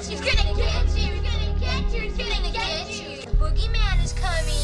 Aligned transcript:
get 0.00 0.10
you. 0.10 0.16
He's 0.16 0.34
gonna 0.34 0.56
get 0.56 0.96
you. 0.96 1.02
He's 1.02 1.20
gonna 1.20 1.60
get 1.60 1.92
you. 1.92 2.00
He's 2.00 2.16
gonna 2.16 2.52
get 2.52 2.88
you. 3.00 3.20
The 3.22 3.36
boogeyman 3.36 4.04
is 4.04 4.12
coming. 4.12 4.56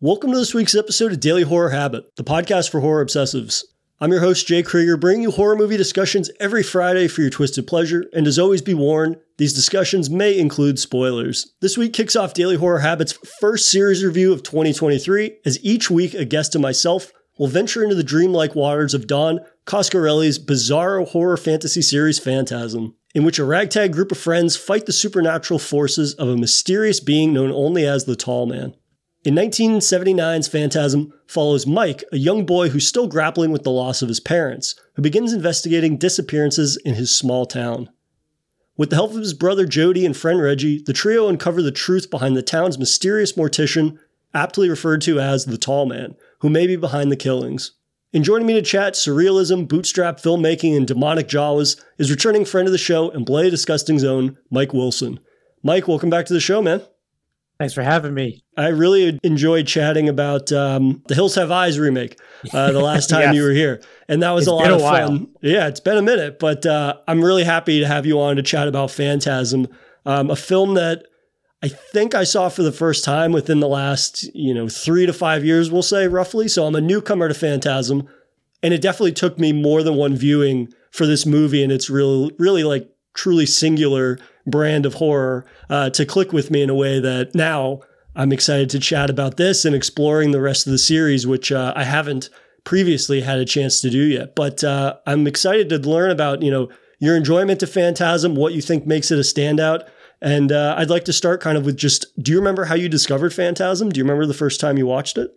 Welcome 0.00 0.30
to 0.30 0.38
this 0.38 0.54
week's 0.54 0.74
episode 0.74 1.12
of 1.12 1.20
Daily 1.20 1.42
Horror 1.42 1.70
Habit, 1.70 2.04
the 2.16 2.22
podcast 2.22 2.70
for 2.70 2.80
horror 2.80 3.04
obsessives. 3.04 3.64
I'm 3.98 4.12
your 4.12 4.20
host, 4.20 4.46
Jay 4.46 4.62
Krieger, 4.62 4.98
bringing 4.98 5.22
you 5.22 5.30
horror 5.30 5.56
movie 5.56 5.78
discussions 5.78 6.30
every 6.38 6.62
Friday 6.62 7.08
for 7.08 7.22
your 7.22 7.30
twisted 7.30 7.66
pleasure. 7.66 8.04
And 8.12 8.26
as 8.26 8.38
always, 8.38 8.60
be 8.60 8.74
warned, 8.74 9.16
these 9.38 9.54
discussions 9.54 10.10
may 10.10 10.36
include 10.36 10.78
spoilers. 10.78 11.54
This 11.62 11.78
week 11.78 11.94
kicks 11.94 12.14
off 12.14 12.34
Daily 12.34 12.56
Horror 12.56 12.80
Habit's 12.80 13.12
first 13.40 13.70
series 13.70 14.04
review 14.04 14.34
of 14.34 14.42
2023, 14.42 15.38
as 15.46 15.58
each 15.64 15.90
week 15.90 16.12
a 16.12 16.26
guest 16.26 16.54
and 16.54 16.60
myself 16.60 17.10
will 17.38 17.46
venture 17.46 17.82
into 17.82 17.94
the 17.94 18.04
dreamlike 18.04 18.54
waters 18.54 18.92
of 18.92 19.06
Don 19.06 19.40
Coscarelli's 19.64 20.38
bizarro 20.38 21.08
horror 21.08 21.38
fantasy 21.38 21.80
series 21.80 22.18
Phantasm, 22.18 22.94
in 23.14 23.24
which 23.24 23.38
a 23.38 23.46
ragtag 23.46 23.94
group 23.94 24.12
of 24.12 24.18
friends 24.18 24.58
fight 24.58 24.84
the 24.84 24.92
supernatural 24.92 25.58
forces 25.58 26.12
of 26.16 26.28
a 26.28 26.36
mysterious 26.36 27.00
being 27.00 27.32
known 27.32 27.50
only 27.50 27.86
as 27.86 28.04
the 28.04 28.14
Tall 28.14 28.44
Man. 28.44 28.74
In 29.26 29.34
1979's 29.34 30.46
Phantasm 30.46 31.12
follows 31.26 31.66
Mike, 31.66 32.04
a 32.12 32.16
young 32.16 32.46
boy 32.46 32.68
who's 32.68 32.86
still 32.86 33.08
grappling 33.08 33.50
with 33.50 33.64
the 33.64 33.72
loss 33.72 34.00
of 34.00 34.06
his 34.06 34.20
parents, 34.20 34.76
who 34.94 35.02
begins 35.02 35.32
investigating 35.32 35.96
disappearances 35.96 36.76
in 36.84 36.94
his 36.94 37.10
small 37.10 37.44
town. 37.44 37.90
With 38.76 38.90
the 38.90 38.94
help 38.94 39.10
of 39.10 39.16
his 39.16 39.34
brother 39.34 39.66
Jody 39.66 40.06
and 40.06 40.16
friend 40.16 40.40
Reggie, 40.40 40.80
the 40.80 40.92
trio 40.92 41.26
uncover 41.26 41.60
the 41.60 41.72
truth 41.72 42.08
behind 42.08 42.36
the 42.36 42.40
town's 42.42 42.78
mysterious 42.78 43.32
mortician, 43.32 43.98
aptly 44.32 44.70
referred 44.70 45.00
to 45.00 45.18
as 45.18 45.46
the 45.46 45.58
Tall 45.58 45.86
Man, 45.86 46.14
who 46.38 46.48
may 46.48 46.68
be 46.68 46.76
behind 46.76 47.10
the 47.10 47.16
killings. 47.16 47.72
And 48.14 48.22
joining 48.22 48.46
me 48.46 48.52
to 48.52 48.62
chat 48.62 48.92
surrealism, 48.92 49.66
bootstrap 49.66 50.18
filmmaking, 50.18 50.76
and 50.76 50.86
demonic 50.86 51.26
Jawas 51.26 51.82
is 51.98 52.12
returning 52.12 52.44
friend 52.44 52.68
of 52.68 52.72
the 52.72 52.78
show 52.78 53.10
and 53.10 53.26
Bloody 53.26 53.50
Disgusting's 53.50 54.04
own 54.04 54.38
Mike 54.52 54.72
Wilson. 54.72 55.18
Mike, 55.64 55.88
welcome 55.88 56.10
back 56.10 56.26
to 56.26 56.32
the 56.32 56.38
show, 56.38 56.62
man. 56.62 56.80
Thanks 57.58 57.72
for 57.72 57.82
having 57.82 58.12
me. 58.12 58.44
I 58.56 58.68
really 58.68 59.18
enjoyed 59.22 59.66
chatting 59.66 60.08
about 60.10 60.52
um, 60.52 61.02
the 61.08 61.14
Hills 61.14 61.34
Have 61.36 61.50
Eyes 61.50 61.78
remake 61.78 62.18
uh, 62.52 62.70
the 62.72 62.80
last 62.82 63.08
time 63.08 63.20
Yes. 63.22 63.34
you 63.34 63.42
were 63.44 63.50
here, 63.52 63.80
and 64.08 64.22
that 64.22 64.32
was 64.32 64.42
It's 64.44 64.50
a 64.50 64.54
lot 64.54 64.70
a 64.70 64.74
of 64.76 64.82
while. 64.82 65.08
fun. 65.08 65.28
Yeah, 65.40 65.66
it's 65.66 65.80
been 65.80 65.96
a 65.96 66.02
minute, 66.02 66.38
but 66.38 66.66
uh, 66.66 66.96
I'm 67.08 67.24
really 67.24 67.44
happy 67.44 67.80
to 67.80 67.86
have 67.86 68.04
you 68.04 68.20
on 68.20 68.36
to 68.36 68.42
chat 68.42 68.68
about 68.68 68.90
Phantasm, 68.90 69.68
um, 70.04 70.30
a 70.30 70.36
film 70.36 70.74
that 70.74 71.06
I 71.62 71.68
think 71.68 72.14
I 72.14 72.24
saw 72.24 72.50
for 72.50 72.62
the 72.62 72.72
first 72.72 73.04
time 73.04 73.32
within 73.32 73.60
the 73.60 73.68
last 73.68 74.24
you 74.34 74.52
know 74.52 74.68
three 74.68 75.06
to 75.06 75.12
five 75.14 75.42
years, 75.44 75.70
we'll 75.70 75.82
say 75.82 76.06
roughly. 76.08 76.48
So 76.48 76.66
I'm 76.66 76.74
a 76.74 76.80
newcomer 76.82 77.28
to 77.28 77.34
Phantasm, 77.34 78.06
and 78.62 78.74
it 78.74 78.82
definitely 78.82 79.12
took 79.12 79.38
me 79.38 79.52
more 79.52 79.82
than 79.82 79.94
one 79.94 80.14
viewing 80.14 80.68
for 80.90 81.06
this 81.06 81.24
movie, 81.24 81.62
and 81.62 81.72
it's 81.72 81.88
really 81.88 82.32
really 82.38 82.64
like 82.64 82.90
truly 83.14 83.46
singular 83.46 84.18
brand 84.46 84.86
of 84.86 84.94
horror 84.94 85.44
uh, 85.68 85.90
to 85.90 86.06
click 86.06 86.32
with 86.32 86.50
me 86.50 86.62
in 86.62 86.70
a 86.70 86.74
way 86.74 87.00
that 87.00 87.34
now 87.34 87.80
I'm 88.14 88.32
excited 88.32 88.70
to 88.70 88.78
chat 88.78 89.10
about 89.10 89.36
this 89.36 89.64
and 89.64 89.74
exploring 89.74 90.30
the 90.30 90.40
rest 90.40 90.66
of 90.66 90.72
the 90.72 90.78
series, 90.78 91.26
which 91.26 91.52
uh, 91.52 91.72
I 91.76 91.84
haven't 91.84 92.30
previously 92.64 93.20
had 93.20 93.38
a 93.38 93.44
chance 93.44 93.80
to 93.82 93.90
do 93.90 93.98
yet. 93.98 94.34
But 94.34 94.64
uh, 94.64 94.96
I'm 95.06 95.26
excited 95.26 95.68
to 95.70 95.78
learn 95.78 96.10
about 96.10 96.42
you 96.42 96.50
know 96.50 96.68
your 96.98 97.16
enjoyment 97.16 97.62
of 97.62 97.70
Phantasm, 97.70 98.34
what 98.34 98.54
you 98.54 98.62
think 98.62 98.86
makes 98.86 99.10
it 99.10 99.18
a 99.18 99.22
standout. 99.22 99.88
And 100.22 100.50
uh, 100.50 100.74
I'd 100.78 100.88
like 100.88 101.04
to 101.04 101.12
start 101.12 101.42
kind 101.42 101.58
of 101.58 101.66
with 101.66 101.76
just 101.76 102.06
do 102.22 102.32
you 102.32 102.38
remember 102.38 102.64
how 102.64 102.74
you 102.74 102.88
discovered 102.88 103.34
Phantasm? 103.34 103.90
Do 103.90 103.98
you 103.98 104.04
remember 104.04 104.26
the 104.26 104.34
first 104.34 104.60
time 104.60 104.78
you 104.78 104.86
watched 104.86 105.18
it? 105.18 105.30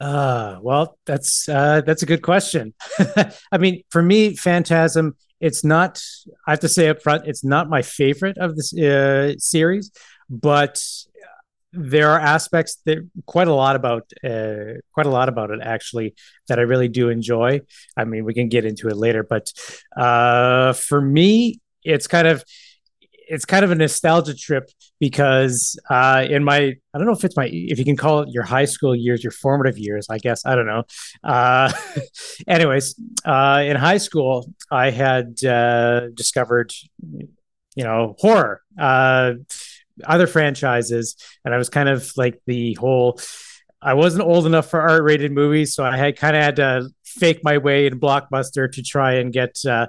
Uh, 0.00 0.58
well, 0.62 0.98
that's 1.06 1.48
uh, 1.48 1.82
that's 1.82 2.02
a 2.02 2.06
good 2.06 2.22
question. 2.22 2.74
I 3.52 3.58
mean, 3.58 3.82
for 3.90 4.02
me, 4.02 4.36
Phantasm, 4.36 5.16
it's 5.40 5.64
not. 5.64 6.02
I 6.46 6.52
have 6.52 6.60
to 6.60 6.68
say 6.68 6.88
up 6.88 7.02
front, 7.02 7.26
it's 7.26 7.44
not 7.44 7.68
my 7.68 7.82
favorite 7.82 8.38
of 8.38 8.56
this 8.56 8.76
uh, 8.76 9.34
series, 9.38 9.90
but 10.28 10.82
there 11.72 12.10
are 12.10 12.18
aspects 12.18 12.78
that 12.86 12.98
quite 13.26 13.48
a 13.48 13.54
lot 13.54 13.76
about 13.76 14.10
uh, 14.24 14.80
quite 14.92 15.06
a 15.06 15.10
lot 15.10 15.28
about 15.28 15.50
it 15.50 15.60
actually 15.62 16.14
that 16.48 16.58
I 16.58 16.62
really 16.62 16.88
do 16.88 17.10
enjoy. 17.10 17.60
I 17.96 18.04
mean, 18.04 18.24
we 18.24 18.34
can 18.34 18.48
get 18.48 18.64
into 18.64 18.88
it 18.88 18.96
later, 18.96 19.22
but 19.22 19.52
uh, 19.96 20.72
for 20.72 21.00
me, 21.00 21.60
it's 21.84 22.06
kind 22.06 22.26
of 22.26 22.44
it's 23.26 23.44
kind 23.44 23.64
of 23.64 23.70
a 23.70 23.74
nostalgia 23.74 24.34
trip 24.34 24.70
because 25.00 25.78
uh, 25.90 26.24
in 26.28 26.44
my 26.44 26.58
I 26.58 26.98
don't 26.98 27.06
know 27.06 27.12
if 27.12 27.24
it's 27.24 27.36
my 27.36 27.48
if 27.50 27.78
you 27.78 27.84
can 27.84 27.96
call 27.96 28.20
it 28.20 28.30
your 28.30 28.44
high 28.44 28.64
school 28.64 28.94
years, 28.94 29.22
your 29.22 29.32
formative 29.32 29.78
years, 29.78 30.06
I 30.10 30.18
guess 30.18 30.46
I 30.46 30.54
don't 30.54 30.66
know. 30.66 30.84
Uh, 31.22 31.72
anyways, 32.48 32.94
uh, 33.24 33.62
in 33.66 33.76
high 33.76 33.98
school, 33.98 34.52
I 34.70 34.90
had 34.90 35.44
uh, 35.44 36.08
discovered 36.14 36.72
you 37.10 37.84
know 37.84 38.14
horror, 38.18 38.62
uh, 38.78 39.34
other 40.04 40.26
franchises, 40.26 41.16
and 41.44 41.54
I 41.54 41.58
was 41.58 41.68
kind 41.68 41.88
of 41.88 42.10
like 42.16 42.40
the 42.46 42.74
whole. 42.74 43.20
I 43.82 43.94
wasn't 43.94 44.24
old 44.24 44.46
enough 44.46 44.70
for 44.70 44.80
R-rated 44.80 45.30
movies, 45.32 45.74
so 45.74 45.84
I 45.84 45.96
had 45.96 46.16
kind 46.16 46.34
of 46.34 46.42
had 46.42 46.56
to 46.56 46.88
fake 47.18 47.40
my 47.42 47.58
way 47.58 47.86
in 47.86 47.98
Blockbuster 48.00 48.70
to 48.72 48.82
try 48.82 49.14
and 49.14 49.32
get 49.32 49.56
uh, 49.66 49.88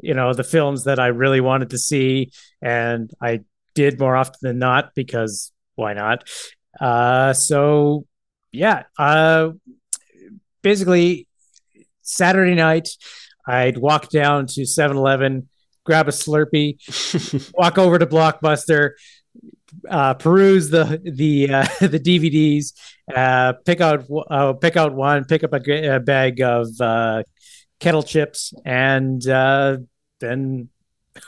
you 0.00 0.14
know 0.14 0.32
the 0.32 0.44
films 0.44 0.84
that 0.84 0.98
I 0.98 1.08
really 1.08 1.40
wanted 1.40 1.70
to 1.70 1.78
see, 1.78 2.30
and 2.62 3.10
I 3.20 3.40
did 3.74 3.98
more 3.98 4.16
often 4.16 4.38
than 4.42 4.58
not 4.58 4.94
because 4.94 5.52
why 5.74 5.92
not? 5.94 6.28
Uh, 6.80 7.32
so 7.32 8.06
yeah, 8.52 8.84
uh, 8.98 9.50
basically 10.62 11.28
Saturday 12.02 12.54
night, 12.54 12.88
I'd 13.46 13.78
walk 13.78 14.10
down 14.10 14.46
to 14.48 14.62
7-Eleven, 14.62 15.48
grab 15.84 16.08
a 16.08 16.10
Slurpee, 16.10 16.78
walk 17.54 17.78
over 17.78 17.98
to 17.98 18.06
Blockbuster, 18.06 18.92
uh, 19.88 20.14
peruse 20.14 20.70
the 20.70 21.00
the 21.04 21.52
uh, 21.52 21.66
the 21.86 22.00
DVDs, 22.00 22.72
uh, 23.14 23.54
pick 23.64 23.80
out 23.80 24.04
uh, 24.30 24.52
pick 24.54 24.76
out 24.76 24.94
one, 24.94 25.24
pick 25.24 25.44
up 25.44 25.52
a 25.52 26.00
bag 26.00 26.40
of 26.40 26.68
uh, 26.80 27.22
kettle 27.80 28.02
chips, 28.02 28.52
and 28.64 29.26
uh, 29.28 29.78
then 30.20 30.68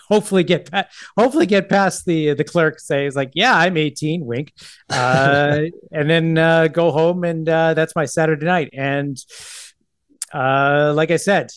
hopefully 0.09 0.45
get 0.45 0.71
pa- 0.71 0.87
hopefully 1.17 1.47
get 1.47 1.69
past 1.69 2.05
the 2.05 2.35
the 2.35 2.45
clerk 2.45 2.79
Say 2.79 3.07
says 3.07 3.17
like 3.17 3.33
yeah 3.35 3.57
i'm 3.57 3.77
18 3.77 4.25
wink. 4.25 4.53
Uh 4.89 5.63
and 5.93 6.09
then 6.09 6.39
uh 6.39 6.69
go 6.69 6.91
home 6.91 7.25
and 7.25 7.49
uh 7.49 7.75
that's 7.75 7.97
my 7.97 8.05
saturday 8.05 8.47
night. 8.47 8.71
And 8.73 9.17
uh 10.33 10.93
like 10.95 11.11
i 11.11 11.17
said 11.17 11.51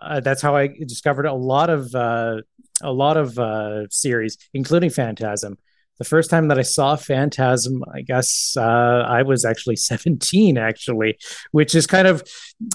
uh, 0.00 0.20
that's 0.20 0.42
how 0.42 0.54
i 0.54 0.68
discovered 0.68 1.26
a 1.26 1.34
lot 1.34 1.70
of 1.70 1.94
uh 1.94 2.40
a 2.82 2.92
lot 2.92 3.16
of 3.16 3.38
uh 3.38 3.88
series 3.88 4.38
including 4.54 4.90
phantasm 4.90 5.58
the 5.98 6.04
first 6.04 6.30
time 6.30 6.48
that 6.48 6.58
i 6.58 6.62
saw 6.62 6.96
phantasm 6.96 7.82
i 7.94 8.00
guess 8.00 8.56
uh 8.56 9.04
i 9.08 9.22
was 9.22 9.44
actually 9.44 9.76
17 9.86 10.58
actually 10.58 11.16
which 11.52 11.74
is 11.74 11.86
kind 11.86 12.06
of 12.06 12.22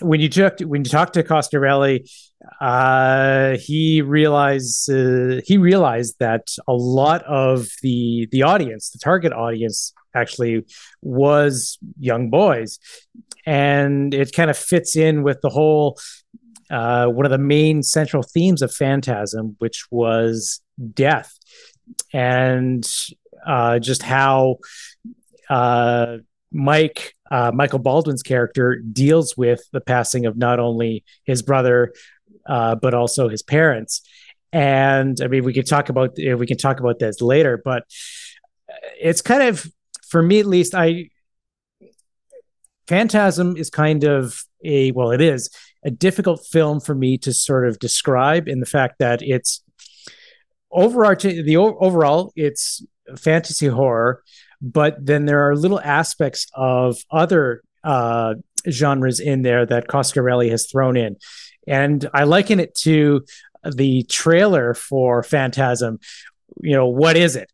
when 0.02 0.20
you 0.20 0.30
talk 0.30 0.58
to, 0.58 0.66
when 0.66 0.84
you 0.84 0.90
talk 0.90 1.14
to 1.14 1.24
Coscarelli 1.24 2.08
uh, 2.60 3.58
he 3.58 4.02
realized 4.02 4.90
uh, 4.90 5.42
he 5.46 5.58
realized 5.58 6.16
that 6.20 6.48
a 6.68 6.74
lot 6.74 7.24
of 7.24 7.68
the 7.82 8.28
the 8.32 8.44
audience, 8.44 8.90
the 8.90 9.00
target 9.00 9.32
audience, 9.32 9.94
actually 10.16 10.66
was 11.02 11.78
young 12.00 12.30
boys, 12.30 12.80
and 13.46 14.14
it 14.14 14.34
kind 14.34 14.50
of 14.50 14.58
fits 14.58 14.96
in 14.96 15.24
with 15.24 15.40
the 15.42 15.50
whole 15.50 16.00
uh, 16.70 17.08
one 17.08 17.26
of 17.26 17.32
the 17.32 17.38
main 17.38 17.84
central 17.84 18.24
themes 18.24 18.62
of 18.62 18.74
Phantasm, 18.74 19.56
which 19.60 19.86
was 19.92 20.62
death, 20.94 21.38
and 22.14 22.88
uh, 23.46 23.80
just 23.80 24.02
how 24.02 24.58
uh, 25.50 26.18
Mike. 26.52 27.16
Uh, 27.30 27.50
Michael 27.50 27.80
Baldwin's 27.80 28.24
character 28.24 28.76
deals 28.76 29.38
with 29.38 29.62
the 29.72 29.80
passing 29.80 30.26
of 30.26 30.36
not 30.36 30.60
only 30.60 31.06
his 31.24 31.42
brother 31.42 31.94
uh, 32.46 32.76
but 32.76 32.94
also 32.94 33.30
his 33.30 33.42
parents. 33.42 34.02
And 34.52 35.20
I 35.22 35.28
mean, 35.28 35.44
we 35.44 35.54
could 35.54 35.68
talk 35.68 35.90
about 35.90 36.18
we 36.18 36.46
can 36.46 36.58
talk 36.58 36.80
about 36.80 37.00
this 37.00 37.22
later, 37.22 37.62
but 37.64 37.84
it's 39.00 39.22
kind 39.22 39.44
of 39.44 39.66
for 40.10 40.22
me 40.22 40.40
at 40.40 40.46
least. 40.46 40.76
I 40.76 41.10
Phantasm 42.88 43.56
is 43.56 43.70
kind 43.70 44.04
of 44.04 44.44
a 44.66 44.92
well, 44.92 45.12
it 45.12 45.22
is 45.22 45.50
a 45.86 45.92
difficult 45.92 46.46
film 46.46 46.82
for 46.82 46.94
me 46.94 47.18
to 47.20 47.32
sort 47.32 47.68
of 47.68 47.80
describe 47.80 48.48
in 48.48 48.60
the 48.60 48.66
fact 48.66 49.00
that 49.00 49.22
it's 49.22 49.64
overarching 50.72 51.46
the 51.46 51.58
overall 51.58 52.32
it's 52.36 52.84
fantasy 53.18 53.68
horror, 53.68 54.24
but 54.62 55.04
then 55.06 55.26
there 55.26 55.48
are 55.50 55.56
little 55.56 55.80
aspects 55.80 56.48
of 56.54 56.98
other 57.10 57.62
uh, 57.84 58.36
genres 58.70 59.20
in 59.20 59.42
there 59.42 59.66
that 59.66 59.88
Coscarelli 59.88 60.50
has 60.50 60.68
thrown 60.68 60.96
in 60.96 61.18
and 61.68 62.10
I 62.14 62.24
liken 62.24 62.60
it 62.60 62.76
to 62.80 63.26
the 63.64 64.04
trailer 64.04 64.74
for 64.74 65.24
Phantasm, 65.24 66.00
you 66.62 66.76
know, 66.76 66.88
what 66.88 67.16
is 67.16 67.36
it? 67.36 67.52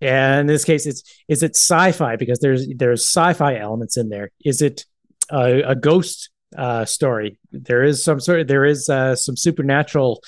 And 0.00 0.42
in 0.42 0.46
this 0.46 0.64
case, 0.64 0.86
it's 0.86 1.02
is 1.28 1.42
it 1.42 1.56
sci-fi 1.56 2.16
because 2.16 2.38
there's 2.38 2.66
there's 2.76 3.06
sci-fi 3.06 3.56
elements 3.56 3.96
in 3.96 4.08
there. 4.08 4.30
Is 4.44 4.62
it 4.62 4.84
a, 5.30 5.62
a 5.62 5.74
ghost 5.74 6.30
uh, 6.56 6.84
story? 6.84 7.38
There 7.50 7.82
is 7.82 8.02
some 8.02 8.20
sort. 8.20 8.40
Of, 8.40 8.48
there 8.48 8.64
is 8.64 8.88
uh, 8.88 9.16
some 9.16 9.36
supernatural. 9.36 10.22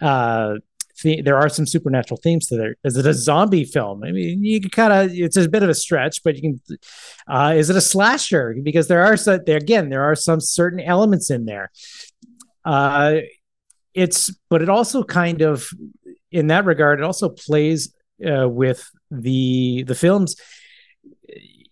Uh, 0.00 0.54
the- 1.02 1.22
there 1.22 1.36
are 1.36 1.48
some 1.48 1.66
supernatural 1.66 2.18
themes 2.22 2.46
to 2.48 2.56
there. 2.56 2.76
Is 2.84 2.96
it 2.96 3.06
a 3.06 3.14
zombie 3.14 3.64
film? 3.64 4.04
I 4.04 4.12
mean, 4.12 4.44
you 4.44 4.60
can 4.60 4.70
kind 4.70 4.92
of. 4.92 5.10
It's 5.12 5.36
a 5.36 5.48
bit 5.48 5.62
of 5.62 5.68
a 5.68 5.74
stretch, 5.74 6.22
but 6.22 6.36
you 6.36 6.42
can. 6.42 6.78
Uh, 7.28 7.54
is 7.56 7.70
it 7.70 7.76
a 7.76 7.80
slasher? 7.80 8.54
Because 8.62 8.88
there 8.88 9.02
are 9.04 9.16
some. 9.16 9.40
There 9.46 9.56
again, 9.56 9.90
there 9.90 10.02
are 10.04 10.14
some 10.14 10.40
certain 10.40 10.80
elements 10.80 11.30
in 11.30 11.44
there. 11.46 11.70
Uh, 12.64 13.16
it's, 13.92 14.30
but 14.50 14.62
it 14.62 14.68
also 14.68 15.04
kind 15.04 15.42
of, 15.42 15.68
in 16.32 16.48
that 16.48 16.64
regard, 16.64 16.98
it 16.98 17.04
also 17.04 17.28
plays 17.28 17.94
uh, 18.26 18.48
with 18.48 18.88
the 19.10 19.84
the 19.86 19.94
films. 19.94 20.36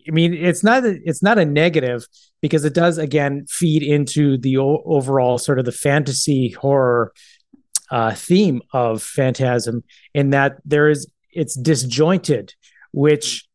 I 0.07 0.11
mean, 0.11 0.35
it's 0.35 0.65
not 0.65 0.85
a, 0.85 0.99
it's 1.05 1.23
not 1.23 1.39
a 1.39 1.45
negative 1.45 2.07
because 2.41 2.65
it 2.65 2.75
does 2.75 2.99
again 2.99 3.47
feed 3.49 3.83
into 3.85 4.37
the 4.37 4.59
o- 4.59 4.83
overall 4.85 5.39
sort 5.39 5.59
of 5.61 5.65
the 5.65 5.73
fantasy 5.73 6.51
horror 6.51 7.13
uh, 7.93 8.15
theme 8.15 8.63
of 8.73 9.03
Phantasm 9.03 9.85
in 10.15 10.31
that 10.31 10.57
there 10.65 10.89
is 10.89 11.07
it's 11.31 11.55
disjointed, 11.55 12.55
which 12.91 13.47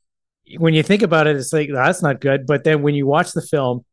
when 0.57 0.75
you 0.75 0.83
think 0.83 1.01
about 1.01 1.25
it, 1.27 1.35
it's 1.35 1.51
like 1.51 1.69
that's 1.73 2.03
not 2.03 2.21
good. 2.21 2.45
But 2.45 2.63
then 2.63 2.83
when 2.83 2.93
you 2.93 3.07
watch 3.07 3.31
the 3.31 3.41
film, 3.41 3.83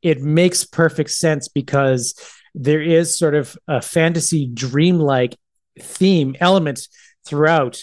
it 0.00 0.22
makes 0.22 0.64
perfect 0.64 1.10
sense 1.10 1.48
because 1.48 2.14
there 2.54 2.80
is 2.80 3.18
sort 3.18 3.34
of 3.34 3.58
a 3.66 3.82
fantasy 3.82 4.46
dreamlike 4.46 5.36
theme 5.80 6.36
element 6.40 6.86
throughout. 7.26 7.82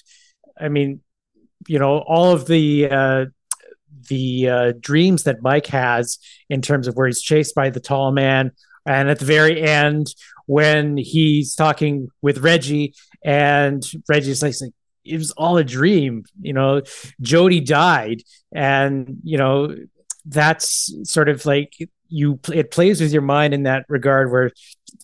I 0.59 0.69
mean, 0.69 1.01
you 1.67 1.77
know, 1.77 1.99
all 1.99 2.31
of 2.31 2.47
the 2.47 2.89
uh, 2.89 3.25
the 4.07 4.49
uh, 4.49 4.73
dreams 4.79 5.23
that 5.23 5.41
Mike 5.41 5.67
has 5.67 6.19
in 6.49 6.61
terms 6.61 6.87
of 6.87 6.95
where 6.95 7.07
he's 7.07 7.21
chased 7.21 7.53
by 7.53 7.69
the 7.69 7.81
tall 7.81 8.13
man, 8.13 8.51
and 8.87 9.09
at 9.09 9.19
the 9.19 9.25
very 9.25 9.61
end 9.61 10.13
when 10.45 10.97
he's 10.97 11.53
talking 11.53 12.09
with 12.21 12.39
Reggie, 12.39 12.95
and 13.23 13.83
Reggie's 14.07 14.41
like, 14.41 14.55
"It 15.03 15.17
was 15.17 15.31
all 15.31 15.57
a 15.57 15.63
dream," 15.63 16.23
you 16.41 16.53
know. 16.53 16.81
Jody 17.21 17.59
died, 17.59 18.23
and 18.51 19.17
you 19.23 19.37
know 19.37 19.75
that's 20.25 20.93
sort 21.03 21.29
of 21.29 21.45
like 21.45 21.73
you. 22.07 22.39
It 22.51 22.71
plays 22.71 23.01
with 23.01 23.11
your 23.11 23.21
mind 23.21 23.53
in 23.53 23.63
that 23.63 23.85
regard, 23.89 24.31
where 24.31 24.51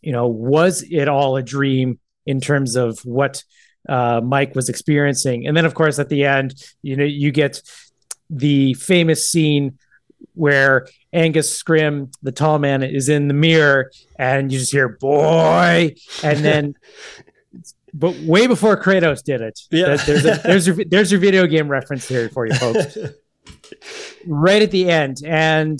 you 0.01 0.12
know, 0.12 0.27
was 0.27 0.83
it 0.89 1.07
all 1.07 1.38
a 1.38 1.44
dream 1.44 2.00
in 2.25 2.41
terms 2.41 2.75
of 2.75 3.00
what 3.00 3.44
uh, 3.88 4.21
Mike 4.24 4.56
was 4.56 4.69
experiencing. 4.69 5.47
And 5.47 5.56
then, 5.56 5.65
of 5.65 5.74
course, 5.74 6.00
at 6.00 6.09
the 6.09 6.25
end, 6.25 6.53
you 6.81 6.95
know, 6.95 7.03
you 7.03 7.31
get 7.31 7.62
the 8.30 8.74
famous 8.75 9.27
scene 9.27 9.77
where 10.35 10.88
Angus 11.13 11.62
Scrimm, 11.62 12.13
the 12.24 12.31
tall 12.31 12.60
man, 12.60 12.83
is 12.83 13.07
in 13.07 13.27
the 13.27 13.33
mirror, 13.33 13.92
and 14.18 14.51
you 14.51 14.60
just 14.60 14.71
hear 14.71 14.89
"boy," 14.89 15.95
and 16.24 16.39
then. 16.39 16.75
But 17.95 18.15
way 18.21 18.48
before 18.48 18.75
Kratos 18.75 19.24
did 19.24 19.42
it, 19.42 19.60
Yeah. 19.69 19.98
There's 19.98 20.25
a, 20.25 20.42
there's 20.44 20.65
your 20.65 20.77
there's 20.83 21.12
your 21.12 21.21
video 21.21 21.45
game 21.45 21.68
reference 21.68 22.07
here 22.07 22.27
for 22.27 22.48
you 22.48 22.56
folks. 22.56 22.98
right 24.25 24.63
at 24.63 24.71
the 24.71 24.89
end, 24.89 25.18
and 25.24 25.80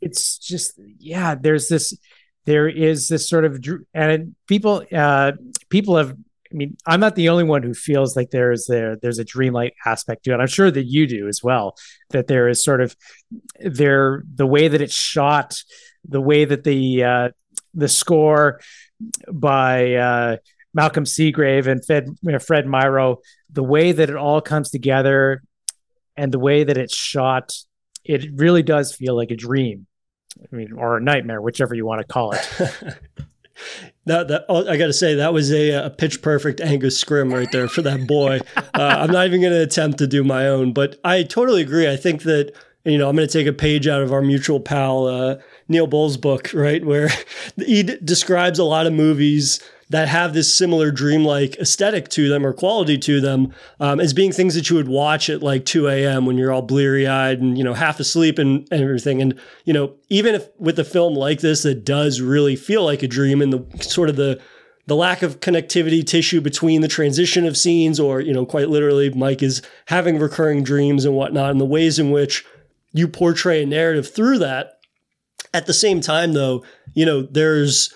it's 0.00 0.38
just 0.38 0.78
yeah. 1.00 1.34
There's 1.34 1.68
this 1.68 1.98
there 2.44 2.68
is 2.68 3.08
this 3.08 3.28
sort 3.28 3.44
of 3.44 3.64
and 3.94 4.36
people 4.46 4.84
uh 4.94 5.32
people 5.70 5.96
have 5.96 6.16
mean, 6.56 6.76
I'm 6.86 7.00
not 7.00 7.16
the 7.16 7.28
only 7.28 7.44
one 7.44 7.62
who 7.62 7.74
feels 7.74 8.16
like 8.16 8.30
there's 8.30 8.66
there 8.66 8.96
there's 8.96 9.18
a 9.18 9.24
dreamlike 9.24 9.74
aspect 9.84 10.24
to 10.24 10.32
it. 10.32 10.40
I'm 10.40 10.46
sure 10.46 10.70
that 10.70 10.84
you 10.84 11.06
do 11.06 11.28
as 11.28 11.42
well. 11.42 11.76
That 12.10 12.28
there 12.28 12.48
is 12.48 12.64
sort 12.64 12.80
of 12.80 12.96
there 13.58 14.22
the 14.32 14.46
way 14.46 14.68
that 14.68 14.80
it's 14.80 14.94
shot, 14.94 15.60
the 16.08 16.20
way 16.20 16.44
that 16.44 16.64
the 16.64 17.04
uh, 17.04 17.28
the 17.74 17.88
score 17.88 18.60
by 19.30 19.94
uh, 19.94 20.36
Malcolm 20.72 21.04
Seagrave 21.04 21.66
and 21.66 21.84
Fred 21.84 22.08
Fred 22.42 22.66
Myrow, 22.66 23.16
the 23.50 23.64
way 23.64 23.92
that 23.92 24.10
it 24.10 24.16
all 24.16 24.40
comes 24.40 24.70
together, 24.70 25.42
and 26.16 26.30
the 26.30 26.38
way 26.38 26.64
that 26.64 26.78
it's 26.78 26.96
shot, 26.96 27.52
it 28.04 28.26
really 28.34 28.62
does 28.62 28.94
feel 28.94 29.16
like 29.16 29.30
a 29.30 29.36
dream. 29.36 29.86
I 30.40 30.54
mean, 30.54 30.72
or 30.72 30.96
a 30.96 31.00
nightmare, 31.00 31.40
whichever 31.40 31.74
you 31.74 31.86
want 31.86 32.00
to 32.00 32.06
call 32.06 32.32
it. 32.32 32.98
That, 34.06 34.28
that 34.28 34.44
oh, 34.48 34.68
I 34.68 34.76
got 34.76 34.86
to 34.86 34.92
say 34.92 35.14
that 35.14 35.32
was 35.32 35.52
a, 35.52 35.70
a 35.86 35.90
pitch 35.90 36.22
perfect 36.22 36.60
Angus 36.60 37.02
Scrimm 37.02 37.32
right 37.32 37.50
there 37.52 37.68
for 37.68 37.82
that 37.82 38.06
boy. 38.06 38.40
uh, 38.56 38.62
I'm 38.74 39.10
not 39.10 39.26
even 39.26 39.40
going 39.40 39.52
to 39.52 39.62
attempt 39.62 39.98
to 39.98 40.06
do 40.06 40.22
my 40.22 40.46
own, 40.46 40.72
but 40.72 41.00
I 41.04 41.22
totally 41.22 41.62
agree. 41.62 41.90
I 41.90 41.96
think 41.96 42.22
that 42.22 42.52
you 42.84 42.98
know 42.98 43.08
I'm 43.08 43.16
going 43.16 43.26
to 43.28 43.32
take 43.32 43.46
a 43.46 43.52
page 43.52 43.88
out 43.88 44.02
of 44.02 44.12
our 44.12 44.22
mutual 44.22 44.60
pal 44.60 45.06
uh, 45.06 45.36
Neil 45.68 45.86
Bull's 45.86 46.16
book, 46.16 46.50
right, 46.52 46.84
where 46.84 47.08
he 47.56 47.82
d- 47.82 47.98
describes 48.04 48.58
a 48.58 48.64
lot 48.64 48.86
of 48.86 48.92
movies 48.92 49.62
that 49.90 50.08
have 50.08 50.34
this 50.34 50.54
similar 50.54 50.90
dreamlike 50.90 51.56
aesthetic 51.56 52.08
to 52.08 52.28
them 52.28 52.46
or 52.46 52.52
quality 52.52 52.98
to 52.98 53.20
them 53.20 53.52
um, 53.80 54.00
as 54.00 54.12
being 54.12 54.32
things 54.32 54.54
that 54.54 54.70
you 54.70 54.76
would 54.76 54.88
watch 54.88 55.28
at 55.28 55.42
like 55.42 55.64
2 55.64 55.88
a.m. 55.88 56.26
when 56.26 56.38
you're 56.38 56.52
all 56.52 56.62
bleary 56.62 57.06
eyed 57.06 57.40
and, 57.40 57.58
you 57.58 57.64
know, 57.64 57.74
half 57.74 58.00
asleep 58.00 58.38
and, 58.38 58.66
and 58.70 58.82
everything. 58.82 59.20
And, 59.20 59.38
you 59.64 59.72
know, 59.72 59.94
even 60.08 60.34
if 60.34 60.48
with 60.58 60.78
a 60.78 60.84
film 60.84 61.14
like 61.14 61.40
this 61.40 61.62
that 61.62 61.84
does 61.84 62.20
really 62.20 62.56
feel 62.56 62.84
like 62.84 63.02
a 63.02 63.08
dream 63.08 63.42
and 63.42 63.52
the 63.52 63.82
sort 63.82 64.08
of 64.08 64.16
the, 64.16 64.40
the 64.86 64.96
lack 64.96 65.22
of 65.22 65.40
connectivity 65.40 66.06
tissue 66.06 66.40
between 66.40 66.80
the 66.80 66.88
transition 66.88 67.46
of 67.46 67.56
scenes 67.56 67.98
or, 67.98 68.20
you 68.20 68.32
know, 68.32 68.44
quite 68.44 68.68
literally 68.68 69.10
Mike 69.10 69.42
is 69.42 69.62
having 69.86 70.18
recurring 70.18 70.62
dreams 70.62 71.04
and 71.04 71.14
whatnot 71.14 71.50
and 71.50 71.60
the 71.60 71.64
ways 71.64 71.98
in 71.98 72.10
which 72.10 72.44
you 72.92 73.08
portray 73.08 73.62
a 73.62 73.66
narrative 73.66 74.12
through 74.12 74.38
that. 74.38 74.78
At 75.52 75.66
the 75.66 75.74
same 75.74 76.00
time, 76.00 76.32
though, 76.32 76.64
you 76.94 77.06
know, 77.06 77.22
there's 77.22 77.94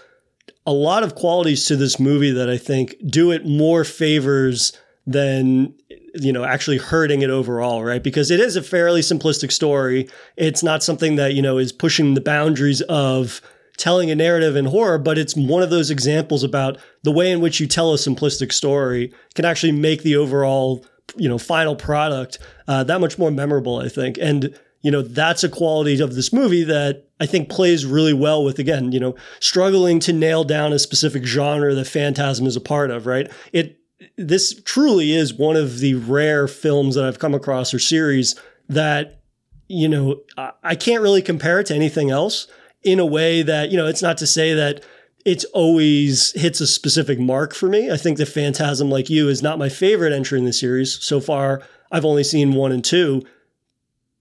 a 0.67 0.73
lot 0.73 1.03
of 1.03 1.15
qualities 1.15 1.65
to 1.67 1.77
this 1.77 1.99
movie 1.99 2.31
that 2.33 2.49
I 2.49 2.59
think 2.59 2.97
do 3.07 3.31
it 3.31 3.47
more 3.47 3.85
favors 3.85 4.73
than 5.07 5.75
you 6.21 6.33
know 6.33 6.45
actually 6.45 6.79
hurting 6.79 7.23
it 7.23 7.31
overall 7.31 7.83
right? 7.85 8.03
Because 8.03 8.31
it 8.31 8.41
is 8.41 8.57
a 8.57 8.63
fairly 8.63 9.01
simplistic 9.01 9.53
story. 9.53 10.09
It's 10.37 10.63
not 10.63 10.83
something 10.83 11.17
that 11.17 11.35
you 11.35 11.43
know 11.43 11.59
is 11.59 11.73
pushing 11.73 12.15
the 12.15 12.21
boundaries 12.21 12.81
of 12.83 13.41
telling 13.77 14.11
a 14.11 14.15
narrative 14.15 14.57
in 14.57 14.65
horror 14.65 14.99
but 14.99 15.17
it's 15.17 15.37
one 15.37 15.63
of 15.63 15.71
those 15.71 15.89
examples 15.89 16.43
about 16.43 16.79
the 17.05 17.13
way 17.13 17.31
in 17.31 17.41
which 17.41 17.61
you 17.61 17.67
tell 17.67 17.95
a 17.95 17.97
simplistic 17.97 18.53
story 18.53 19.15
can 19.37 19.45
actually 19.45 19.71
make 19.71 20.03
the 20.03 20.17
overall 20.17 20.85
you 21.17 21.29
know 21.29 21.39
final 21.39 21.77
product 21.77 22.41
uh, 22.67 22.83
that 22.83 23.01
much 23.01 23.19
more 23.19 23.31
memorable 23.31 23.79
i 23.79 23.89
think. 23.89 24.19
And 24.21 24.59
you 24.83 24.91
know 24.91 25.03
that's 25.03 25.45
a 25.45 25.49
quality 25.49 26.01
of 26.01 26.15
this 26.15 26.33
movie 26.33 26.65
that 26.65 27.09
I 27.21 27.27
think 27.27 27.49
plays 27.49 27.85
really 27.85 28.13
well 28.13 28.45
with 28.45 28.59
again, 28.59 28.93
you 28.93 29.01
know, 29.01 29.17
struggling 29.41 29.99
to 30.01 30.13
nail 30.13 30.45
down 30.45 30.73
a 30.73 30.79
specific 30.79 31.25
genre 31.25 31.75
that 31.75 31.87
Phantasm 31.87 32.47
is 32.47 32.57
a 32.57 32.61
part 32.61 32.91
of, 32.91 33.07
right? 33.07 33.31
It 33.53 33.79
this 34.17 34.61
truly 34.63 35.13
is 35.13 35.35
one 35.35 35.57
of 35.57 35.81
the 35.81 35.95
rare 35.95 36.47
films 36.47 36.95
that 36.95 37.05
I've 37.05 37.19
come 37.19 37.35
across 37.35 37.75
or 37.75 37.79
series 37.79 38.37
that 38.69 39.21
you 39.69 39.89
know 39.89 40.21
I, 40.37 40.77
can't 40.77 41.03
really 41.03 41.23
compare 41.23 41.61
it 41.61 41.67
to 41.67 41.75
anything 41.75 42.11
else 42.11 42.47
in 42.83 43.01
a 43.01 43.07
way 43.07 43.43
that 43.43 43.71
you 43.71 43.77
know 43.77 43.87
it's 43.87 44.03
not 44.03 44.19
to 44.19 44.27
say 44.27 44.55
that 44.55 44.85
it's 45.25 45.45
always 45.47 46.33
hits 46.41 46.61
a 46.61 46.67
specific 46.67 47.19
mark 47.19 47.55
for 47.55 47.69
me. 47.69 47.91
I 47.91 47.97
think 47.97 48.19
the 48.19 48.25
Phantasm, 48.25 48.89
like 48.89 49.11
you, 49.11 49.29
is 49.29 49.43
not 49.43 49.59
my 49.59 49.69
favorite 49.69 50.13
entry 50.13 50.39
in 50.39 50.45
the 50.45 50.53
series 50.53 51.03
so 51.03 51.21
far. 51.21 51.61
I've 51.91 52.05
only 52.05 52.25
seen 52.25 52.55
one 52.55 52.73
and 52.73 52.85
two, 52.85 53.23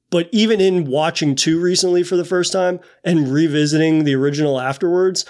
but 0.09 0.29
even 0.31 0.61
in 0.61 0.85
watching 0.85 1.35
two 1.35 1.59
recently 1.59 2.03
for 2.03 2.15
the 2.15 2.25
first 2.25 2.51
time 2.51 2.79
and 3.03 3.31
revisiting 3.31 4.03
the 4.03 4.15
original 4.15 4.59
afterwards, 4.59 5.25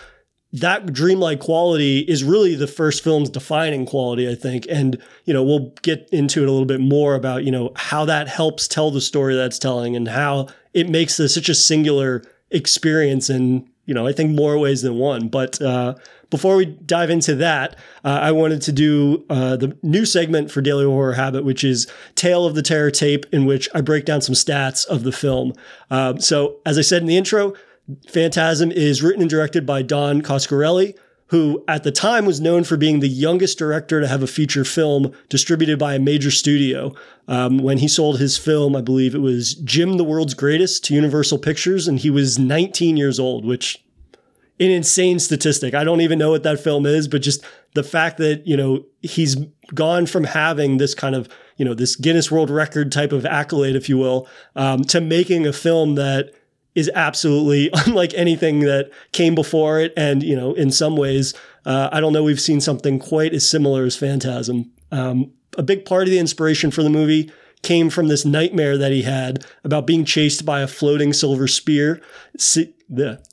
that 0.53 0.93
dreamlike 0.93 1.39
quality 1.39 1.99
is 1.99 2.23
really 2.23 2.55
the 2.55 2.67
first 2.67 3.03
film's 3.03 3.29
defining 3.29 3.85
quality, 3.85 4.29
I 4.29 4.35
think. 4.35 4.65
And, 4.69 5.01
you 5.25 5.33
know, 5.33 5.43
we'll 5.43 5.73
get 5.81 6.07
into 6.11 6.41
it 6.41 6.47
a 6.47 6.51
little 6.51 6.65
bit 6.65 6.79
more 6.79 7.15
about, 7.15 7.43
you 7.43 7.51
know, 7.51 7.71
how 7.75 8.05
that 8.05 8.27
helps 8.27 8.67
tell 8.67 8.91
the 8.91 9.01
story 9.01 9.35
that's 9.35 9.59
telling 9.59 9.95
and 9.95 10.07
how 10.07 10.47
it 10.73 10.89
makes 10.89 11.17
this 11.17 11.33
such 11.33 11.49
a 11.49 11.55
singular 11.55 12.23
experience 12.49 13.29
in, 13.29 13.69
you 13.87 13.93
know, 13.93 14.05
I 14.05 14.11
think 14.11 14.35
more 14.35 14.59
ways 14.59 14.83
than 14.83 14.97
one. 14.97 15.29
But 15.29 15.59
uh, 15.59 15.95
before 16.29 16.57
we 16.57 16.65
dive 16.65 17.09
into 17.09 17.33
that, 17.35 17.75
uh, 18.03 18.19
I 18.21 18.31
wanted 18.31 18.61
to 18.63 18.71
do 18.71 19.25
uh, 19.29 19.55
the 19.55 19.75
new 19.81 20.05
segment 20.05 20.51
for 20.51 20.61
Daily 20.61 20.85
Horror 20.85 21.13
Habit, 21.13 21.43
which 21.43 21.63
is 21.63 21.87
Tale 22.13 22.45
of 22.45 22.53
the 22.53 22.61
Terror 22.61 22.91
Tape, 22.91 23.25
in 23.31 23.45
which 23.45 23.67
I 23.73 23.81
break 23.81 24.05
down 24.05 24.21
some 24.21 24.35
stats 24.35 24.85
of 24.85 25.03
the 25.03 25.11
film. 25.11 25.53
Um, 25.89 26.19
so, 26.19 26.57
as 26.65 26.77
I 26.77 26.81
said 26.81 27.01
in 27.01 27.07
the 27.07 27.17
intro, 27.17 27.53
Phantasm 28.09 28.71
is 28.71 29.01
written 29.01 29.21
and 29.21 29.29
directed 29.29 29.65
by 29.65 29.81
Don 29.81 30.21
Coscarelli, 30.21 30.95
who 31.27 31.63
at 31.67 31.83
the 31.83 31.91
time 31.91 32.25
was 32.25 32.39
known 32.39 32.63
for 32.63 32.77
being 32.77 32.99
the 32.99 33.09
youngest 33.09 33.57
director 33.57 33.99
to 33.99 34.07
have 34.07 34.23
a 34.23 34.27
feature 34.27 34.63
film 34.63 35.13
distributed 35.29 35.77
by 35.77 35.93
a 35.93 35.99
major 35.99 36.31
studio. 36.31 36.93
Um, 37.27 37.57
when 37.59 37.79
he 37.79 37.87
sold 37.87 38.19
his 38.19 38.37
film, 38.37 38.75
I 38.75 38.81
believe 38.81 39.13
it 39.13 39.19
was 39.19 39.55
Jim 39.55 39.97
the 39.97 40.03
World's 40.03 40.33
Greatest 40.33 40.85
to 40.85 40.93
Universal 40.93 41.39
Pictures, 41.39 41.87
and 41.87 41.99
he 41.99 42.09
was 42.09 42.39
19 42.39 42.95
years 42.95 43.19
old, 43.19 43.45
which 43.45 43.83
an 44.59 44.71
insane 44.71 45.19
statistic. 45.19 45.73
I 45.73 45.83
don't 45.83 46.01
even 46.01 46.17
know 46.17 46.31
what 46.31 46.43
that 46.43 46.59
film 46.59 46.85
is, 46.85 47.07
but 47.07 47.21
just 47.21 47.43
the 47.75 47.83
fact 47.83 48.17
that, 48.17 48.47
you 48.47 48.57
know, 48.57 48.85
he's 49.01 49.35
gone 49.73 50.05
from 50.05 50.23
having 50.23 50.77
this 50.77 50.95
kind 50.95 51.13
of, 51.15 51.29
you 51.57 51.65
know, 51.65 51.73
this 51.73 51.95
Guinness 51.95 52.31
World 52.31 52.49
Record 52.49 52.91
type 52.91 53.11
of 53.11 53.25
accolade, 53.25 53.75
if 53.75 53.87
you 53.87 53.97
will, 53.97 54.27
um, 54.55 54.83
to 54.85 54.99
making 54.99 55.45
a 55.45 55.53
film 55.53 55.95
that 55.95 56.31
is 56.77 56.91
absolutely 56.93 57.71
unlike 57.85 58.13
anything 58.13 58.59
that 58.59 58.91
came 59.11 59.33
before 59.33 59.79
it. 59.81 59.91
And, 59.97 60.21
you 60.21 60.35
know, 60.35 60.53
in 60.53 60.71
some 60.71 60.95
ways, 60.95 61.33
uh, 61.65 61.89
I 61.91 61.99
don't 61.99 62.13
know, 62.13 62.23
we've 62.23 62.39
seen 62.39 62.61
something 62.61 62.99
quite 62.99 63.33
as 63.33 63.49
similar 63.49 63.83
as 63.83 63.97
Phantasm. 63.97 64.71
Um, 64.91 65.31
a 65.57 65.63
big 65.63 65.85
part 65.85 66.03
of 66.03 66.09
the 66.09 66.19
inspiration 66.19 66.69
for 66.69 66.83
the 66.83 66.89
movie 66.89 67.31
came 67.63 67.89
from 67.89 68.07
this 68.07 68.23
nightmare 68.23 68.77
that 68.77 68.91
he 68.91 69.01
had 69.01 69.43
about 69.63 69.87
being 69.87 70.05
chased 70.05 70.45
by 70.45 70.61
a 70.61 70.67
floating 70.67 71.13
silver 71.13 71.47
spear 71.47 71.99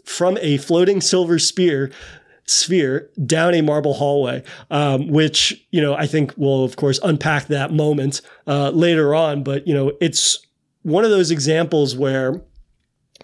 from 0.06 0.38
a 0.40 0.56
floating 0.56 1.02
silver 1.02 1.38
spear 1.38 1.92
sphere 2.46 3.10
down 3.26 3.54
a 3.54 3.60
marble 3.60 3.94
hallway, 3.94 4.42
um, 4.70 5.08
which 5.08 5.62
you 5.70 5.80
know 5.80 5.94
I 5.94 6.06
think 6.06 6.36
will 6.38 6.64
of 6.64 6.76
course 6.76 6.98
unpack 7.02 7.48
that 7.48 7.72
moment 7.72 8.22
uh, 8.46 8.70
later 8.70 9.14
on. 9.14 9.44
But 9.44 9.68
you 9.68 9.74
know 9.74 9.92
it's 10.00 10.38
one 10.82 11.04
of 11.04 11.10
those 11.10 11.30
examples 11.30 11.94
where 11.94 12.40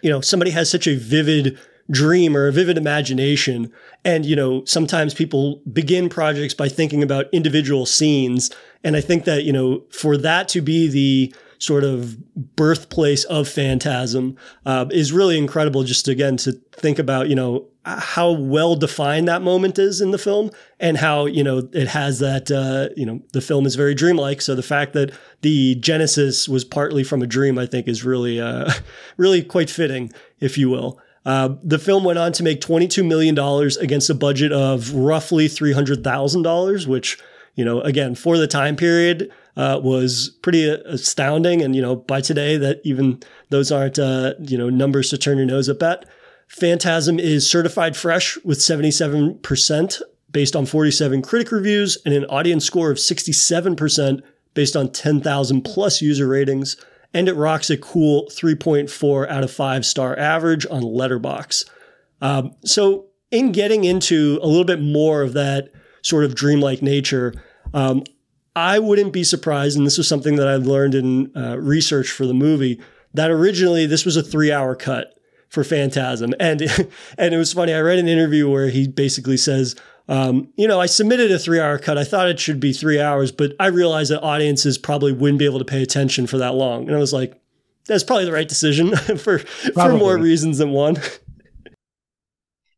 you 0.03 0.11
know 0.11 0.21
somebody 0.21 0.51
has 0.51 0.71
such 0.71 0.87
a 0.87 0.97
vivid 0.97 1.59
dream 1.91 2.37
or 2.37 2.47
a 2.47 2.53
vivid 2.53 2.79
imagination. 2.79 3.73
And 4.05 4.25
you 4.25 4.37
know 4.37 4.65
sometimes 4.65 5.15
people 5.15 5.63
begin 5.73 6.09
projects 6.09 6.55
by 6.55 6.69
thinking 6.69 7.03
about 7.03 7.27
individual 7.33 7.87
scenes. 7.87 8.51
And 8.83 8.97
i 8.97 9.01
think 9.01 9.25
that 9.25 9.45
you 9.45 9.53
know 9.53 9.83
for 9.91 10.17
that 10.17 10.49
to 10.51 10.61
be 10.61 10.89
the 10.89 11.35
sort 11.61 11.85
of 11.85 12.19
birthplace 12.57 13.25
of 13.25 13.47
phantasm 13.47 14.37
uh, 14.67 14.87
is 14.91 15.13
really 15.13 15.39
incredible 15.39 15.85
just 15.85 16.09
again 16.09 16.37
to 16.39 16.53
think 16.73 16.99
about 16.99 17.29
you 17.29 17.37
know 17.37 17.67
how 17.85 18.33
well 18.33 18.77
defined 18.77 19.29
that 19.29 19.43
moment 19.43 19.79
is 19.79 20.01
in 20.01 20.11
the 20.11 20.19
film 20.19 20.51
and 20.81 20.97
how 20.97 21.27
you 21.27 21.45
know 21.45 21.69
it 21.73 21.89
has 21.89 22.19
that 22.19 22.51
uh, 22.51 22.93
you 22.97 23.07
know 23.07 23.21
the 23.33 23.41
film 23.41 23.67
is 23.67 23.77
very 23.77 23.95
dreamlike. 23.95 24.41
So 24.43 24.55
the 24.55 24.63
fact 24.63 24.95
that 24.95 25.13
the 25.43 25.77
genesis 25.77 26.49
was 26.49 26.65
partly 26.65 27.05
from 27.05 27.23
a 27.23 27.27
dream 27.27 27.59
i 27.59 27.67
think 27.67 27.89
is 27.89 28.05
really 28.05 28.41
uh, 28.41 28.73
really 29.17 29.43
quite 29.43 29.71
fitting 29.71 30.13
if 30.41 30.59
you 30.59 30.69
will. 30.69 31.01
Uh, 31.27 31.57
the 31.63 31.79
film 31.79 32.03
went 32.03 32.19
on 32.19 32.33
to 32.33 32.43
make 32.43 32.63
$22 32.63 33.07
million 33.07 33.39
against 33.81 34.09
a 34.09 34.15
budget 34.15 34.53
of 34.53 34.95
roughly 34.95 35.49
$300,000, 35.49 36.87
which, 36.87 37.19
you 37.55 37.63
know, 37.63 37.83
again, 37.83 38.15
for 38.15 38.39
the 38.39 38.47
time 38.47 38.75
period, 38.75 39.31
uh, 39.61 39.79
was 39.79 40.31
pretty 40.41 40.67
astounding. 40.71 41.61
And, 41.61 41.77
you 41.77 41.83
know, 41.83 41.95
by 41.95 42.23
today, 42.23 42.57
that 42.57 42.81
even 42.83 43.21
those 43.51 43.71
aren't, 43.71 43.99
uh, 43.99 44.33
you 44.41 44.57
know, 44.57 44.71
numbers 44.71 45.11
to 45.11 45.19
turn 45.19 45.37
your 45.37 45.47
nose 45.47 45.69
up 45.69 45.83
at. 45.83 46.07
Phantasm 46.49 47.21
is 47.21 47.49
certified 47.49 47.95
fresh 47.95 48.39
with 48.43 48.57
77% 48.59 50.03
based 50.33 50.57
on 50.57 50.65
47 50.65 51.21
critic 51.21 51.53
reviews 51.53 51.99
and 52.07 52.15
an 52.15 52.25
audience 52.27 52.65
score 52.65 52.91
of 52.91 52.97
67% 52.97 54.23
based 54.55 54.77
on 54.77 54.91
10,000 54.91 55.63
plus 55.63 56.01
user 56.01 56.27
ratings. 56.27 56.83
And 57.13 57.29
it 57.29 57.35
rocks 57.35 57.69
a 57.69 57.77
cool 57.77 58.29
3.4 58.31 59.29
out 59.29 59.45
of 59.45 59.51
5 59.51 59.85
star 59.85 60.19
average 60.19 60.65
on 60.71 60.83
Letterboxd. 60.83 61.69
Um, 62.23 62.55
so, 62.65 63.09
in 63.31 63.53
getting 63.53 63.85
into 63.85 64.39
a 64.43 64.47
little 64.47 64.65
bit 64.65 64.81
more 64.81 65.21
of 65.21 65.35
that 65.35 65.69
sort 66.03 66.25
of 66.25 66.35
dreamlike 66.35 66.81
nature, 66.81 67.35
um, 67.75 68.05
I 68.61 68.79
wouldn't 68.79 69.13
be 69.13 69.25
surprised, 69.25 69.77
and 69.77 69.87
this 69.87 69.99
was 69.99 70.07
something 70.07 70.37
that 70.37 70.47
I 70.47 70.57
learned 70.57 70.95
in 70.95 71.37
uh, 71.37 71.57
research 71.59 72.11
for 72.11 72.27
the 72.27 72.35
movie, 72.35 72.81
that 73.15 73.31
originally 73.31 73.87
this 73.87 74.05
was 74.05 74.17
a 74.17 74.23
three 74.23 74.53
hour 74.53 74.75
cut 74.75 75.15
for 75.49 75.65
Phantasm. 75.65 76.35
And, 76.39 76.63
and 77.19 77.35
it 77.35 77.39
was 77.39 77.53
funny. 77.53 77.73
I 77.73 77.81
read 77.81 77.99
an 77.99 78.09
interview 78.09 78.51
where 78.51 78.69
he 78.69 78.87
basically 78.87 79.37
says, 79.37 79.77
um, 80.09 80.53
you 80.57 80.69
know, 80.69 80.81
I 80.81 80.87
submitted 80.87 81.31
a 81.33 81.39
three 81.39 81.61
hour 81.61 81.79
cut. 81.79 81.97
I 81.97 82.05
thought 82.05 82.29
it 82.29 82.39
should 82.39 82.61
be 82.61 82.73
three 82.73 83.01
hours, 83.01 83.33
but 83.33 83.53
I 83.59 83.67
realized 83.67 84.11
that 84.11 84.23
audiences 84.23 84.77
probably 84.77 85.13
wouldn't 85.13 85.39
be 85.39 85.45
able 85.45 85.61
to 85.61 85.65
pay 85.65 85.83
attention 85.83 86.27
for 86.27 86.39
that 86.39 86.55
long. 86.55 86.87
And 86.87 86.97
I 86.97 86.99
was 86.99 87.13
like, 87.13 87.41
that's 87.87 88.05
probably 88.05 88.27
the 88.27 88.33
right 88.33 88.49
decision 88.49 88.95
for, 89.17 89.39
for 89.39 89.93
more 89.95 90.19
reasons 90.19 90.59
than 90.59 90.71
one. 90.71 90.97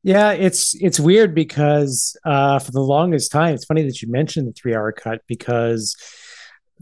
Yeah, 0.03 0.33
it's 0.33 0.75
it's 0.81 0.99
weird 0.99 1.35
because 1.35 2.17
uh, 2.25 2.59
for 2.59 2.73
the 2.73 2.81
longest 2.81 3.31
time, 3.31 3.55
it's 3.55 3.65
funny 3.65 3.85
that 3.85 4.03
you 4.03 4.11
mentioned 4.11 4.49
the 4.49 4.53
three 4.53 4.75
hour 4.75 4.91
cut 4.91 5.21
because 5.29 5.97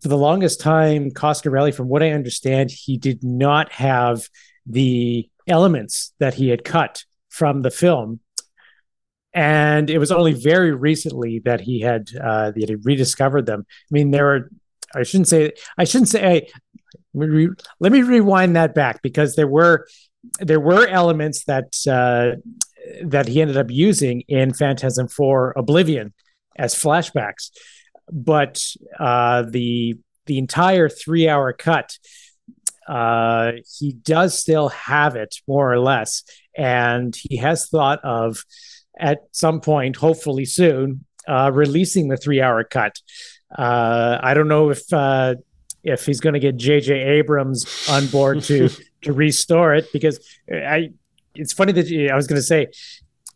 for 0.03 0.09
the 0.09 0.17
longest 0.17 0.61
time, 0.61 1.11
Coscarelli, 1.11 1.75
from 1.75 1.89
what 1.89 2.03
I 2.03 2.13
understand, 2.13 2.71
he 2.71 2.97
did 2.97 3.23
not 3.23 3.73
have 3.73 4.29
the 4.67 5.29
elements 5.47 6.15
that 6.19 6.35
he 6.35 6.49
had 6.49 6.65
cut 6.65 7.05
from 7.29 7.61
the 7.63 7.71
film. 7.71 8.21
And 9.35 9.91
it 9.91 9.99
was 9.99 10.11
only 10.11 10.33
very 10.33 10.73
recently 10.73 11.41
that 11.41 11.61
he 11.61 11.81
had 11.81 12.09
uh, 12.21 12.53
that 12.53 12.69
he 12.69 12.77
rediscovered 12.77 13.45
them. 13.47 13.67
I 13.69 13.91
mean, 13.91 14.11
there 14.13 14.25
were 14.25 14.51
I 14.95 15.03
shouldn't 15.03 15.29
say 15.29 15.53
I 15.77 15.85
shouldn't 15.85 16.09
say 16.09 16.49
let 17.13 17.29
me, 17.29 17.49
let 17.81 17.93
me 17.93 18.03
rewind 18.03 18.57
that 18.57 18.75
back 18.75 19.03
because 19.03 19.37
there 19.37 19.47
were 19.47 19.87
there 20.39 20.61
were 20.61 20.87
elements 20.87 21.45
that 21.45 21.75
uh, 21.89 22.41
that 23.05 23.29
he 23.29 23.41
ended 23.41 23.57
up 23.57 23.71
using 23.71 24.23
in 24.29 24.53
Phantasm 24.53 25.09
4 25.09 25.55
Oblivion 25.57 26.13
as 26.57 26.75
flashbacks. 26.75 27.51
But 28.11 28.61
uh, 28.99 29.43
the 29.43 29.99
the 30.27 30.39
entire 30.39 30.89
three 30.89 31.29
hour 31.29 31.53
cut, 31.53 31.97
uh, 32.89 33.53
he 33.79 33.93
does 33.93 34.39
still 34.39 34.69
have 34.69 35.17
it 35.17 35.37
more 35.47 35.73
or 35.73 35.79
less, 35.79 36.25
and 36.57 37.15
he 37.17 37.37
has 37.37 37.69
thought 37.69 38.01
of 38.05 38.45
at 38.99 39.21
some 39.33 39.61
point, 39.61 39.97
hopefully 39.97 40.45
soon, 40.45 41.05
uh, 41.27 41.51
releasing 41.53 42.09
the 42.09 42.17
three 42.17 42.41
hour 42.41 42.65
cut. 42.65 42.97
Uh, 43.57 44.19
I 44.23 44.35
don't 44.35 44.49
know 44.49 44.71
if 44.71 44.93
uh, 44.93 45.37
if 45.83 46.05
he's 46.05 46.21
going 46.21 46.35
to 46.35 46.41
get 46.41 46.57
J.J. 46.57 46.95
Abrams 46.95 47.89
on 47.91 48.07
board 48.09 48.43
to 48.45 48.69
to 49.03 49.13
restore 49.13 49.75
it 49.75 49.93
because 49.93 50.21
I 50.51 50.91
it's 51.41 51.53
funny 51.53 51.73
that 51.73 51.89
you, 51.89 52.11
I 52.11 52.15
was 52.15 52.27
going 52.27 52.39
to 52.39 52.47
say 52.47 52.69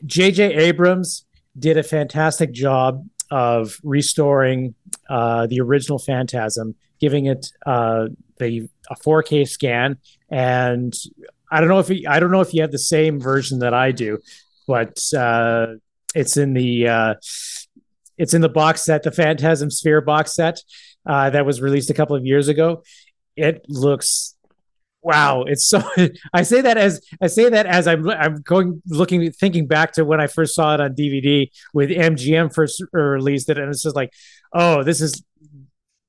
J.J. 0.05 0.55
Abrams 0.55 1.25
did 1.59 1.77
a 1.77 1.83
fantastic 1.83 2.53
job 2.53 3.07
of 3.31 3.79
restoring 3.83 4.75
uh, 5.09 5.47
the 5.47 5.61
original 5.61 5.99
Phantasm, 5.99 6.75
giving 7.01 7.27
it 7.27 7.47
uh, 7.67 8.09
the 8.39 8.69
a 8.91 8.95
4K 8.97 9.49
scan, 9.49 9.99
and 10.31 10.95
I 11.51 11.61
don't 11.61 11.69
know 11.69 11.79
if 11.79 11.89
he, 11.89 12.07
I 12.07 12.21
don't 12.21 12.31
know 12.31 12.41
if 12.41 12.53
you 12.53 12.63
have 12.63 12.73
the 12.73 12.79
same 12.79 13.21
version 13.21 13.61
that 13.61 13.73
I 13.73 13.93
do, 13.93 14.19
but 14.67 14.99
uh, 15.17 15.67
it's 16.15 16.37
in 16.37 16.53
the 16.53 16.89
uh, 16.89 17.15
it's 18.19 18.35
in 18.35 18.43
the 18.43 18.49
box 18.49 18.83
set, 18.83 19.03
the 19.03 19.13
Phantasm 19.13 19.71
Sphere 19.71 20.01
box 20.01 20.35
set 20.35 20.61
uh, 21.07 21.31
that 21.31 21.47
was 21.47 21.61
released 21.61 21.91
a 21.91 21.95
couple 21.95 22.17
of 22.17 22.27
years 22.27 22.49
ago. 22.49 22.83
It 23.37 23.65
looks 23.69 24.37
wow 25.05 25.43
it's 25.43 25.69
so 25.69 25.83
i 26.33 26.43
say 26.43 26.61
that 26.61 26.77
as 26.77 27.01
i 27.21 27.27
say 27.27 27.49
that 27.49 27.67
as 27.67 27.87
i'm 27.87 28.09
i'm 28.11 28.41
going 28.43 28.83
looking 28.89 29.31
thinking 29.31 29.67
back 29.67 29.93
to 29.93 30.05
when 30.05 30.21
i 30.21 30.27
first 30.27 30.55
saw 30.55 30.75
it 30.75 30.81
on 30.81 30.95
dvd 30.95 31.51
with 31.73 31.91
mgm 31.91 32.53
first 32.53 32.83
released 32.93 33.49
it 33.49 33.59
and 33.59 33.69
it's 33.69 33.83
just 33.83 33.95
like 33.95 34.13
oh 34.53 34.83
this 34.83 35.01
is 35.01 35.23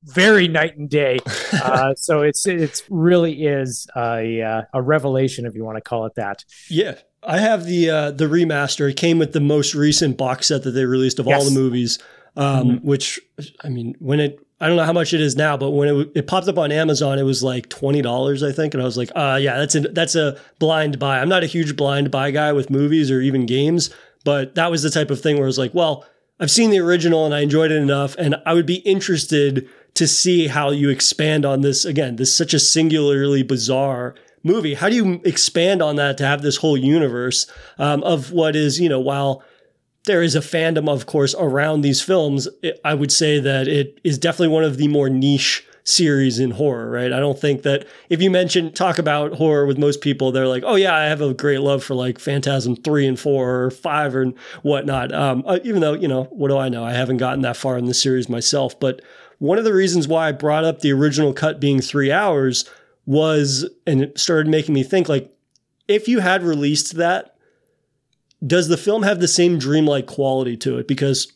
very 0.04 0.48
night 0.48 0.78
and 0.78 0.90
day 0.90 1.18
uh, 1.64 1.94
so 1.96 2.22
it's 2.22 2.48
it's 2.48 2.84
really 2.90 3.46
is 3.46 3.88
a 3.96 4.42
uh, 4.42 4.62
a 4.74 4.82
revelation 4.82 5.46
if 5.46 5.56
you 5.56 5.64
want 5.64 5.78
to 5.78 5.82
call 5.82 6.06
it 6.06 6.14
that 6.16 6.44
yeah 6.70 6.96
i 7.24 7.40
have 7.40 7.66
the 7.66 7.90
uh 7.90 8.12
the 8.12 8.26
remaster 8.26 8.90
it 8.90 8.98
came 8.98 9.20
with 9.20 9.34
the 9.34 9.40
most 9.40 9.76
recent 9.76 10.18
box 10.18 10.48
set 10.48 10.64
that 10.64 10.72
they 10.72 10.86
released 10.86 11.20
of 11.20 11.26
yes. 11.26 11.40
all 11.40 11.50
the 11.50 11.60
movies 11.60 12.00
um, 12.38 12.68
mm-hmm. 12.68 12.88
which 12.88 13.20
I 13.62 13.70
mean, 13.70 13.96
when 14.00 14.20
it 14.20 14.45
I 14.60 14.68
don't 14.68 14.78
know 14.78 14.86
how 14.86 14.94
much 14.94 15.14
it 15.14 15.20
is 15.20 15.36
now, 15.36 15.58
but 15.58 15.72
when 15.72 15.90
it, 15.90 16.12
it 16.16 16.28
popped 16.28 16.48
up 16.48 16.58
on 16.58 16.72
Amazon, 16.72 17.20
it 17.20 17.24
was 17.24 17.44
like 17.44 17.68
twenty 17.70 18.02
dollars, 18.02 18.42
I 18.42 18.52
think, 18.52 18.74
and 18.74 18.82
I 18.82 18.86
was 18.86 18.98
like, 18.98 19.12
uh, 19.16 19.38
yeah, 19.42 19.58
that's 19.58 19.76
a 19.76 19.82
that's 19.82 20.16
a 20.16 20.40
blind 20.60 20.98
buy. 20.98 21.20
I'm 21.20 21.30
not 21.30 21.44
a 21.44 21.48
huge 21.48 21.76
blind 21.76 22.10
buy 22.10 22.32
guy 22.32 22.54
with 22.54 22.70
movies 22.70 23.12
or 23.12 23.20
even 23.20 23.46
games, 23.46 23.94
but 24.24 24.56
that 24.56 24.72
was 24.72 24.82
the 24.82 24.90
type 24.90 25.12
of 25.12 25.20
thing 25.20 25.36
where 25.36 25.46
I 25.46 25.48
was 25.48 25.58
like, 25.58 25.74
well, 25.74 26.06
I've 26.40 26.52
seen 26.52 26.70
the 26.70 26.80
original 26.80 27.26
and 27.26 27.36
I 27.36 27.42
enjoyed 27.42 27.72
it 27.72 27.82
enough, 27.82 28.16
and 28.18 28.36
I 28.46 28.54
would 28.54 28.66
be 28.66 28.78
interested 28.78 29.68
to 29.96 30.08
see 30.08 30.48
how 30.48 30.72
you 30.72 30.90
expand 30.90 31.46
on 31.46 31.62
this. 31.62 31.86
Again, 31.86 32.16
this 32.16 32.30
is 32.30 32.36
such 32.36 32.54
a 32.54 32.60
singularly 32.60 33.44
bizarre 33.44 34.16
movie. 34.44 34.76
How 34.76 34.90
do 34.90 34.96
you 34.96 35.22
expand 35.26 35.82
on 35.82 35.96
that 35.96 36.18
to 36.20 36.26
have 36.26 36.42
this 36.42 36.58
whole 36.58 36.78
universe 36.78 37.48
um, 37.78 38.04
of 38.04 38.32
what 38.32 38.56
is, 38.56 38.80
you 38.80 38.88
know, 38.88 39.00
while 39.00 39.44
there 40.06 40.22
is 40.22 40.36
a 40.36 40.40
fandom, 40.40 40.90
of 40.90 41.06
course, 41.06 41.36
around 41.38 41.82
these 41.82 42.02
films. 42.02 42.48
I 42.84 42.94
would 42.94 43.12
say 43.12 43.40
that 43.40 43.68
it 43.68 44.00
is 44.04 44.18
definitely 44.18 44.54
one 44.54 44.64
of 44.64 44.78
the 44.78 44.88
more 44.88 45.10
niche 45.10 45.66
series 45.88 46.40
in 46.40 46.52
horror, 46.52 46.90
right? 46.90 47.14
I 47.14 47.20
don't 47.20 47.40
think 47.40 47.62
that 47.62 47.88
if 48.10 48.20
you 48.20 48.32
mention 48.32 48.74
talk 48.74 48.98
about 48.98 49.34
horror 49.34 49.68
with 49.68 49.78
most 49.78 50.02
people, 50.02 50.32
they're 50.32 50.48
like, 50.48 50.64
oh 50.66 50.76
yeah, 50.76 50.96
I 50.96 51.06
have 51.06 51.22
a 51.22 51.34
great 51.34 51.62
love 51.62 51.84
for 51.84 51.94
like 51.94 52.18
Phantasm 52.18 52.76
three 52.76 53.06
and 53.06 53.20
four 53.20 53.66
or 53.66 53.72
five 53.72 54.16
and 54.16 54.36
whatnot. 54.64 55.14
Um, 55.14 55.44
uh, 55.46 55.60
even 55.64 55.82
though 55.82 55.94
you 55.94 56.08
know, 56.08 56.24
what 56.26 56.48
do 56.48 56.58
I 56.58 56.70
know? 56.70 56.84
I 56.84 56.94
haven't 56.94 57.18
gotten 57.18 57.42
that 57.42 57.56
far 57.56 57.78
in 57.78 57.86
the 57.86 57.94
series 57.94 58.28
myself. 58.28 58.80
But 58.80 59.02
one 59.38 59.60
of 59.60 59.64
the 59.64 59.74
reasons 59.74 60.08
why 60.08 60.30
I 60.30 60.32
brought 60.32 60.64
up 60.64 60.80
the 60.80 60.92
original 60.92 61.34
cut 61.34 61.60
being 61.60 61.82
three 61.82 62.12
hours 62.12 62.68
was, 63.06 63.70
and 63.86 64.02
it 64.02 64.20
started 64.20 64.48
making 64.48 64.74
me 64.74 64.82
think 64.82 65.08
like, 65.08 65.32
if 65.88 66.08
you 66.08 66.20
had 66.20 66.42
released 66.42 66.96
that 66.96 67.35
does 68.46 68.68
the 68.68 68.78
film 68.78 69.04
have 69.04 69.20
the 69.20 69.28
same 69.28 69.58
dreamlike 69.58 70.08
quality 70.08 70.58
to 70.58 70.78
it? 70.78 70.88
Because 70.88 71.32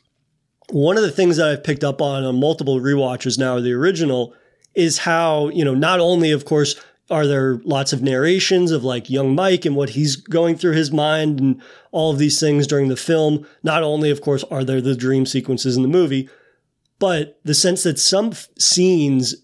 one 0.69 0.97
of 0.97 1.03
the 1.03 1.11
things 1.11 1.37
that 1.37 1.47
I've 1.47 1.63
picked 1.63 1.83
up 1.83 2.01
on 2.01 2.23
on 2.23 2.39
multiple 2.39 2.79
rewatches 2.79 3.37
now 3.37 3.57
of 3.57 3.63
the 3.63 3.73
original 3.73 4.33
is 4.75 4.99
how, 4.99 5.49
you 5.49 5.65
know, 5.65 5.73
not 5.73 5.99
only, 5.99 6.31
of 6.31 6.45
course, 6.45 6.75
are 7.09 7.25
there 7.25 7.59
lots 7.63 7.91
of 7.91 8.03
narrations 8.03 8.71
of 8.71 8.83
like 8.83 9.09
young 9.09 9.33
Mike 9.33 9.65
and 9.65 9.75
what 9.75 9.91
he's 9.91 10.15
going 10.15 10.55
through 10.55 10.73
his 10.73 10.91
mind 10.91 11.39
and 11.39 11.61
all 11.91 12.11
of 12.11 12.19
these 12.19 12.39
things 12.39 12.67
during 12.67 12.87
the 12.87 12.95
film. 12.95 13.47
Not 13.63 13.81
only, 13.81 14.11
of 14.11 14.21
course, 14.21 14.43
are 14.45 14.63
there 14.63 14.81
the 14.81 14.95
dream 14.95 15.25
sequences 15.25 15.75
in 15.75 15.81
the 15.81 15.87
movie, 15.87 16.29
but 16.99 17.39
the 17.43 17.55
sense 17.55 17.83
that 17.83 17.97
some 17.97 18.29
f- 18.31 18.47
scenes 18.59 19.35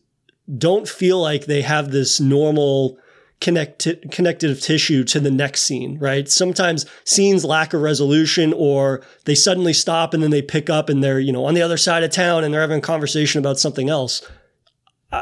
don't 0.58 0.88
feel 0.88 1.20
like 1.20 1.46
they 1.46 1.64
have 1.64 1.90
this 1.90 2.20
normal 2.20 3.00
connect- 3.42 4.12
connective 4.12 4.62
tissue 4.62 5.04
to 5.06 5.20
the 5.20 5.32
next 5.32 5.62
scene, 5.62 5.98
right? 6.00 6.28
Sometimes 6.30 6.86
scenes 7.04 7.46
lack 7.46 7.74
a 7.74 7.78
resolution 7.78 8.54
or 8.56 9.02
they 9.26 9.36
suddenly 9.36 9.74
stop 9.74 10.14
and 10.14 10.24
then 10.24 10.32
they 10.32 10.42
pick 10.42 10.70
up 10.70 10.90
and 10.90 11.04
they're, 11.04 11.20
you 11.20 11.32
know, 11.32 11.46
on 11.46 11.54
the 11.54 11.62
other 11.62 11.78
side 11.78 12.04
of 12.04 12.12
town 12.12 12.44
and 12.44 12.54
they're 12.54 12.62
having 12.62 12.80
a 12.80 12.82
conversation 12.82 13.40
about 13.40 13.60
something 13.60 13.90
else. 13.90 14.22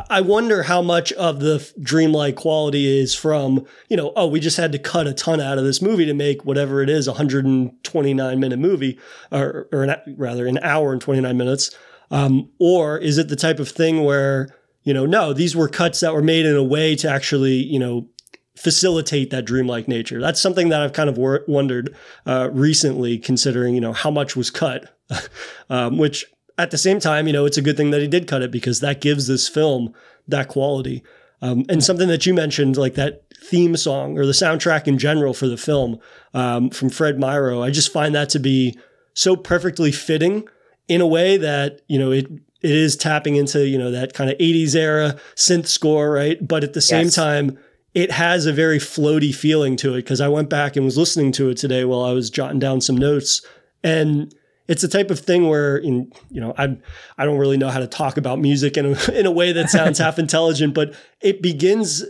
I 0.10 0.22
wonder 0.22 0.64
how 0.64 0.82
much 0.82 1.12
of 1.14 1.40
the 1.40 1.72
dreamlike 1.82 2.36
quality 2.36 3.00
is 3.00 3.14
from, 3.14 3.66
you 3.90 3.98
know, 3.98 4.14
oh, 4.16 4.28
we 4.28 4.40
just 4.40 4.58
had 4.58 4.72
to 4.72 4.80
cut 4.80 5.08
a 5.08 5.14
ton 5.14 5.40
out 5.40 5.58
of 5.58 5.66
this 5.66 5.82
movie 5.82 6.06
to 6.06 6.14
make 6.14 6.46
whatever 6.46 6.82
it 6.82 6.90
is, 6.90 7.08
a 7.08 7.12
129 7.12 8.40
minute 8.40 8.60
movie, 8.60 8.98
or, 9.32 9.68
or 9.72 9.84
an, 9.84 9.96
rather 10.18 10.48
an 10.48 10.58
hour 10.60 10.94
and 10.94 11.02
29 11.02 11.38
minutes. 11.38 11.76
Um, 12.10 12.50
or 12.60 12.98
is 12.98 13.18
it 13.18 13.28
the 13.28 13.36
type 13.36 13.60
of 13.60 13.70
thing 13.70 14.04
where, 14.04 14.50
you 14.84 14.94
know, 14.94 15.06
no, 15.06 15.34
these 15.34 15.56
were 15.56 15.68
cuts 15.68 16.00
that 16.02 16.14
were 16.14 16.22
made 16.22 16.46
in 16.46 16.56
a 16.56 16.64
way 16.64 16.96
to 16.98 17.10
actually, 17.10 17.56
you 17.56 17.80
know, 17.80 18.08
facilitate 18.56 19.30
that 19.32 19.46
dreamlike 19.46 19.88
nature. 19.88 20.22
That's 20.22 20.40
something 20.40 20.70
that 20.70 20.82
I've 20.82 20.94
kind 20.94 21.10
of 21.10 21.18
wor- 21.18 21.44
wondered 21.48 21.96
uh, 22.26 22.50
recently, 22.52 23.18
considering, 23.18 23.76
you 23.76 23.82
know, 23.82 23.94
how 23.94 24.12
much 24.12 24.36
was 24.36 24.52
cut, 24.52 24.96
um, 25.70 25.98
which 25.98 26.26
at 26.58 26.72
the 26.72 26.78
same 26.78 27.00
time, 27.00 27.28
you 27.28 27.34
know, 27.34 27.46
it's 27.46 27.58
a 27.58 27.62
good 27.62 27.78
thing 27.78 27.92
that 27.92 28.02
he 28.02 28.08
did 28.08 28.28
cut 28.28 28.42
it 28.42 28.52
because 28.52 28.80
that 28.80 29.02
gives 29.02 29.28
this 29.28 29.48
film 29.48 29.94
that 30.28 30.48
quality. 30.48 31.04
Um, 31.42 31.66
and 31.68 31.84
something 31.84 32.08
that 32.08 32.26
you 32.26 32.34
mentioned, 32.34 32.78
like 32.78 32.94
that 32.96 33.24
theme 33.44 33.76
song 33.76 34.18
or 34.18 34.26
the 34.26 34.32
soundtrack 34.32 34.88
in 34.88 34.98
general 34.98 35.34
for 35.34 35.48
the 35.48 35.58
film 35.58 36.00
um, 36.34 36.70
from 36.70 36.90
Fred 36.90 37.18
Myrow, 37.18 37.62
I 37.62 37.70
just 37.70 37.92
find 37.92 38.16
that 38.16 38.30
to 38.30 38.40
be 38.40 38.78
so 39.14 39.36
perfectly 39.36 39.92
fitting 39.92 40.48
in 40.88 41.02
a 41.02 41.08
way 41.08 41.38
that 41.38 41.82
you 41.88 42.00
know 42.00 42.12
it 42.12 42.28
it 42.64 42.72
is 42.72 42.96
tapping 42.96 43.36
into 43.36 43.68
you 43.68 43.78
know 43.78 43.92
that 43.92 44.14
kind 44.14 44.30
of 44.30 44.38
80s 44.38 44.76
era 44.76 45.18
synth 45.36 45.68
score, 45.68 46.10
right? 46.12 46.38
But 46.46 46.64
at 46.64 46.74
the 46.74 46.82
same 46.82 47.06
Yes. 47.06 47.16
time, 47.16 47.60
it 47.94 48.10
has 48.12 48.46
a 48.48 48.54
very 48.54 48.80
floaty 48.80 49.34
feeling 49.36 49.76
to 49.78 49.94
it 49.94 49.98
because 49.98 50.20
I 50.22 50.28
went 50.30 50.50
back 50.50 50.76
and 50.76 50.84
was 50.86 50.98
listening 50.98 51.32
to 51.34 51.50
it 51.50 51.58
today 51.58 51.86
while 51.86 52.02
I 52.04 52.14
was 52.14 52.30
jotting 52.32 52.60
down 52.60 52.82
some 52.82 52.98
notes 52.98 53.46
and 53.84 54.34
it's 54.70 54.82
the 54.82 54.88
type 54.88 55.12
of 55.12 55.20
thing 55.20 55.50
where 55.50 55.76
in 55.78 56.10
you 56.32 56.40
know 56.40 56.54
I 56.58 56.78
I 57.18 57.26
don't 57.26 57.38
really 57.38 57.58
know 57.58 57.70
how 57.70 57.80
to 57.80 57.88
talk 57.88 58.16
about 58.18 58.40
music 58.40 58.78
in 58.78 58.86
a, 58.96 59.12
in 59.20 59.26
a 59.26 59.32
way 59.32 59.52
that 59.52 59.70
sounds 59.70 59.98
half 60.06 60.18
intelligent, 60.18 60.74
but 60.74 60.96
it 61.22 61.42
begins 61.42 62.04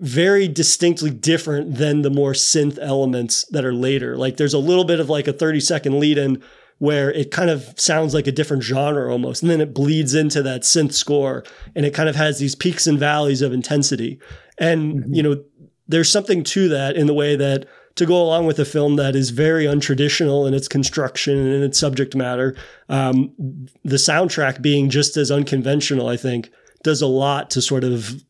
very 0.00 0.48
distinctly 0.48 1.10
different 1.10 1.74
than 1.74 2.02
the 2.02 2.10
more 2.10 2.32
synth 2.32 2.78
elements 2.80 3.44
that 3.50 3.64
are 3.64 3.74
later. 3.74 4.16
Like 4.16 4.36
there's 4.38 4.54
a 4.54 4.58
little 4.58 4.84
bit 4.84 5.00
of 5.00 5.10
like 5.10 5.26
a 5.28 5.32
30 5.32 5.60
second 5.60 5.98
lead 6.00 6.16
in 6.18 6.42
where 6.78 7.12
it 7.12 7.30
kind 7.30 7.50
of 7.50 7.74
sounds 7.76 8.14
like 8.14 8.26
a 8.26 8.32
different 8.32 8.62
genre 8.62 9.10
almost, 9.10 9.42
and 9.42 9.50
then 9.50 9.60
it 9.60 9.74
bleeds 9.74 10.14
into 10.14 10.42
that 10.42 10.62
synth 10.62 10.92
score, 10.92 11.44
and 11.74 11.84
it 11.84 11.94
kind 11.94 12.08
of 12.08 12.16
has 12.16 12.38
these 12.38 12.54
peaks 12.54 12.86
and 12.86 12.98
valleys 12.98 13.42
of 13.42 13.52
intensity. 13.52 14.20
And 14.58 15.04
you 15.14 15.22
know, 15.22 15.42
there's 15.86 16.10
something 16.10 16.44
to 16.44 16.68
that 16.68 16.96
in 16.96 17.06
the 17.06 17.14
way 17.14 17.36
that 17.36 17.66
to 17.96 18.06
go 18.06 18.22
along 18.22 18.46
with 18.46 18.60
a 18.60 18.64
film 18.64 18.94
that 18.94 19.16
is 19.16 19.30
very 19.30 19.64
untraditional 19.64 20.46
in 20.46 20.54
its 20.54 20.68
construction 20.68 21.36
and 21.36 21.52
in 21.52 21.62
its 21.64 21.80
subject 21.80 22.14
matter, 22.14 22.54
um, 22.88 23.34
the 23.82 23.96
soundtrack 23.96 24.62
being 24.62 24.88
just 24.88 25.16
as 25.16 25.32
unconventional, 25.32 26.06
I 26.06 26.16
think, 26.16 26.50
does 26.84 27.02
a 27.02 27.08
lot 27.08 27.50
to 27.50 27.60
sort 27.60 27.82
of 27.82 28.22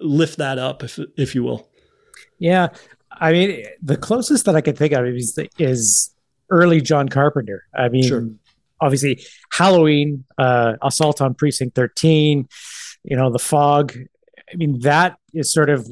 lift 0.00 0.36
that 0.36 0.58
up, 0.58 0.82
if 0.82 0.98
if 1.16 1.34
you 1.34 1.42
will. 1.42 1.66
Yeah, 2.38 2.68
I 3.10 3.32
mean, 3.32 3.64
the 3.82 3.96
closest 3.96 4.44
that 4.44 4.56
I 4.56 4.60
could 4.60 4.76
think 4.76 4.92
of 4.92 5.06
is 5.06 5.38
is 5.58 6.10
early 6.50 6.80
John 6.80 7.08
Carpenter. 7.08 7.64
I 7.74 7.88
mean, 7.88 8.04
Sure. 8.04 8.28
obviously 8.80 9.24
Halloween, 9.52 10.24
uh, 10.38 10.74
Assault 10.82 11.20
on 11.20 11.34
Precinct 11.34 11.74
Thirteen, 11.74 12.48
you 13.04 13.16
know, 13.16 13.30
The 13.30 13.38
Fog. 13.38 13.96
I 14.52 14.56
mean, 14.56 14.80
that 14.80 15.16
is 15.32 15.52
sort 15.52 15.70
of 15.70 15.88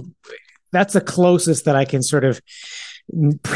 that's 0.73 0.93
the 0.93 1.01
closest 1.01 1.65
that 1.65 1.77
I 1.77 1.85
can 1.85 2.03
sort 2.03 2.25
of 2.25 2.41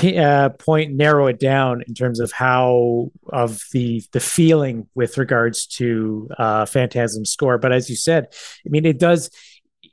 uh, 0.03 0.49
point 0.59 0.95
narrow 0.95 1.27
it 1.27 1.39
down 1.39 1.83
in 1.87 1.93
terms 1.93 2.21
of 2.21 2.33
how 2.33 3.11
of 3.31 3.61
the 3.73 4.03
the 4.13 4.21
feeling 4.21 4.87
with 4.95 5.19
regards 5.19 5.67
to 5.67 6.31
uh, 6.39 6.65
Phantasm 6.65 7.25
score. 7.27 7.59
But 7.59 7.73
as 7.73 7.91
you 7.91 7.97
said, 7.97 8.29
I 8.67 8.69
mean, 8.71 8.87
it 8.87 8.99
does. 8.99 9.31
I 9.85 9.89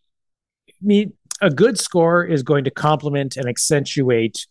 mean, 0.81 1.13
a 1.41 1.49
good 1.49 1.77
score 1.77 2.23
is 2.23 2.43
going 2.43 2.63
to 2.65 2.71
complement 2.71 3.35
and 3.35 3.47
accentuate 3.49 4.47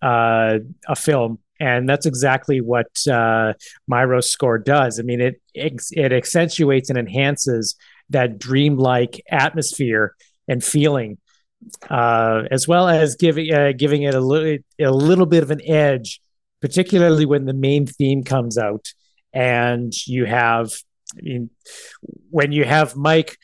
uh, 0.00 0.60
a 0.88 0.96
film, 0.96 1.38
and 1.60 1.86
that's 1.86 2.06
exactly 2.06 2.60
what 2.60 2.88
uh, 3.06 3.52
Myrow's 3.86 4.30
score 4.30 4.58
does. 4.58 4.98
I 4.98 5.02
mean, 5.02 5.20
it 5.20 5.40
it 5.54 6.12
accentuates 6.12 6.88
and 6.88 6.98
enhances 6.98 7.76
that 8.08 8.38
dreamlike 8.38 9.20
atmosphere 9.30 10.16
and 10.48 10.64
feeling, 10.64 11.18
uh, 11.88 12.44
as 12.50 12.66
well 12.66 12.88
as 12.88 13.14
giving 13.16 13.52
uh, 13.52 13.72
giving 13.76 14.02
it 14.02 14.14
a 14.14 14.20
little 14.20 14.58
a 14.80 14.90
little 14.90 15.26
bit 15.26 15.42
of 15.42 15.50
an 15.50 15.60
edge, 15.64 16.20
particularly 16.62 17.26
when 17.26 17.44
the 17.44 17.54
main 17.54 17.86
theme 17.86 18.24
comes 18.24 18.56
out 18.56 18.86
and 19.32 19.92
you 20.06 20.24
have. 20.24 20.72
I 21.12 21.22
mean, 21.22 21.50
when 22.30 22.52
you 22.52 22.64
have 22.64 22.94
Mike 22.94 23.36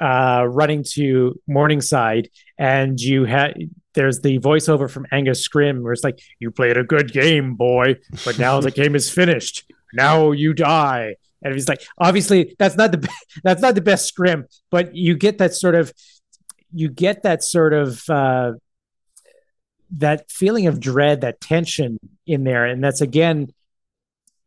uh, 0.00 0.44
running 0.46 0.84
to 0.92 1.40
Morningside, 1.48 2.28
and 2.58 3.00
you 3.00 3.24
had 3.24 3.54
there's 3.94 4.20
the 4.20 4.38
voiceover 4.38 4.90
from 4.90 5.06
Angus 5.12 5.46
Scrimm 5.46 5.82
where 5.82 5.92
it's 5.92 6.04
like, 6.04 6.20
"You 6.38 6.50
played 6.50 6.76
a 6.76 6.84
good 6.84 7.12
game, 7.12 7.54
boy, 7.54 7.96
but 8.24 8.38
now 8.38 8.60
the 8.60 8.70
game 8.82 8.94
is 8.94 9.10
finished. 9.10 9.70
Now 9.92 10.32
you 10.32 10.52
die." 10.54 11.16
And 11.42 11.52
he's 11.52 11.68
like, 11.68 11.82
obviously, 11.98 12.56
that's 12.58 12.76
not 12.76 12.90
the 12.92 12.98
be- 12.98 13.08
that's 13.44 13.62
not 13.62 13.74
the 13.74 13.80
best 13.80 14.14
Scrimm, 14.14 14.44
but 14.70 14.94
you 14.94 15.16
get 15.16 15.38
that 15.38 15.54
sort 15.54 15.74
of 15.74 15.92
you 16.72 16.88
get 16.88 17.22
that 17.22 17.42
sort 17.42 17.72
of 17.72 18.08
uh, 18.08 18.52
that 19.98 20.30
feeling 20.30 20.66
of 20.66 20.80
dread, 20.80 21.20
that 21.20 21.40
tension 21.40 21.98
in 22.26 22.44
there, 22.44 22.64
and 22.64 22.82
that's 22.82 23.00
again 23.00 23.52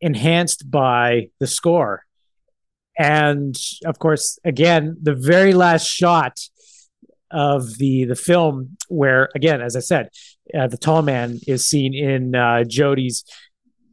enhanced 0.01 0.69
by 0.69 1.29
the 1.39 1.47
score 1.47 2.03
and 2.97 3.55
of 3.85 3.99
course 3.99 4.39
again 4.43 4.97
the 5.01 5.13
very 5.13 5.53
last 5.53 5.85
shot 5.85 6.39
of 7.31 7.77
the 7.77 8.05
the 8.05 8.15
film 8.15 8.77
where 8.87 9.29
again 9.35 9.61
as 9.61 9.75
i 9.75 9.79
said 9.79 10.09
uh, 10.57 10.67
the 10.67 10.77
tall 10.77 11.01
man 11.01 11.39
is 11.47 11.67
seen 11.67 11.93
in 11.93 12.35
uh 12.35 12.63
jody's 12.63 13.23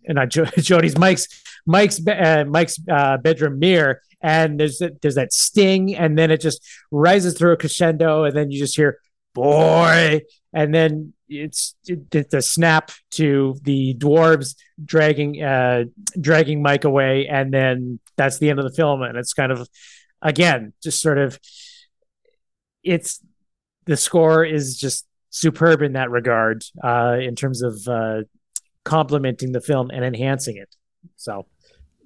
uh, 0.09 0.13
not 0.13 0.29
jo- 0.29 0.45
jody's 0.59 0.97
mike's 0.97 1.43
mike's 1.67 2.01
uh, 2.07 2.45
mike's 2.47 2.79
uh, 2.89 3.17
bedroom 3.17 3.59
mirror 3.59 4.01
and 4.21 4.59
there's 4.59 4.79
that 4.79 5.01
there's 5.03 5.17
that 5.17 5.33
sting 5.33 5.95
and 5.95 6.17
then 6.17 6.31
it 6.31 6.41
just 6.41 6.67
rises 6.91 7.37
through 7.37 7.53
a 7.53 7.57
crescendo 7.57 8.25
and 8.25 8.37
then 8.37 8.51
you 8.51 8.59
just 8.59 8.77
hear 8.77 8.99
boy! 9.35 10.23
And 10.53 10.73
then 10.73 11.13
it's 11.29 11.75
it, 11.87 12.33
a 12.33 12.41
snap 12.41 12.93
to 13.11 13.57
the 13.63 13.95
dwarves 13.95 14.55
dragging 14.85 15.43
uh 15.43 15.85
dragging 16.21 16.63
mike 16.63 16.85
away 16.85 17.27
and 17.27 17.53
then 17.53 17.99
that's 18.17 18.39
the 18.39 18.51
end 18.51 18.59
of 18.59 18.65
the 18.65 18.75
film 18.75 19.03
and 19.03 19.17
it's 19.17 19.33
kind 19.33 19.51
of 19.51 19.69
again 20.23 20.73
just 20.83 21.01
sort 21.01 21.19
of 21.19 21.39
it's 22.85 23.21
the 23.87 23.97
score 23.97 24.45
is 24.45 24.79
just 24.79 25.07
superb 25.31 25.83
in 25.83 25.95
that 25.95 26.11
regard 26.11 26.65
uh 26.83 27.17
in 27.21 27.35
terms 27.35 27.63
of 27.63 27.77
uh 27.89 28.23
complementing 28.85 29.53
the 29.53 29.61
film 29.61 29.91
and 29.91 30.05
enhancing 30.05 30.57
it 30.57 30.77
so 31.17 31.47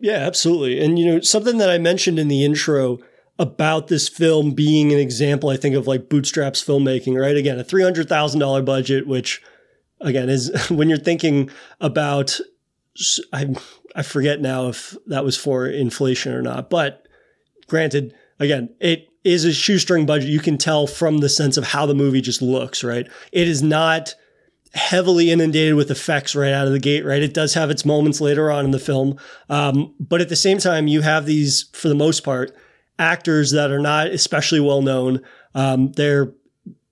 Yeah, 0.01 0.19
absolutely. 0.19 0.81
And 0.81 0.99
you 0.99 1.07
know, 1.07 1.21
something 1.21 1.59
that 1.59 1.71
I 1.71 1.79
mentioned 1.79 2.19
in 2.19 2.29
the 2.29 2.45
intro 2.45 2.99
about 3.39 3.89
this 3.89 4.09
film 4.09 4.53
being 4.53 4.93
an 4.93 4.99
example, 4.99 5.51
I 5.51 5.57
think, 5.57 5.75
of 5.75 5.87
like 5.87 6.09
bootstraps 6.09 6.63
filmmaking, 6.63 7.21
right? 7.21 7.37
Again, 7.37 7.59
a 7.59 7.65
three 7.65 7.83
hundred 7.83 8.09
thousand 8.09 8.41
dollar 8.41 8.63
budget, 8.63 9.07
which 9.07 9.43
again 10.01 10.29
is 10.29 10.53
when 10.71 10.89
you're 10.89 10.99
thinking 10.99 11.51
about 11.81 12.41
I 13.33 13.55
I 13.95 14.03
forget 14.03 14.41
now 14.41 14.69
if 14.69 14.97
that 15.07 15.25
was 15.25 15.37
for 15.37 15.67
inflation 15.67 16.33
or 16.33 16.43
not, 16.43 16.71
but 16.71 17.07
granted, 17.67 18.15
again, 18.39 18.75
it 18.81 19.08
is 19.29 19.45
a 19.45 19.53
shoestring 19.53 20.07
budget. 20.07 20.31
You 20.31 20.41
can 20.41 20.59
tell 20.59 20.87
from 20.87 21.19
the 21.19 21.29
sense 21.29 21.57
of 21.57 21.65
how 21.65 21.87
the 21.87 21.95
movie 21.95 22.21
just 22.21 22.43
looks, 22.43 22.83
right? 22.83 23.09
It 23.33 23.49
is 23.49 23.63
not 23.63 24.15
heavily 24.75 25.31
inundated 25.31 25.75
with 25.75 25.91
effects 25.91 26.35
right 26.35 26.53
out 26.53 26.67
of 26.67 26.73
the 26.73 26.79
gate, 26.79 27.05
right? 27.05 27.23
It 27.23 27.35
does 27.35 27.55
have 27.55 27.71
its 27.71 27.85
moments 27.85 28.21
later 28.21 28.51
on 28.51 28.65
in 28.65 28.71
the 28.71 28.79
film. 28.79 29.19
Um, 29.49 29.95
but 30.01 30.21
at 30.21 30.29
the 30.29 30.37
same 30.37 30.59
time, 30.59 30.87
you 30.87 31.03
have 31.03 31.27
these, 31.27 31.69
for 31.73 31.89
the 31.89 31.95
most 31.95 32.21
part, 32.21 32.55
actors 32.99 33.53
that 33.53 33.71
are 33.71 33.79
not 33.79 34.09
especially 34.09 34.61
well 34.61 34.83
known. 34.83 35.21
Um, 35.55 35.93
they're 35.93 36.33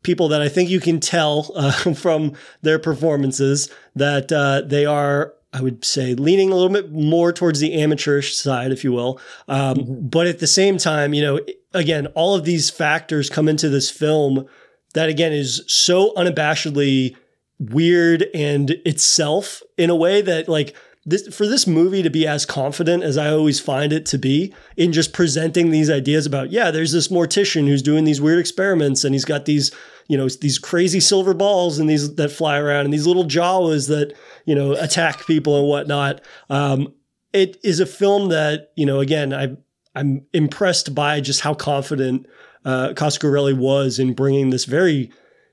people 0.03 0.29
that 0.29 0.41
I 0.41 0.49
think 0.49 0.71
you 0.71 0.81
can 0.81 1.01
tell 1.01 1.51
uh, 1.57 1.73
from 1.95 2.35
their 2.63 2.79
performances 2.79 3.71
that 3.95 4.31
uh, 4.31 4.63
they 4.65 4.87
are 4.87 5.33
I 5.53 5.63
would 5.63 5.87
say 5.87 6.15
leaning 6.15 6.53
a 6.53 6.55
little 6.55 6.69
bit 6.71 6.93
more 6.93 7.33
towards 7.33 7.61
the 7.61 7.73
amateurish 7.81 8.37
side, 8.37 8.73
if 8.73 8.85
you 8.85 8.93
will. 8.93 9.19
Um, 9.49 9.77
mm-hmm. 9.77 10.09
But 10.09 10.27
at 10.27 10.39
the 10.39 10.47
same 10.47 10.77
time, 10.77 11.15
you 11.15 11.23
know, 11.23 11.41
again, 11.77 12.07
all 12.09 12.35
of 12.35 12.45
these 12.45 12.71
factors 12.71 13.31
come 13.31 13.49
into 13.49 13.69
this 13.69 13.91
film 13.91 14.47
that 14.95 15.09
again 15.09 15.33
is 15.33 15.63
so 15.69 16.13
unabashedly 16.15 17.15
weird 17.59 18.27
and 18.35 18.71
itself 18.85 19.63
in 19.79 19.91
a 19.91 19.97
way 19.97 20.21
that 20.21 20.49
like 20.49 20.75
this 21.07 21.35
for 21.35 21.47
this 21.47 21.67
movie 21.67 22.03
to 22.03 22.11
be 22.11 22.27
as 22.27 22.45
confident 22.45 23.03
as 23.03 23.17
I 23.17 23.31
always 23.31 23.61
find 23.61 23.93
it 23.93 24.05
to 24.07 24.19
be 24.19 24.53
in 24.77 24.93
just 24.93 25.13
presenting 25.13 25.71
these 25.71 25.89
ideas 25.89 26.27
about 26.27 26.51
yeah 26.51 26.71
there's 26.71 26.93
this 26.93 27.09
mortician 27.09 27.67
who's 27.67 27.83
doing 27.83 28.05
these 28.05 28.21
weird 28.21 28.39
experiments 28.39 29.05
and 29.05 29.15
he's 29.15 29.25
got 29.25 29.47
these 29.47 29.71
you 30.09 30.17
know 30.17 30.29
these 30.29 30.59
crazy 30.59 31.01
silver 31.01 31.33
balls 31.33 31.79
and 31.79 31.89
these 31.89 32.15
that 32.17 32.31
fly 32.31 32.59
around 32.59 32.85
and 32.85 32.93
these 32.93 33.07
little 33.07 33.25
Jawas 33.25 33.89
that 33.89 34.15
you 34.45 34.55
know 34.55 34.73
attack 34.73 35.27
people 35.27 35.59
and 35.59 35.69
whatnot. 35.69 36.21
Um, 36.51 36.93
it 37.33 37.59
is 37.63 37.81
a 37.81 37.87
film 37.87 38.29
that 38.29 38.73
you 38.77 38.87
know 38.87 39.01
again 39.01 39.33
I 39.33 39.57
I'm 39.97 40.27
impressed 40.33 40.95
by 40.95 41.21
just 41.21 41.41
how 41.41 41.55
confident 41.55 42.27
uh, 42.65 42.91
Coscarelli 42.91 43.57
was 43.57 43.99
in 43.99 44.13
bringing 44.13 44.51
this 44.51 44.67
very 44.67 45.11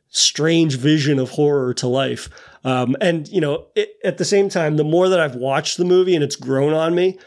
strange 0.09 0.77
vision 0.77 1.17
of 1.17 1.31
horror 1.31 1.73
to 1.75 1.87
life. 1.87 2.29
Um, 2.63 2.95
and 3.01 3.27
you 3.29 3.41
know, 3.41 3.67
it, 3.75 3.95
at 4.03 4.17
the 4.17 4.25
same 4.25 4.49
time, 4.49 4.77
the 4.77 4.83
more 4.83 5.09
that 5.09 5.19
I've 5.19 5.35
watched 5.35 5.77
the 5.77 5.85
movie 5.85 6.13
and 6.13 6.23
it's 6.23 6.35
grown 6.35 6.73
on 6.73 6.93
me, 6.93 7.17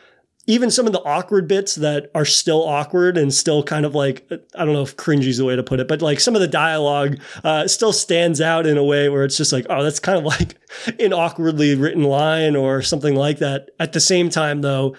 even 0.47 0.71
some 0.71 0.87
of 0.87 0.93
the 0.93 1.03
awkward 1.03 1.49
bits 1.49 1.75
that 1.77 2.11
are 2.15 2.25
still 2.25 2.63
awkward 2.63 3.19
and 3.19 3.35
still 3.35 3.63
kind 3.63 3.85
of 3.85 3.95
like 3.95 4.31
I 4.55 4.65
don't 4.65 4.75
know 4.75 4.83
if 4.83 4.97
cringy 4.97 5.27
is 5.27 5.39
the 5.39 5.45
way 5.45 5.57
to 5.57 5.63
put 5.63 5.81
it, 5.81 5.89
but 5.89 6.03
like 6.03 6.21
some 6.21 6.35
of 6.35 6.41
the 6.41 6.49
dialogue 6.49 7.19
uh, 7.43 7.67
still 7.67 7.93
stands 7.93 8.41
out 8.41 8.67
in 8.67 8.77
a 8.77 8.85
way 8.85 9.09
where 9.09 9.25
it's 9.25 9.37
just 9.37 9.53
like, 9.53 9.67
oh, 9.69 9.83
that's 9.83 9.99
kind 9.99 10.19
of 10.19 10.25
like 10.25 10.57
an 11.01 11.13
awkwardly 11.13 11.75
written 11.75 12.05
line 12.05 12.55
or 12.55 12.83
something 12.83 13.17
like 13.17 13.39
that. 13.39 13.71
At 13.81 13.93
the 13.93 14.01
same 14.01 14.31
time, 14.31 14.61
though, 14.61 14.95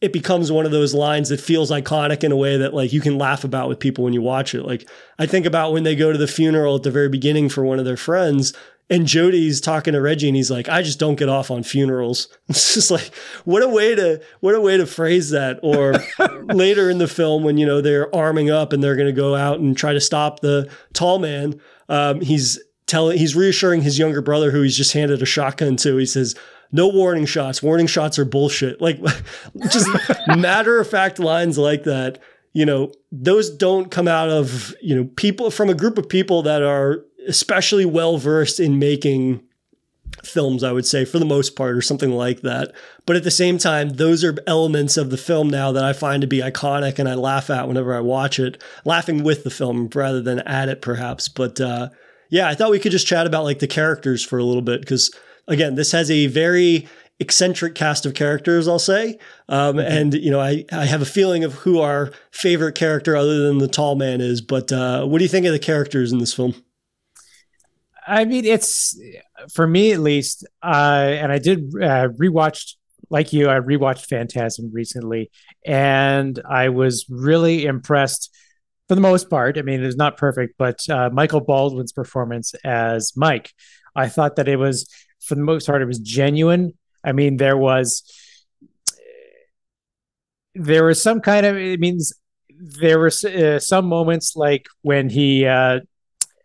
it 0.00 0.12
becomes 0.12 0.52
one 0.52 0.66
of 0.66 0.72
those 0.72 0.92
lines 0.94 1.30
that 1.30 1.40
feels 1.40 1.70
iconic 1.70 2.22
in 2.22 2.32
a 2.32 2.36
way 2.36 2.56
that 2.58 2.74
like 2.74 2.92
you 2.92 3.00
can 3.00 3.16
laugh 3.16 3.44
about 3.44 3.68
with 3.68 3.80
people 3.80 4.04
when 4.04 4.12
you 4.12 4.22
watch 4.22 4.54
it. 4.54 4.62
Like 4.62 4.88
I 5.18 5.26
think 5.26 5.46
about 5.46 5.72
when 5.72 5.84
they 5.84 5.96
go 5.96 6.12
to 6.12 6.18
the 6.18 6.26
funeral 6.26 6.76
at 6.76 6.82
the 6.82 6.90
very 6.90 7.08
beginning 7.08 7.48
for 7.48 7.64
one 7.64 7.78
of 7.78 7.84
their 7.84 7.96
friends 7.96 8.52
and 8.88 9.06
Jody's 9.06 9.60
talking 9.60 9.94
to 9.94 10.00
Reggie 10.00 10.28
and 10.28 10.36
he's 10.36 10.50
like, 10.50 10.68
I 10.68 10.82
just 10.82 11.00
don't 11.00 11.16
get 11.16 11.28
off 11.28 11.50
on 11.50 11.62
funerals. 11.62 12.28
It's 12.48 12.74
just 12.74 12.90
like, 12.90 13.12
what 13.44 13.62
a 13.62 13.68
way 13.68 13.94
to, 13.94 14.22
what 14.40 14.54
a 14.54 14.60
way 14.60 14.76
to 14.76 14.86
phrase 14.86 15.30
that. 15.30 15.58
Or 15.62 15.94
later 16.54 16.88
in 16.88 16.98
the 16.98 17.08
film 17.08 17.42
when, 17.42 17.58
you 17.58 17.66
know, 17.66 17.80
they're 17.80 18.14
arming 18.14 18.50
up 18.50 18.72
and 18.72 18.82
they're 18.82 18.94
going 18.94 19.08
to 19.08 19.12
go 19.12 19.34
out 19.34 19.58
and 19.58 19.76
try 19.76 19.92
to 19.92 20.00
stop 20.00 20.40
the 20.40 20.70
tall 20.92 21.18
man. 21.18 21.60
Um, 21.88 22.20
he's 22.20 22.60
telling, 22.86 23.18
he's 23.18 23.34
reassuring 23.34 23.82
his 23.82 23.98
younger 23.98 24.22
brother 24.22 24.52
who 24.52 24.62
he's 24.62 24.76
just 24.76 24.92
handed 24.92 25.20
a 25.20 25.26
shotgun 25.26 25.76
to. 25.78 25.96
He 25.96 26.06
says, 26.06 26.36
no 26.72 26.88
warning 26.88 27.26
shots. 27.26 27.62
Warning 27.62 27.86
shots 27.86 28.18
are 28.18 28.24
bullshit. 28.24 28.80
Like 28.80 29.00
just 29.70 29.88
matter 30.28 30.80
of 30.80 30.88
fact 30.88 31.18
lines 31.18 31.58
like 31.58 31.84
that. 31.84 32.18
You 32.52 32.64
know, 32.64 32.92
those 33.12 33.50
don't 33.50 33.90
come 33.90 34.08
out 34.08 34.30
of, 34.30 34.74
you 34.80 34.96
know, 34.96 35.04
people 35.16 35.50
from 35.50 35.68
a 35.68 35.74
group 35.74 35.98
of 35.98 36.08
people 36.08 36.42
that 36.42 36.62
are 36.62 37.04
especially 37.28 37.84
well 37.84 38.16
versed 38.16 38.60
in 38.60 38.78
making 38.78 39.42
films, 40.24 40.64
I 40.64 40.72
would 40.72 40.86
say, 40.86 41.04
for 41.04 41.18
the 41.18 41.24
most 41.24 41.56
part, 41.56 41.76
or 41.76 41.82
something 41.82 42.10
like 42.10 42.40
that. 42.40 42.72
But 43.04 43.16
at 43.16 43.24
the 43.24 43.30
same 43.30 43.58
time, 43.58 43.90
those 43.90 44.24
are 44.24 44.36
elements 44.46 44.96
of 44.96 45.10
the 45.10 45.16
film 45.16 45.48
now 45.48 45.72
that 45.72 45.84
I 45.84 45.92
find 45.92 46.20
to 46.22 46.26
be 46.26 46.40
iconic 46.40 46.98
and 46.98 47.08
I 47.08 47.14
laugh 47.14 47.50
at 47.50 47.68
whenever 47.68 47.94
I 47.94 48.00
watch 48.00 48.38
it, 48.38 48.62
laughing 48.84 49.22
with 49.22 49.44
the 49.44 49.50
film 49.50 49.88
rather 49.94 50.22
than 50.22 50.40
at 50.40 50.68
it, 50.68 50.82
perhaps. 50.82 51.28
But 51.28 51.60
uh, 51.60 51.90
yeah, 52.30 52.48
I 52.48 52.54
thought 52.54 52.70
we 52.70 52.78
could 52.78 52.92
just 52.92 53.06
chat 53.06 53.26
about 53.26 53.44
like 53.44 53.58
the 53.58 53.66
characters 53.66 54.24
for 54.24 54.38
a 54.38 54.44
little 54.44 54.62
bit 54.62 54.80
because 54.80 55.14
again, 55.48 55.74
this 55.74 55.92
has 55.92 56.10
a 56.10 56.26
very 56.26 56.88
eccentric 57.18 57.74
cast 57.74 58.04
of 58.04 58.14
characters, 58.14 58.68
I'll 58.68 58.78
say. 58.78 59.18
Um, 59.48 59.76
mm-hmm. 59.76 59.78
And, 59.80 60.14
you 60.14 60.30
know, 60.30 60.40
I, 60.40 60.64
I 60.70 60.84
have 60.84 61.02
a 61.02 61.06
feeling 61.06 61.44
of 61.44 61.54
who 61.54 61.80
our 61.80 62.12
favorite 62.30 62.74
character 62.74 63.16
other 63.16 63.46
than 63.46 63.58
the 63.58 63.68
tall 63.68 63.94
man 63.94 64.20
is. 64.20 64.40
But 64.40 64.70
uh, 64.70 65.06
what 65.06 65.18
do 65.18 65.24
you 65.24 65.28
think 65.28 65.46
of 65.46 65.52
the 65.52 65.58
characters 65.58 66.12
in 66.12 66.18
this 66.18 66.34
film? 66.34 66.54
I 68.06 68.24
mean, 68.24 68.44
it's 68.44 68.98
for 69.52 69.66
me 69.66 69.92
at 69.92 69.98
least, 69.98 70.46
uh, 70.62 71.08
and 71.08 71.32
I 71.32 71.38
did 71.38 71.72
uh, 71.74 72.08
rewatched 72.08 72.74
like 73.10 73.32
you. 73.32 73.48
I 73.48 73.58
rewatched 73.58 74.06
Phantasm 74.06 74.70
recently, 74.72 75.30
and 75.64 76.40
I 76.48 76.68
was 76.68 77.06
really 77.08 77.64
impressed 77.64 78.32
for 78.88 78.94
the 78.94 79.00
most 79.00 79.28
part. 79.28 79.58
I 79.58 79.62
mean, 79.62 79.82
it's 79.82 79.96
not 79.96 80.18
perfect, 80.18 80.54
but 80.56 80.88
uh, 80.88 81.10
Michael 81.12 81.40
Baldwin's 81.40 81.92
performance 81.92 82.54
as 82.64 83.12
Mike, 83.16 83.52
I 83.96 84.08
thought 84.08 84.36
that 84.36 84.46
it 84.46 84.56
was 84.56 84.88
for 85.26 85.34
the 85.34 85.42
most 85.42 85.66
part, 85.66 85.82
it 85.82 85.86
was 85.86 85.98
genuine. 85.98 86.74
I 87.04 87.12
mean, 87.12 87.36
there 87.36 87.56
was 87.56 88.02
there 90.54 90.84
was 90.84 91.02
some 91.02 91.20
kind 91.20 91.44
of 91.44 91.56
it 91.56 91.80
means 91.80 92.12
there 92.58 92.98
were 92.98 93.10
uh, 93.24 93.58
some 93.58 93.86
moments 93.86 94.34
like 94.36 94.66
when 94.82 95.10
he 95.10 95.46
uh, 95.46 95.80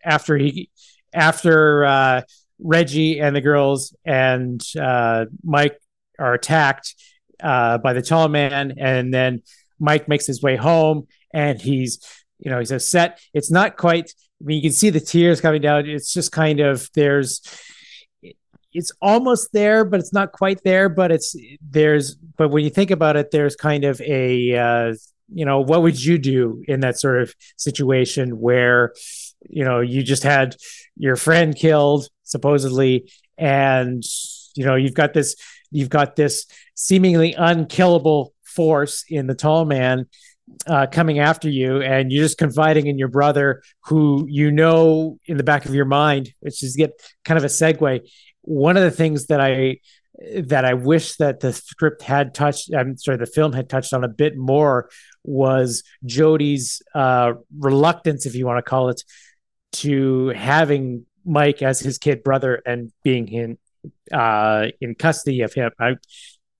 after 0.03 0.37
he 0.37 0.69
after 1.13 1.85
uh, 1.85 2.21
Reggie 2.59 3.19
and 3.19 3.35
the 3.35 3.41
girls 3.41 3.95
and 4.05 4.61
uh, 4.79 5.25
Mike 5.43 5.77
are 6.19 6.33
attacked 6.33 6.95
uh, 7.41 7.77
by 7.79 7.93
the 7.93 8.01
tall 8.01 8.27
man, 8.27 8.75
and 8.77 9.13
then 9.13 9.41
Mike 9.79 10.07
makes 10.07 10.27
his 10.27 10.41
way 10.41 10.55
home, 10.55 11.07
and 11.33 11.59
he's 11.59 11.99
you 12.39 12.51
know 12.51 12.59
he's 12.59 12.71
upset. 12.71 13.19
It's 13.33 13.51
not 13.51 13.77
quite. 13.77 14.13
I 14.41 14.43
mean, 14.45 14.57
you 14.57 14.63
can 14.63 14.71
see 14.71 14.89
the 14.89 14.99
tears 14.99 15.39
coming 15.39 15.61
down. 15.61 15.87
It's 15.87 16.13
just 16.13 16.31
kind 16.31 16.59
of 16.59 16.89
there's 16.93 17.41
it's 18.73 18.91
almost 19.01 19.51
there, 19.53 19.83
but 19.85 19.99
it's 19.99 20.13
not 20.13 20.31
quite 20.31 20.63
there. 20.63 20.89
But 20.89 21.11
it's 21.11 21.35
there's 21.61 22.15
but 22.15 22.49
when 22.49 22.63
you 22.63 22.69
think 22.69 22.91
about 22.91 23.17
it, 23.17 23.31
there's 23.31 23.55
kind 23.55 23.83
of 23.83 23.99
a 24.01 24.55
uh, 24.55 24.93
you 25.33 25.45
know 25.45 25.61
what 25.61 25.81
would 25.81 26.03
you 26.03 26.17
do 26.17 26.63
in 26.67 26.81
that 26.81 26.99
sort 26.99 27.21
of 27.21 27.33
situation 27.57 28.39
where 28.39 28.93
you 29.49 29.63
know 29.63 29.79
you 29.79 30.03
just 30.03 30.23
had 30.23 30.55
your 30.97 31.15
friend 31.15 31.55
killed 31.55 32.07
supposedly, 32.23 33.11
and 33.37 34.03
you 34.55 34.65
know 34.65 34.75
you've 34.75 34.93
got 34.93 35.13
this 35.13 35.35
you've 35.71 35.89
got 35.89 36.15
this 36.15 36.45
seemingly 36.75 37.33
unkillable 37.33 38.33
force 38.43 39.05
in 39.07 39.27
the 39.27 39.35
tall 39.35 39.65
man 39.65 40.05
uh, 40.67 40.85
coming 40.91 41.19
after 41.19 41.49
you 41.49 41.81
and 41.81 42.11
you're 42.11 42.25
just 42.25 42.37
confiding 42.37 42.87
in 42.87 42.97
your 42.97 43.07
brother 43.07 43.63
who 43.85 44.25
you 44.29 44.51
know 44.51 45.17
in 45.25 45.37
the 45.37 45.43
back 45.43 45.65
of 45.65 45.73
your 45.73 45.85
mind 45.85 46.33
which 46.41 46.61
is 46.61 46.75
get 46.75 46.91
kind 47.23 47.37
of 47.37 47.43
a 47.43 47.47
segue 47.47 48.01
one 48.41 48.77
of 48.77 48.83
the 48.83 48.91
things 48.91 49.27
that 49.27 49.41
I 49.41 49.77
that 50.43 50.65
I 50.65 50.73
wish 50.73 51.15
that 51.15 51.39
the 51.39 51.53
script 51.53 52.01
had 52.03 52.33
touched, 52.33 52.73
I'm 52.73 52.97
sorry, 52.97 53.17
the 53.17 53.25
film 53.25 53.53
had 53.53 53.69
touched 53.69 53.93
on 53.93 54.03
a 54.03 54.07
bit 54.07 54.37
more 54.37 54.89
was 55.23 55.83
Jody's 56.05 56.81
uh, 56.93 57.33
reluctance, 57.57 58.25
if 58.25 58.35
you 58.35 58.45
want 58.45 58.57
to 58.57 58.69
call 58.69 58.89
it, 58.89 59.03
to 59.73 60.27
having 60.29 61.05
Mike 61.25 61.61
as 61.61 61.79
his 61.79 61.97
kid 61.97 62.23
brother 62.23 62.61
and 62.65 62.91
being 63.03 63.27
in 63.29 63.57
uh, 64.11 64.67
in 64.79 64.95
custody 64.95 65.41
of 65.41 65.53
him. 65.53 65.71
I, 65.79 65.95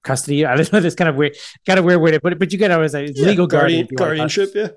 custody. 0.04 0.46
I 0.46 0.56
don't 0.56 0.72
know. 0.74 0.80
This 0.80 0.96
kind 0.96 1.10
of 1.10 1.16
weird, 1.16 1.36
kind 1.66 1.80
of 1.80 1.86
weird 1.86 2.02
way 2.02 2.12
to 2.12 2.20
put 2.20 2.34
it, 2.34 2.40
but 2.40 2.52
you 2.52 2.58
get 2.58 2.72
it 2.72 2.80
as 2.80 2.96
a 2.96 3.06
legal 3.08 3.48
guardian, 3.48 3.88
guardianship. 3.96 4.52
Yeah, 4.56 4.70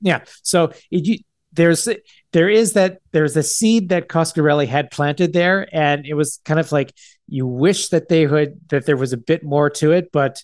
yeah. 0.00 0.24
So 0.42 0.72
it, 0.90 1.06
you, 1.06 1.18
there's 1.56 1.88
there 2.32 2.48
is 2.48 2.74
that 2.74 2.98
there's 3.12 3.36
a 3.36 3.42
seed 3.42 3.88
that 3.88 4.08
Coscarelli 4.08 4.66
had 4.66 4.90
planted 4.90 5.32
there, 5.32 5.68
and 5.72 6.06
it 6.06 6.14
was 6.14 6.40
kind 6.44 6.60
of 6.60 6.70
like 6.70 6.94
you 7.28 7.46
wish 7.46 7.88
that 7.88 8.08
they 8.08 8.26
would 8.26 8.60
that 8.68 8.86
there 8.86 8.96
was 8.96 9.12
a 9.12 9.18
bit 9.18 9.42
more 9.42 9.70
to 9.70 9.92
it, 9.92 10.12
but 10.12 10.42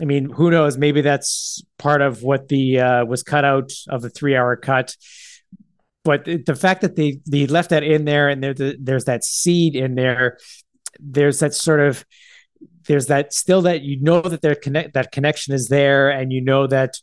I 0.00 0.04
mean, 0.04 0.30
who 0.30 0.50
knows? 0.50 0.76
Maybe 0.76 1.00
that's 1.00 1.62
part 1.78 2.02
of 2.02 2.22
what 2.22 2.48
the 2.48 2.80
uh, 2.80 3.04
was 3.04 3.22
cut 3.22 3.44
out 3.44 3.72
of 3.88 4.02
the 4.02 4.10
three 4.10 4.36
hour 4.36 4.56
cut. 4.56 4.96
But 6.04 6.24
the 6.24 6.54
fact 6.54 6.82
that 6.82 6.96
they 6.96 7.20
they 7.28 7.46
left 7.46 7.70
that 7.70 7.82
in 7.82 8.04
there, 8.04 8.28
and 8.28 8.42
there's 8.42 8.76
there's 8.78 9.04
that 9.04 9.24
seed 9.24 9.74
in 9.74 9.94
there, 9.94 10.38
there's 11.00 11.40
that 11.40 11.54
sort 11.54 11.80
of 11.80 12.04
there's 12.86 13.06
that 13.06 13.32
still 13.32 13.62
that 13.62 13.82
you 13.82 14.00
know 14.00 14.20
that 14.20 14.42
their 14.42 14.54
connect 14.54 14.94
that 14.94 15.12
connection 15.12 15.54
is 15.54 15.68
there, 15.68 16.10
and 16.10 16.32
you 16.32 16.40
know 16.40 16.66
that 16.66 16.94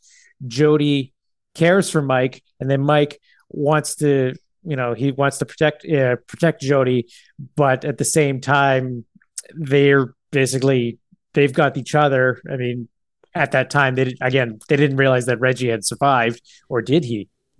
Jody 0.48 1.13
cares 1.54 1.90
for 1.90 2.02
Mike, 2.02 2.44
and 2.60 2.70
then 2.70 2.82
Mike 2.82 3.20
wants 3.50 3.96
to, 3.96 4.34
you 4.64 4.76
know, 4.76 4.94
he 4.94 5.12
wants 5.12 5.38
to 5.40 5.46
protect 5.46 5.86
uh, 5.86 6.18
protect 6.28 6.62
Jody, 6.62 7.08
but 7.56 7.86
at 7.86 7.98
the 7.98 8.06
same 8.06 8.42
time, 8.42 9.06
they're 9.56 10.14
basically 10.32 10.98
they've 11.34 11.54
got 11.54 11.78
each 11.78 11.96
other. 11.96 12.42
I 12.52 12.58
mean, 12.58 12.88
at 13.36 13.52
that 13.52 13.70
time, 13.70 13.96
they 13.96 14.16
again 14.22 14.60
they 14.68 14.76
didn't 14.76 14.98
realize 14.98 15.26
that 15.28 15.40
Reggie 15.40 15.70
had 15.70 15.86
survived, 15.86 16.42
or 16.70 16.82
did 16.82 17.04
he? 17.04 17.30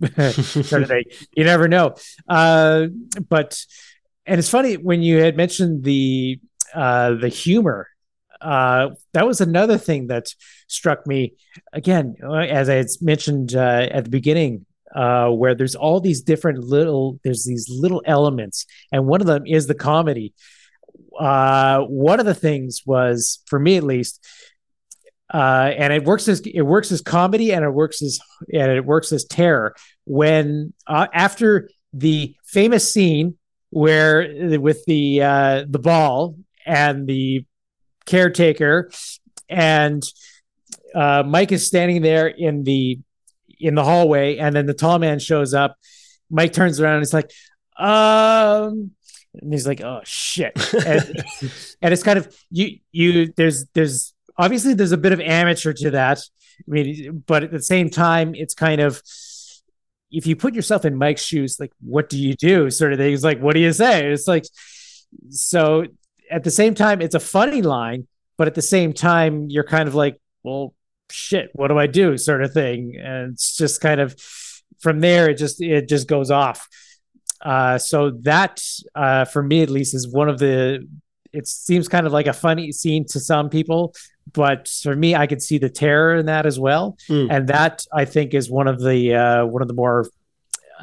you 1.36 1.44
never 1.44 1.68
know. 1.68 1.94
Uh, 2.28 2.86
but 3.28 3.64
and 4.26 4.38
it's 4.38 4.48
funny 4.48 4.76
when 4.76 5.02
you 5.02 5.22
had 5.22 5.36
mentioned 5.36 5.84
the 5.84 6.40
uh, 6.74 7.14
the 7.14 7.28
humor 7.28 7.88
uh, 8.44 8.90
that 9.14 9.26
was 9.26 9.40
another 9.40 9.78
thing 9.78 10.08
that 10.08 10.26
struck 10.68 11.06
me. 11.06 11.34
Again, 11.72 12.16
as 12.22 12.68
I 12.68 12.74
had 12.74 12.86
mentioned 13.00 13.54
uh, 13.54 13.88
at 13.90 14.04
the 14.04 14.10
beginning 14.10 14.66
uh, 14.94 15.28
where 15.30 15.54
there's 15.54 15.74
all 15.74 16.00
these 16.00 16.22
different 16.22 16.58
little 16.58 17.18
there's 17.24 17.44
these 17.44 17.68
little 17.68 18.02
elements, 18.04 18.66
and 18.92 19.06
one 19.06 19.20
of 19.20 19.26
them 19.26 19.46
is 19.46 19.66
the 19.66 19.74
comedy. 19.74 20.34
Uh, 21.18 21.80
one 21.82 22.20
of 22.20 22.26
the 22.26 22.34
things 22.34 22.82
was 22.84 23.42
for 23.46 23.58
me 23.58 23.76
at 23.76 23.82
least, 23.82 24.24
uh, 25.32 25.72
and 25.76 25.92
it 25.92 26.04
works 26.04 26.28
as 26.28 26.40
it 26.40 26.62
works 26.62 26.92
as 26.92 27.00
comedy 27.00 27.52
and 27.52 27.64
it 27.64 27.70
works 27.70 28.02
as 28.02 28.20
and 28.52 28.70
it 28.70 28.84
works 28.84 29.10
as 29.10 29.24
terror 29.24 29.74
when 30.04 30.72
uh, 30.86 31.06
after 31.12 31.70
the 31.92 32.36
famous 32.44 32.92
scene 32.92 33.36
where 33.70 34.58
with 34.60 34.84
the 34.84 35.22
uh, 35.22 35.64
the 35.68 35.78
ball 35.78 36.36
and 36.66 37.06
the 37.06 37.44
caretaker 38.06 38.90
and 39.48 40.02
uh, 40.94 41.22
Mike 41.26 41.52
is 41.52 41.66
standing 41.66 42.02
there 42.02 42.28
in 42.28 42.62
the 42.64 42.98
in 43.58 43.74
the 43.74 43.84
hallway, 43.84 44.38
and 44.38 44.54
then 44.54 44.66
the 44.66 44.74
tall 44.74 44.98
man 44.98 45.18
shows 45.18 45.54
up. 45.54 45.76
Mike 46.30 46.52
turns 46.52 46.80
around 46.80 46.94
and 46.94 47.02
he's 47.02 47.14
like, 47.14 47.30
um, 47.78 48.92
and 49.34 49.52
he's 49.52 49.66
like, 49.66 49.80
oh 49.80 50.00
shit, 50.04 50.52
and, 50.86 51.24
and 51.82 51.92
it's 51.92 52.02
kind 52.02 52.18
of 52.18 52.34
you 52.50 52.78
you 52.92 53.32
there's 53.36 53.66
there's 53.74 54.14
obviously 54.38 54.74
there's 54.74 54.92
a 54.92 54.98
bit 54.98 55.12
of 55.12 55.20
amateur 55.20 55.72
to 55.72 55.90
that. 55.90 56.20
I 56.60 56.70
mean, 56.70 57.24
but 57.26 57.42
at 57.42 57.50
the 57.50 57.62
same 57.62 57.90
time, 57.90 58.34
it's 58.34 58.54
kind 58.54 58.80
of 58.80 59.02
if 60.10 60.26
you 60.26 60.36
put 60.36 60.54
yourself 60.54 60.84
in 60.84 60.96
Mike's 60.96 61.24
shoes, 61.24 61.58
like 61.58 61.72
what 61.80 62.08
do 62.08 62.18
you 62.18 62.34
do? 62.34 62.70
Sort 62.70 62.92
of 62.92 62.98
thing. 62.98 63.12
It's 63.12 63.24
like, 63.24 63.40
what 63.40 63.54
do 63.54 63.60
you 63.60 63.72
say? 63.72 64.06
It's 64.12 64.28
like 64.28 64.44
so 65.30 65.86
at 66.34 66.44
the 66.44 66.50
same 66.50 66.74
time, 66.74 67.00
it's 67.00 67.14
a 67.14 67.20
funny 67.20 67.62
line, 67.62 68.06
but 68.36 68.48
at 68.48 68.54
the 68.54 68.62
same 68.62 68.92
time, 68.92 69.46
you're 69.48 69.64
kind 69.64 69.88
of 69.88 69.94
like, 69.94 70.20
well, 70.42 70.74
shit, 71.10 71.50
what 71.54 71.68
do 71.68 71.78
I 71.78 71.86
do? 71.86 72.18
Sort 72.18 72.42
of 72.42 72.52
thing. 72.52 72.96
And 72.98 73.32
it's 73.32 73.56
just 73.56 73.80
kind 73.80 74.00
of 74.00 74.16
from 74.80 75.00
there, 75.00 75.30
it 75.30 75.38
just 75.38 75.62
it 75.62 75.88
just 75.88 76.08
goes 76.08 76.30
off. 76.30 76.68
Uh, 77.40 77.78
so 77.78 78.10
that 78.22 78.62
uh, 78.94 79.24
for 79.26 79.42
me 79.42 79.62
at 79.62 79.70
least 79.70 79.94
is 79.94 80.08
one 80.08 80.28
of 80.28 80.38
the 80.38 80.86
it 81.32 81.46
seems 81.48 81.88
kind 81.88 82.06
of 82.06 82.12
like 82.12 82.26
a 82.26 82.32
funny 82.32 82.72
scene 82.72 83.04
to 83.04 83.18
some 83.20 83.50
people 83.50 83.92
but 84.32 84.68
for 84.82 84.94
me 84.94 85.14
i 85.14 85.26
could 85.26 85.42
see 85.42 85.58
the 85.58 85.68
terror 85.68 86.14
in 86.14 86.26
that 86.26 86.46
as 86.46 86.58
well 86.58 86.96
mm. 87.08 87.26
and 87.30 87.48
that 87.48 87.84
i 87.92 88.04
think 88.04 88.32
is 88.32 88.48
one 88.48 88.68
of 88.68 88.80
the 88.80 89.14
uh, 89.14 89.44
one 89.44 89.60
of 89.62 89.68
the 89.68 89.74
more 89.74 90.08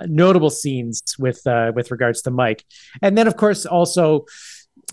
notable 0.06 0.50
scenes 0.50 1.02
with 1.18 1.46
uh, 1.48 1.72
with 1.74 1.90
regards 1.90 2.22
to 2.22 2.32
mike 2.32 2.64
and 3.02 3.18
then 3.18 3.28
of 3.28 3.38
course 3.38 3.66
also 3.66 4.26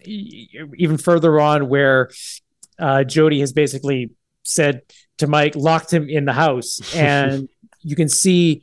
even 0.05 0.99
further 0.99 1.41
on 1.41 1.69
where 1.69 2.11
uh, 2.79 3.05
jody 3.05 3.41
has 3.41 3.53
basically 3.53 4.11
said 4.43 4.83
to 5.19 5.27
mike 5.27 5.55
locked 5.57 5.93
him 5.93 6.09
in 6.09 6.25
the 6.25 6.33
house. 6.33 6.81
And 6.95 7.49
you 7.83 7.97
can 7.97 8.09
see 8.09 8.63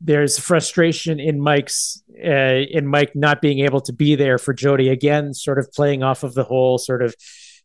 there's 0.00 0.38
frustration 0.38 1.20
in 1.20 1.40
Mike's 1.40 2.02
uh, 2.24 2.64
in 2.70 2.86
Mike 2.86 3.14
not 3.14 3.40
being 3.40 3.60
able 3.60 3.80
to 3.82 3.92
be 3.92 4.14
there 4.16 4.38
for 4.38 4.52
Jody 4.52 4.88
again, 4.88 5.32
sort 5.32 5.58
of 5.58 5.72
playing 5.72 6.02
off 6.02 6.24
of 6.24 6.34
the 6.34 6.44
whole 6.44 6.78
sort 6.78 7.02
of 7.02 7.14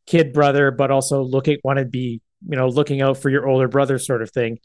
kid 0.05 0.33
brother, 0.33 0.71
but 0.71 0.91
also 0.91 1.23
looking 1.23 1.57
want 1.63 1.79
to 1.79 1.85
be 1.85 2.21
you 2.47 2.55
know 2.55 2.67
looking 2.67 3.01
out 3.01 3.17
for 3.17 3.29
your 3.29 3.47
older 3.47 3.67
brother 3.67 3.97
sort 3.97 4.21
of 4.21 4.29
thing, 4.31 4.59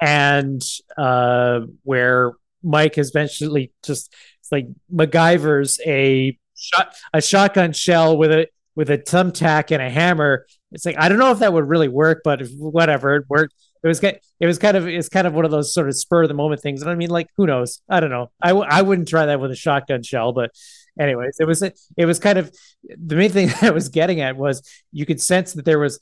and 0.00 0.62
uh, 0.98 1.60
where 1.82 2.32
Mike 2.62 2.96
has 2.96 3.10
eventually 3.10 3.72
just 3.82 4.14
like 4.50 4.66
MacGyver's 4.92 5.80
a 5.86 6.38
shot 6.62 6.94
a 7.12 7.20
shotgun 7.20 7.72
shell 7.72 8.16
with 8.16 8.30
a 8.32 8.48
with 8.74 8.90
a 8.90 8.98
thumbtack 8.98 9.70
and 9.70 9.82
a 9.82 9.90
hammer. 9.90 10.46
It's 10.70 10.86
like 10.86 10.96
I 10.98 11.08
don't 11.08 11.18
know 11.18 11.32
if 11.32 11.40
that 11.40 11.52
would 11.52 11.68
really 11.68 11.88
work, 11.88 12.22
but 12.24 12.42
whatever 12.56 13.16
it 13.16 13.24
worked 13.28 13.54
it 13.82 13.88
was 13.88 14.02
it 14.02 14.46
was 14.46 14.58
kind 14.58 14.76
of 14.76 14.86
it's 14.86 15.08
kind 15.08 15.26
of 15.26 15.34
one 15.34 15.44
of 15.44 15.50
those 15.50 15.74
sort 15.74 15.88
of 15.88 15.96
spur 15.96 16.22
of 16.22 16.28
the 16.28 16.34
moment 16.34 16.60
things. 16.60 16.82
And 16.82 16.90
I 16.90 16.94
mean, 16.94 17.10
like, 17.10 17.28
who 17.36 17.46
knows? 17.46 17.82
I 17.88 18.00
don't 18.00 18.10
know. 18.10 18.30
I 18.40 18.48
w- 18.48 18.66
I 18.68 18.82
wouldn't 18.82 19.08
try 19.08 19.26
that 19.26 19.40
with 19.40 19.50
a 19.50 19.56
shotgun 19.56 20.02
shell, 20.02 20.32
but 20.32 20.52
anyways, 20.98 21.38
it 21.40 21.46
was 21.46 21.62
it 21.62 22.06
was 22.06 22.18
kind 22.20 22.38
of 22.38 22.54
the 22.84 23.16
main 23.16 23.30
thing 23.30 23.50
I 23.62 23.70
was 23.70 23.88
getting 23.88 24.20
at 24.20 24.36
was 24.36 24.62
you 24.92 25.04
could 25.04 25.20
sense 25.20 25.54
that 25.54 25.64
there 25.64 25.80
was 25.80 25.98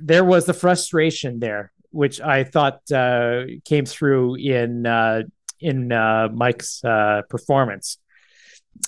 there 0.00 0.24
was 0.24 0.46
the 0.46 0.54
frustration 0.54 1.38
there, 1.38 1.70
which 1.90 2.20
I 2.20 2.44
thought 2.44 2.90
uh, 2.90 3.42
came 3.66 3.84
through 3.84 4.36
in 4.36 4.86
uh, 4.86 5.22
in 5.60 5.92
uh, 5.92 6.28
Mike's 6.32 6.82
uh, 6.82 7.22
performance. 7.28 7.98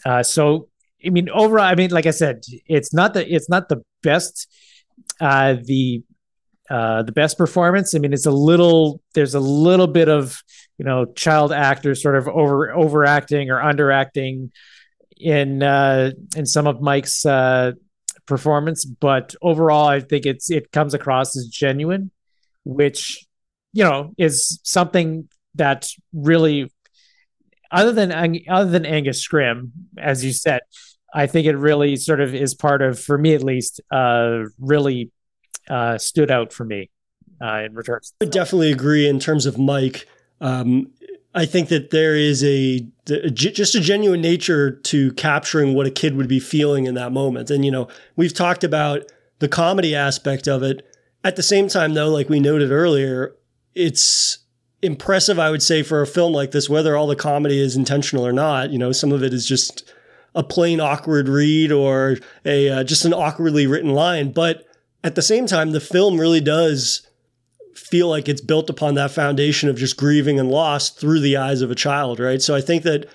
Uh, 0.07 0.23
so 0.23 0.70
I 1.05 1.11
mean, 1.11 1.29
overall, 1.31 1.65
I 1.65 1.75
mean, 1.75 1.91
like 1.91 2.07
I 2.07 2.11
said, 2.11 2.43
it's 2.67 2.93
not 2.93 3.15
the 3.15 3.33
it's 3.33 3.49
not 3.49 3.69
the 3.69 3.83
best. 4.03 4.49
Uh, 5.21 5.57
the 5.65 6.03
uh, 6.71 7.03
the 7.03 7.13
best 7.13 7.37
performance. 7.37 7.95
I 7.95 7.99
mean, 7.99 8.13
it's 8.13 8.27
a 8.27 8.31
little 8.31 9.03
there's 9.15 9.35
a 9.35 9.41
little 9.41 9.87
bit 9.87 10.09
of 10.09 10.43
you 10.79 10.85
know 10.85 11.05
child 11.05 11.53
actors 11.53 12.03
sort 12.03 12.17
of 12.17 12.29
over 12.29 12.73
overacting 12.73 13.51
or 13.51 13.61
underacting 13.61 14.51
in 15.17 15.63
uh, 15.63 16.13
in 16.37 16.47
some 16.47 16.67
of 16.67 16.81
Mike's 16.81 17.27
uh, 17.27 17.73
performance, 18.27 18.85
but 18.85 19.35
overall, 19.43 19.89
I 19.89 20.01
think 20.01 20.27
it's 20.27 20.51
it 20.51 20.71
comes 20.73 20.95
across 20.95 21.37
as 21.37 21.49
genuine, 21.49 22.11
which 22.65 23.27
you 23.73 23.85
know 23.85 24.15
is 24.17 24.61
something 24.63 25.29
that 25.57 25.89
really 26.13 26.71
other 27.71 27.93
than 27.93 28.41
other 28.49 28.71
than 28.71 28.87
Angus 28.87 29.27
Scrimm, 29.27 29.71
as 29.99 30.25
you 30.25 30.33
said, 30.33 30.61
I 31.15 31.27
think 31.27 31.47
it 31.47 31.57
really 31.57 31.97
sort 31.97 32.21
of 32.21 32.35
is 32.35 32.55
part 32.55 32.83
of, 32.83 32.99
for 32.99 33.19
me 33.19 33.35
at 33.35 33.43
least, 33.43 33.81
uh, 33.91 34.45
really 34.59 35.11
uh, 35.69 35.99
stood 35.99 36.31
out 36.31 36.53
for 36.53 36.65
me 36.65 36.91
uh, 37.43 37.63
in 37.65 37.75
returns. 37.75 38.13
I 38.21 38.27
definitely 38.27 38.73
agree 38.73 39.09
in 39.09 39.19
terms 39.19 39.47
of 39.47 39.59
Mike. 39.59 40.07
Um, 40.41 40.93
I 41.35 41.47
think 41.47 41.69
that 41.69 41.91
there 41.91 42.17
is 42.17 42.43
a, 42.43 42.87
a, 43.09 43.31
just 43.31 43.75
a 43.75 43.81
genuine 43.81 44.21
nature 44.21 44.73
to 44.73 45.13
capturing 45.13 45.75
what 45.75 45.87
a 45.87 45.91
kid 45.91 46.17
would 46.17 46.29
be 46.29 46.41
feeling 46.41 46.87
in 46.87 46.95
that 46.95 47.13
moment. 47.13 47.51
And 47.51 47.65
you 47.65 47.71
know, 47.71 47.89
we've 48.17 48.35
talked 48.35 48.65
about 48.65 49.05
the 49.39 49.49
comedy 49.49 49.95
aspect 49.95 50.49
of 50.49 50.63
it. 50.63 50.87
At 51.23 51.37
the 51.37 51.43
same 51.43 51.69
time, 51.69 51.95
though, 51.95 52.09
like 52.09 52.29
we 52.29 52.41
noted 52.41 52.73
earlier, 52.73 53.37
it's 53.75 54.39
impressive, 54.83 55.39
I 55.39 55.51
would 55.51 55.63
say, 55.63 55.83
for 55.83 56.01
a 56.01 56.07
film 56.07 56.33
like 56.33 56.51
this, 56.51 56.69
whether 56.69 56.97
all 56.97 57.07
the 57.07 57.17
comedy 57.17 57.61
is 57.61 57.77
intentional 57.77 58.27
or 58.27 58.33
not. 58.33 58.71
You 58.71 58.79
know, 58.79 58.93
some 58.93 59.13
of 59.13 59.23
it 59.23 59.35
is 59.35 59.47
just 59.47 59.93
a 60.35 60.43
plain 60.43 60.81
awkward 60.81 61.29
read 61.29 61.73
or 61.73 62.19
a 62.45 62.69
uh, 62.69 62.85
just 62.85 63.05
an 63.05 63.13
awkwardly 63.13 63.67
written 63.67 63.91
line, 63.91 64.33
but 64.33 64.67
at 65.03 65.15
the 65.15 65.23
same 65.23 65.47
time, 65.47 65.71
the 65.71 65.81
film 65.81 66.21
really 66.21 66.41
does 66.41 67.07
feel 67.75 68.09
like 68.09 68.29
it's 68.29 68.41
built 68.41 68.71
upon 68.71 68.95
that 68.95 69.11
foundation 69.11 69.69
of 69.69 69.77
just 69.77 69.97
grieving 69.97 70.39
and 70.39 70.51
loss 70.51 70.91
through 70.91 71.21
the 71.21 71.37
eyes 71.37 71.63
of 71.63 71.71
a 71.71 71.75
child, 71.75 72.21
right? 72.21 72.43
So 72.43 72.55
I 72.55 72.61
think 72.61 72.83
that 72.85 73.09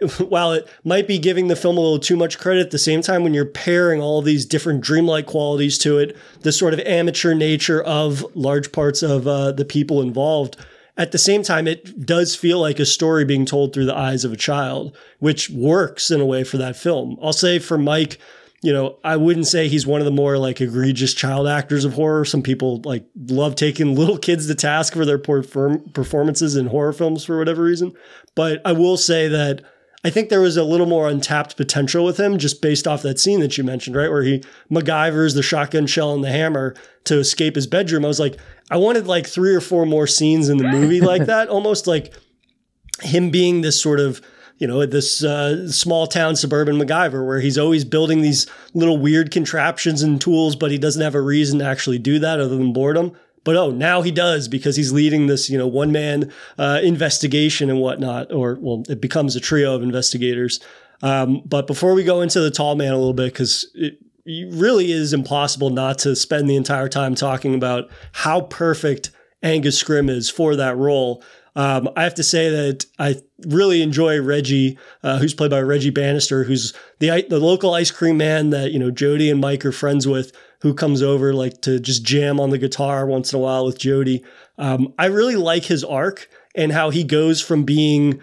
while 0.18 0.52
it 0.52 0.68
might 0.84 1.06
be 1.06 1.18
giving 1.18 1.48
the 1.48 1.56
film 1.56 1.76
a 1.76 1.80
little 1.80 1.98
too 1.98 2.16
much 2.16 2.38
credit, 2.38 2.66
at 2.66 2.70
the 2.70 2.78
same 2.78 3.02
time, 3.02 3.22
when 3.22 3.34
you're 3.34 3.44
pairing 3.44 4.00
all 4.00 4.22
these 4.22 4.46
different 4.46 4.80
dreamlike 4.80 5.26
qualities 5.26 5.78
to 5.78 5.98
it, 5.98 6.16
the 6.40 6.52
sort 6.52 6.74
of 6.74 6.80
amateur 6.80 7.34
nature 7.34 7.82
of 7.82 8.24
large 8.34 8.72
parts 8.72 9.02
of 9.02 9.26
uh, 9.26 9.52
the 9.52 9.64
people 9.64 10.00
involved, 10.00 10.56
at 11.00 11.12
the 11.12 11.18
same 11.18 11.42
time, 11.42 11.66
it 11.66 12.04
does 12.04 12.36
feel 12.36 12.60
like 12.60 12.78
a 12.78 12.84
story 12.84 13.24
being 13.24 13.46
told 13.46 13.72
through 13.72 13.86
the 13.86 13.96
eyes 13.96 14.22
of 14.22 14.32
a 14.32 14.36
child, 14.36 14.94
which 15.18 15.48
works 15.48 16.10
in 16.10 16.20
a 16.20 16.26
way 16.26 16.44
for 16.44 16.58
that 16.58 16.76
film. 16.76 17.16
I'll 17.22 17.32
say 17.32 17.58
for 17.58 17.78
Mike, 17.78 18.18
you 18.62 18.70
know, 18.70 18.98
I 19.02 19.16
wouldn't 19.16 19.46
say 19.46 19.66
he's 19.66 19.86
one 19.86 20.02
of 20.02 20.04
the 20.04 20.10
more 20.10 20.36
like 20.36 20.60
egregious 20.60 21.14
child 21.14 21.48
actors 21.48 21.86
of 21.86 21.94
horror. 21.94 22.26
Some 22.26 22.42
people 22.42 22.82
like 22.84 23.06
love 23.28 23.54
taking 23.54 23.94
little 23.96 24.18
kids 24.18 24.46
to 24.46 24.54
task 24.54 24.92
for 24.92 25.06
their 25.06 25.16
performances 25.16 26.54
in 26.54 26.66
horror 26.66 26.92
films 26.92 27.24
for 27.24 27.38
whatever 27.38 27.62
reason. 27.62 27.94
But 28.34 28.60
I 28.66 28.72
will 28.72 28.98
say 28.98 29.26
that 29.28 29.62
I 30.04 30.10
think 30.10 30.28
there 30.28 30.42
was 30.42 30.58
a 30.58 30.64
little 30.64 30.86
more 30.86 31.08
untapped 31.08 31.56
potential 31.56 32.04
with 32.04 32.20
him 32.20 32.36
just 32.36 32.60
based 32.60 32.86
off 32.86 33.00
that 33.02 33.18
scene 33.18 33.40
that 33.40 33.56
you 33.56 33.64
mentioned, 33.64 33.96
right? 33.96 34.10
Where 34.10 34.22
he 34.22 34.44
MacGyver's 34.70 35.32
the 35.32 35.42
shotgun 35.42 35.86
shell 35.86 36.12
and 36.12 36.22
the 36.22 36.30
hammer 36.30 36.74
to 37.04 37.18
escape 37.18 37.54
his 37.54 37.66
bedroom. 37.66 38.04
I 38.04 38.08
was 38.08 38.20
like, 38.20 38.38
I 38.70 38.76
wanted 38.76 39.06
like 39.06 39.26
three 39.26 39.54
or 39.54 39.60
four 39.60 39.84
more 39.84 40.06
scenes 40.06 40.48
in 40.48 40.58
the 40.58 40.68
movie 40.68 41.00
like 41.00 41.26
that, 41.26 41.48
almost 41.50 41.86
like 41.86 42.14
him 43.02 43.30
being 43.30 43.62
this 43.62 43.80
sort 43.80 44.00
of 44.00 44.20
you 44.60 44.66
know, 44.66 44.84
this 44.84 45.24
uh, 45.24 45.66
small 45.72 46.06
town 46.06 46.36
suburban 46.36 46.76
MacGyver 46.76 47.26
where 47.26 47.40
he's 47.40 47.56
always 47.56 47.82
building 47.82 48.20
these 48.20 48.46
little 48.74 48.98
weird 48.98 49.30
contraptions 49.30 50.02
and 50.02 50.20
tools, 50.20 50.54
but 50.54 50.70
he 50.70 50.76
doesn't 50.76 51.00
have 51.00 51.14
a 51.14 51.20
reason 51.20 51.58
to 51.60 51.64
actually 51.64 51.98
do 51.98 52.18
that 52.18 52.38
other 52.38 52.56
than 52.56 52.74
boredom. 52.74 53.16
But 53.42 53.56
oh, 53.56 53.70
now 53.70 54.02
he 54.02 54.10
does 54.10 54.48
because 54.48 54.76
he's 54.76 54.92
leading 54.92 55.28
this, 55.28 55.48
you 55.48 55.56
know, 55.56 55.66
one 55.66 55.92
man 55.92 56.30
uh, 56.58 56.80
investigation 56.82 57.70
and 57.70 57.80
whatnot, 57.80 58.30
or 58.30 58.58
well, 58.60 58.84
it 58.86 59.00
becomes 59.00 59.34
a 59.34 59.40
trio 59.40 59.74
of 59.74 59.82
investigators. 59.82 60.60
Um, 61.02 61.42
but 61.46 61.66
before 61.66 61.94
we 61.94 62.04
go 62.04 62.20
into 62.20 62.40
the 62.40 62.50
tall 62.50 62.76
man 62.76 62.92
a 62.92 62.98
little 62.98 63.14
bit, 63.14 63.32
because 63.32 63.64
really 64.26 64.92
is 64.92 65.12
impossible 65.12 65.70
not 65.70 65.98
to 66.00 66.14
spend 66.16 66.48
the 66.48 66.56
entire 66.56 66.88
time 66.88 67.14
talking 67.14 67.54
about 67.54 67.90
how 68.12 68.42
perfect 68.42 69.10
Angus 69.42 69.82
Scrimm 69.82 70.10
is 70.10 70.28
for 70.28 70.56
that 70.56 70.76
role. 70.76 71.22
Um, 71.56 71.88
I 71.96 72.04
have 72.04 72.14
to 72.14 72.22
say 72.22 72.48
that 72.48 72.86
I 72.98 73.16
really 73.46 73.82
enjoy 73.82 74.20
Reggie, 74.20 74.78
uh, 75.02 75.18
who's 75.18 75.34
played 75.34 75.50
by 75.50 75.60
Reggie 75.60 75.90
Bannister, 75.90 76.44
who's 76.44 76.72
the 77.00 77.26
the 77.28 77.40
local 77.40 77.74
ice 77.74 77.90
cream 77.90 78.16
man 78.16 78.50
that 78.50 78.70
you 78.72 78.78
know 78.78 78.90
Jody 78.90 79.30
and 79.30 79.40
Mike 79.40 79.64
are 79.64 79.72
friends 79.72 80.06
with, 80.06 80.32
who 80.60 80.74
comes 80.74 81.02
over 81.02 81.34
like 81.34 81.60
to 81.62 81.80
just 81.80 82.04
jam 82.04 82.38
on 82.38 82.50
the 82.50 82.58
guitar 82.58 83.04
once 83.06 83.32
in 83.32 83.38
a 83.38 83.42
while 83.42 83.66
with 83.66 83.78
Jody. 83.78 84.24
Um, 84.58 84.94
I 84.98 85.06
really 85.06 85.36
like 85.36 85.64
his 85.64 85.82
arc, 85.82 86.28
and 86.54 86.72
how 86.72 86.90
he 86.90 87.02
goes 87.02 87.40
from 87.40 87.64
being 87.64 88.22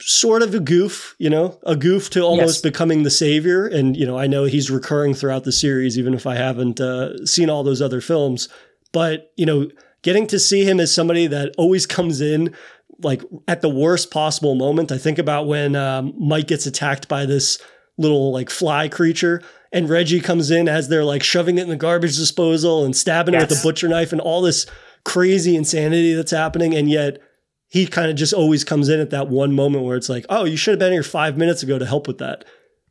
sort 0.00 0.42
of 0.42 0.54
a 0.54 0.60
goof, 0.60 1.14
you 1.18 1.30
know, 1.30 1.58
a 1.64 1.76
goof 1.76 2.10
to 2.10 2.20
almost 2.20 2.56
Yes. 2.56 2.60
becoming 2.62 3.02
the 3.02 3.10
savior. 3.10 3.66
And, 3.66 3.96
you 3.96 4.06
know, 4.06 4.18
I 4.18 4.26
know 4.26 4.44
he's 4.44 4.70
recurring 4.70 5.14
throughout 5.14 5.44
the 5.44 5.52
series, 5.52 5.98
even 5.98 6.14
if 6.14 6.26
I 6.26 6.36
haven't 6.36 6.80
uh, 6.80 7.24
seen 7.26 7.50
all 7.50 7.62
those 7.62 7.82
other 7.82 8.00
films. 8.00 8.48
But, 8.92 9.30
you 9.36 9.46
know, 9.46 9.68
getting 10.02 10.26
to 10.28 10.38
see 10.38 10.64
him 10.64 10.80
as 10.80 10.92
somebody 10.94 11.26
that 11.26 11.54
always 11.58 11.86
comes 11.86 12.20
in 12.20 12.54
like 13.02 13.22
at 13.48 13.60
the 13.62 13.68
worst 13.68 14.10
possible 14.10 14.54
moment. 14.54 14.92
I 14.92 14.98
think 14.98 15.18
about 15.18 15.46
when 15.46 15.74
um, 15.76 16.12
Mike 16.18 16.48
gets 16.48 16.66
attacked 16.66 17.08
by 17.08 17.24
this 17.26 17.58
little 17.96 18.32
like 18.32 18.50
fly 18.50 18.88
creature. 18.88 19.42
And 19.72 19.88
Reggie 19.88 20.20
comes 20.20 20.50
in 20.50 20.68
as 20.68 20.88
they're 20.88 21.04
like 21.04 21.22
shoving 21.22 21.58
it 21.58 21.62
in 21.62 21.68
the 21.68 21.76
garbage 21.76 22.16
disposal 22.16 22.84
and 22.84 22.94
stabbing 22.96 23.34
it 23.34 23.38
with 23.40 23.58
a 23.58 23.62
butcher 23.62 23.88
knife 23.88 24.12
and 24.12 24.20
all 24.20 24.42
this 24.42 24.66
crazy 25.04 25.54
insanity 25.56 26.14
that's 26.14 26.32
happening. 26.32 26.74
And 26.74 26.90
yet 26.90 27.22
he 27.70 27.86
kind 27.86 28.10
of 28.10 28.16
just 28.16 28.32
always 28.32 28.64
comes 28.64 28.88
in 28.88 28.98
at 28.98 29.10
that 29.10 29.28
one 29.28 29.54
moment 29.54 29.84
where 29.84 29.96
it's 29.96 30.08
like, 30.08 30.26
oh, 30.28 30.44
you 30.44 30.56
should 30.56 30.72
have 30.72 30.80
been 30.80 30.92
here 30.92 31.04
five 31.04 31.38
minutes 31.38 31.62
ago 31.62 31.78
to 31.78 31.86
help 31.86 32.08
with 32.08 32.18
that. 32.18 32.44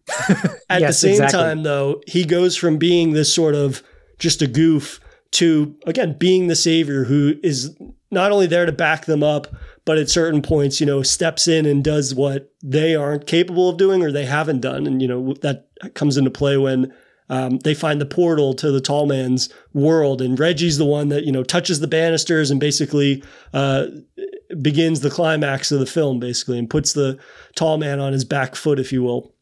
at 0.70 0.80
the 0.82 0.94
same 0.94 1.12
exactly. 1.12 1.38
time, 1.38 1.64
though, 1.64 2.02
he 2.08 2.24
goes 2.24 2.56
from 2.56 2.78
being 2.78 3.12
this 3.12 3.32
sort 3.32 3.56
of 3.56 3.84
just 4.18 4.42
a 4.42 4.48
goof 4.48 5.02
to, 5.32 5.76
again, 5.86 6.18
being 6.18 6.48
the 6.48 6.56
savior 6.56 7.04
who 7.04 7.36
is 7.44 7.76
not 8.10 8.32
only 8.32 8.48
there 8.48 8.66
to 8.66 8.72
back 8.72 9.06
them 9.06 9.22
up, 9.22 9.48
but 9.84 9.98
at 9.98 10.10
certain 10.10 10.42
points, 10.42 10.80
you 10.80 10.86
know, 10.86 11.04
steps 11.04 11.48
in 11.48 11.66
and 11.66 11.84
does 11.84 12.16
what 12.16 12.52
they 12.64 12.96
aren't 12.96 13.28
capable 13.28 13.70
of 13.70 13.78
doing 13.78 14.02
or 14.02 14.14
they 14.14 14.26
haven't 14.26 14.62
done. 14.62 14.88
And, 14.88 15.02
you 15.02 15.10
know, 15.10 15.34
that 15.42 15.68
comes 15.94 16.18
into 16.18 16.32
play 16.32 16.58
when 16.58 16.94
um, 17.30 17.60
they 17.60 17.74
find 17.74 18.00
the 18.00 18.06
portal 18.06 18.54
to 18.56 18.72
the 18.72 18.82
tall 18.82 19.06
man's 19.06 19.50
world. 19.74 20.22
And 20.22 20.40
Reggie's 20.40 20.78
the 20.78 20.86
one 20.86 21.10
that, 21.10 21.26
you 21.26 21.32
know, 21.34 21.44
touches 21.44 21.82
the 21.82 21.88
banisters 21.88 22.50
and 22.50 22.60
basically 22.60 23.24
uh, 23.54 23.88
begins 24.62 25.02
the 25.02 25.10
climax 25.10 25.72
of 25.72 25.80
the 25.80 25.86
film, 25.86 26.20
basically, 26.20 26.58
and 26.58 26.70
puts 26.70 26.94
the 26.94 27.18
tall 27.56 27.78
man 27.78 28.00
on 28.00 28.14
his 28.14 28.26
back 28.26 28.56
foot, 28.56 28.80
if 28.80 28.92
you 28.92 29.04
will. 29.04 29.34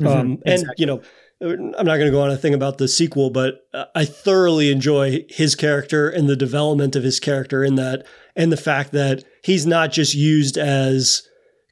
Mhm, 0.00 0.06
Um, 0.06 0.26
and 0.44 0.62
exactly. 0.62 0.74
you 0.78 0.86
know, 0.86 1.00
I'm 1.40 1.86
not 1.86 1.96
going 1.96 2.06
to 2.06 2.10
go 2.10 2.22
on 2.22 2.30
a 2.30 2.36
thing 2.36 2.54
about 2.54 2.78
the 2.78 2.88
sequel, 2.88 3.30
but 3.30 3.66
I 3.94 4.04
thoroughly 4.04 4.70
enjoy 4.70 5.24
his 5.28 5.54
character 5.54 6.08
and 6.08 6.28
the 6.28 6.36
development 6.36 6.96
of 6.96 7.02
his 7.02 7.20
character 7.20 7.62
in 7.62 7.74
that, 7.74 8.06
and 8.34 8.50
the 8.50 8.56
fact 8.56 8.92
that 8.92 9.24
he's 9.42 9.66
not 9.66 9.92
just 9.92 10.14
used 10.14 10.56
as 10.56 11.22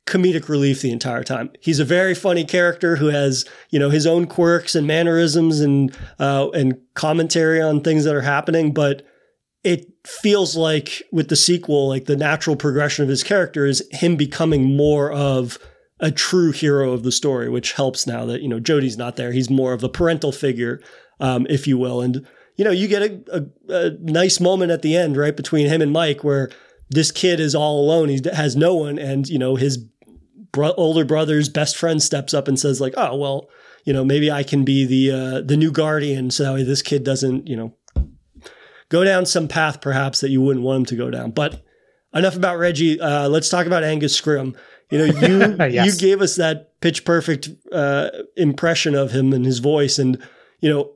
comedic 0.07 0.49
relief 0.49 0.83
the 0.83 0.91
entire 0.91 1.23
time. 1.23 1.51
He's 1.61 1.79
a 1.79 1.85
very 1.85 2.15
funny 2.15 2.45
character 2.45 2.97
who 2.97 3.07
has 3.07 3.45
you 3.71 3.79
know 3.79 3.89
his 3.89 4.07
own 4.07 4.27
quirks 4.27 4.75
and 4.75 4.87
mannerisms 4.87 5.61
and 5.61 5.97
uh, 6.19 6.49
and 6.51 6.77
commentary 6.95 7.61
on 7.63 7.81
things 7.81 8.05
that 8.05 8.15
are 8.15 8.21
happening, 8.21 8.73
but 8.75 9.03
it 9.65 9.87
feels 10.05 10.57
like 10.57 11.03
with 11.13 11.29
the 11.29 11.37
sequel, 11.37 11.89
like 11.89 12.07
the 12.07 12.17
natural 12.17 12.57
progression 12.57 13.03
of 13.03 13.09
his 13.09 13.23
character 13.23 13.67
is 13.67 13.87
him 13.91 14.17
becoming 14.17 14.77
more 14.77 15.13
of 15.13 15.59
a 16.01 16.11
true 16.11 16.51
hero 16.51 16.93
of 16.93 17.05
the 17.05 17.13
story, 17.13 17.49
which 17.49 17.73
helps 17.73 18.07
now 18.07 18.27
that 18.27 18.43
you 18.43 18.49
know 18.49 18.61
Jody's 18.61 18.99
not 18.99 19.17
there. 19.17 19.33
He's 19.33 19.49
more 19.49 19.73
of 19.73 19.85
a 19.85 19.89
parental 19.89 20.33
figure, 20.33 20.81
um, 21.21 21.47
if 21.49 21.67
you 21.67 21.79
will, 21.79 22.01
and 22.01 22.27
you 22.57 22.65
know 22.65 22.73
you 22.73 22.89
get 22.89 23.03
a, 23.03 23.23
a, 23.69 23.75
a 23.75 23.91
nice 24.01 24.41
moment 24.41 24.73
at 24.73 24.83
the 24.83 24.97
end, 24.97 25.17
right 25.17 25.37
between 25.37 25.69
him 25.69 25.81
and 25.81 25.93
Mike, 25.93 26.25
where 26.25 26.51
this 26.91 27.13
kid 27.13 27.39
is 27.39 27.55
all 27.55 27.81
alone. 27.81 28.09
He 28.09 28.21
has 28.33 28.57
no 28.57 28.75
one, 28.75 28.99
and 28.99 29.29
you 29.29 29.39
know 29.39 29.55
his 29.55 29.79
bro- 30.51 30.75
older 30.77 31.05
brother's 31.05 31.49
best 31.49 31.77
friend 31.77 32.03
steps 32.03 32.35
up 32.35 32.49
and 32.49 32.59
says 32.59 32.81
like, 32.81 32.95
"Oh 32.97 33.17
well, 33.17 33.49
you 33.85 33.93
know 33.93 34.05
maybe 34.05 34.29
I 34.29 34.43
can 34.43 34.65
be 34.65 34.85
the 34.85 35.17
uh, 35.17 35.41
the 35.43 35.57
new 35.57 35.71
guardian, 35.71 36.33
so 36.33 36.43
that 36.43 36.55
way 36.55 36.65
this 36.65 36.83
kid 36.83 37.05
doesn't 37.05 37.47
you 37.47 37.57
know 37.57 37.77
go 38.93 39.03
down 39.05 39.27
some 39.27 39.49
path 39.49 39.81
perhaps 39.81 40.21
that 40.21 40.31
you 40.31 40.41
wouldn't 40.41 40.65
want 40.65 40.81
him 40.81 40.87
to 40.87 40.97
go 40.97 41.11
down." 41.11 41.31
But 41.33 41.65
enough 42.15 42.37
about 42.37 42.59
Reggie. 42.59 43.01
Uh, 43.01 43.29
let's 43.29 43.49
talk 43.49 43.67
about 43.67 43.83
Angus 43.83 44.19
Scrimm. 44.21 44.55
You 44.91 44.99
know, 44.99 45.05
you 45.05 45.57
Yes. 45.71 45.87
you 45.87 46.09
gave 46.09 46.21
us 46.21 46.37
that 46.37 46.79
pitch 46.81 47.05
perfect 47.05 47.49
uh, 47.73 48.11
impression 48.37 48.95
of 48.95 49.11
him 49.11 49.33
and 49.33 49.45
his 49.45 49.59
voice, 49.59 49.99
and 49.99 50.19
you 50.61 50.69
know, 50.71 50.91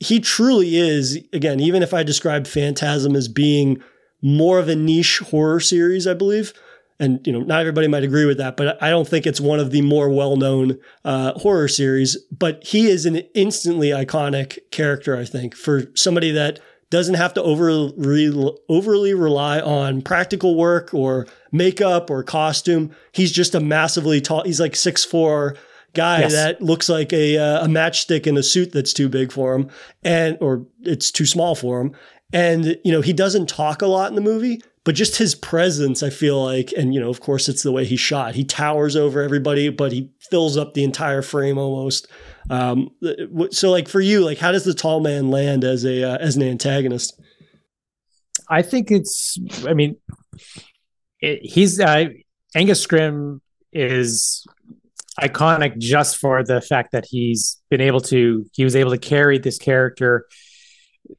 he 0.00 0.18
truly 0.20 0.76
is. 0.76 1.18
Again, 1.32 1.60
even 1.60 1.82
if 1.82 1.92
I 1.94 2.02
describe 2.02 2.46
Phantasm 2.46 3.14
as 3.14 3.28
being 3.28 3.82
more 4.22 4.58
of 4.58 4.68
a 4.68 4.74
niche 4.74 5.18
horror 5.30 5.60
series, 5.60 6.06
I 6.06 6.14
believe, 6.14 6.54
and 6.98 7.20
you 7.26 7.32
know, 7.32 7.40
not 7.40 7.60
everybody 7.60 7.88
might 7.88 8.02
agree 8.04 8.24
with 8.24 8.38
that, 8.38 8.56
but 8.56 8.82
I 8.82 8.88
don't 8.88 9.06
think 9.06 9.26
it's 9.26 9.40
one 9.40 9.60
of 9.60 9.70
the 9.70 9.82
more 9.82 10.08
well-known 10.08 10.78
uh, 11.04 11.32
horror 11.34 11.68
series. 11.68 12.16
But 12.36 12.64
he 12.64 12.86
is 12.88 13.04
an 13.04 13.16
instantly 13.34 13.90
iconic 13.90 14.58
character. 14.70 15.14
I 15.16 15.26
think 15.26 15.54
for 15.54 15.82
somebody 15.94 16.30
that 16.32 16.58
doesn't 16.90 17.14
have 17.14 17.34
to 17.34 17.42
overly 17.42 18.54
overly 18.68 19.14
rely 19.14 19.60
on 19.60 20.02
practical 20.02 20.56
work 20.56 20.94
or 20.94 21.26
makeup 21.52 22.10
or 22.10 22.22
costume. 22.22 22.94
He's 23.12 23.32
just 23.32 23.54
a 23.54 23.60
massively 23.60 24.20
tall. 24.20 24.44
He's 24.44 24.60
like 24.60 24.76
six 24.76 25.04
four 25.04 25.56
guy 25.94 26.20
Yes. 26.20 26.32
that 26.32 26.60
looks 26.62 26.88
like 26.88 27.12
a 27.12 27.38
uh, 27.38 27.64
a 27.64 27.68
matchstick 27.68 28.26
in 28.26 28.36
a 28.36 28.42
suit 28.42 28.72
that's 28.72 28.92
too 28.92 29.08
big 29.08 29.32
for 29.32 29.54
him 29.54 29.70
and 30.02 30.36
or 30.40 30.66
it's 30.82 31.10
too 31.10 31.26
small 31.26 31.54
for 31.54 31.80
him. 31.80 31.92
And 32.32 32.78
you 32.84 32.92
know 32.92 33.00
he 33.00 33.12
doesn't 33.12 33.48
talk 33.48 33.82
a 33.82 33.86
lot 33.86 34.08
in 34.10 34.14
the 34.14 34.20
movie, 34.20 34.60
but 34.86 34.94
just 34.94 35.16
his 35.16 35.34
presence, 35.34 36.04
I 36.04 36.10
feel 36.10 36.42
like, 36.44 36.72
and 36.76 36.94
you 36.94 37.00
know, 37.00 37.10
of 37.10 37.20
course, 37.20 37.48
it's 37.48 37.64
the 37.64 37.72
way 37.72 37.84
he 37.84 37.96
shot. 37.96 38.36
He 38.36 38.44
towers 38.44 38.94
over 38.94 39.20
everybody, 39.20 39.68
but 39.68 39.90
he 39.90 40.12
fills 40.30 40.56
up 40.56 40.74
the 40.74 40.84
entire 40.84 41.22
frame 41.22 41.58
almost. 41.58 42.06
Um, 42.50 42.90
so, 43.50 43.72
like 43.72 43.88
for 43.88 44.00
you, 44.00 44.24
like 44.24 44.38
how 44.38 44.52
does 44.52 44.64
the 44.64 44.74
tall 44.74 45.00
man 45.00 45.28
land 45.28 45.64
as 45.64 45.84
a 45.84 46.04
uh, 46.04 46.18
as 46.18 46.36
an 46.36 46.44
antagonist? 46.44 47.20
I 48.48 48.62
think 48.62 48.92
it's. 48.92 49.36
I 49.66 49.74
mean, 49.74 49.96
it, 51.20 51.40
he's 51.42 51.80
uh, 51.80 52.04
Angus 52.54 52.86
Scrimm 52.86 53.40
is 53.72 54.46
iconic 55.20 55.78
just 55.78 56.18
for 56.18 56.44
the 56.44 56.60
fact 56.60 56.92
that 56.92 57.06
he's 57.10 57.60
been 57.70 57.80
able 57.80 58.02
to. 58.02 58.46
He 58.52 58.62
was 58.62 58.76
able 58.76 58.92
to 58.92 58.98
carry 58.98 59.38
this 59.38 59.58
character 59.58 60.26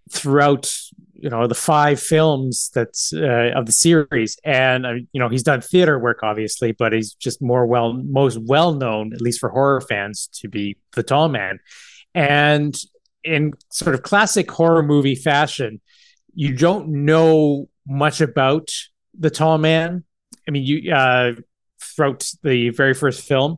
throughout. 0.09 0.73
You 1.19 1.29
know 1.29 1.47
the 1.47 1.55
five 1.55 1.99
films 1.99 2.69
that's 2.73 3.11
uh, 3.13 3.51
of 3.55 3.65
the 3.65 3.71
series, 3.71 4.37
and 4.43 4.85
uh, 4.85 4.93
you 5.11 5.19
know 5.19 5.29
he's 5.29 5.43
done 5.43 5.61
theater 5.61 5.97
work, 5.97 6.19
obviously, 6.23 6.71
but 6.71 6.93
he's 6.93 7.13
just 7.13 7.41
more 7.41 7.65
well, 7.65 7.93
most 7.93 8.37
well 8.37 8.73
known, 8.73 9.13
at 9.13 9.21
least 9.21 9.39
for 9.39 9.49
horror 9.49 9.81
fans, 9.81 10.27
to 10.41 10.47
be 10.47 10.77
the 10.93 11.03
Tall 11.03 11.29
Man, 11.29 11.59
and 12.13 12.77
in 13.23 13.53
sort 13.69 13.93
of 13.93 14.03
classic 14.03 14.49
horror 14.49 14.83
movie 14.83 15.15
fashion, 15.15 15.81
you 16.33 16.55
don't 16.55 16.87
know 16.89 17.67
much 17.87 18.21
about 18.21 18.69
the 19.17 19.29
tall 19.29 19.57
man. 19.57 20.03
I 20.47 20.51
mean, 20.51 20.63
you 20.63 20.93
uh, 20.93 21.33
throughout 21.81 22.29
the 22.43 22.69
very 22.69 22.93
first 22.93 23.27
film, 23.27 23.57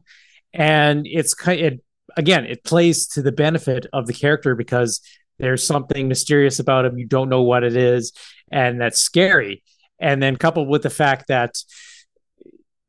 and 0.54 1.06
it's 1.06 1.34
ki- 1.34 1.62
it 1.62 1.84
again 2.18 2.46
it 2.46 2.64
plays 2.64 3.08
to 3.08 3.22
the 3.22 3.32
benefit 3.32 3.86
of 3.94 4.08
the 4.08 4.14
character 4.14 4.56
because 4.56 5.02
there's 5.40 5.66
something 5.66 6.08
mysterious 6.08 6.60
about 6.60 6.86
him. 6.86 6.98
You 6.98 7.08
don't 7.08 7.30
know 7.30 7.42
what 7.42 7.64
it 7.64 7.76
is, 7.76 8.14
and 8.52 8.80
that's 8.80 9.02
scary. 9.02 9.64
And 10.00 10.22
then 10.22 10.36
coupled 10.36 10.68
with 10.68 10.84
the 10.84 10.90
fact 10.90 11.28
that, 11.28 11.56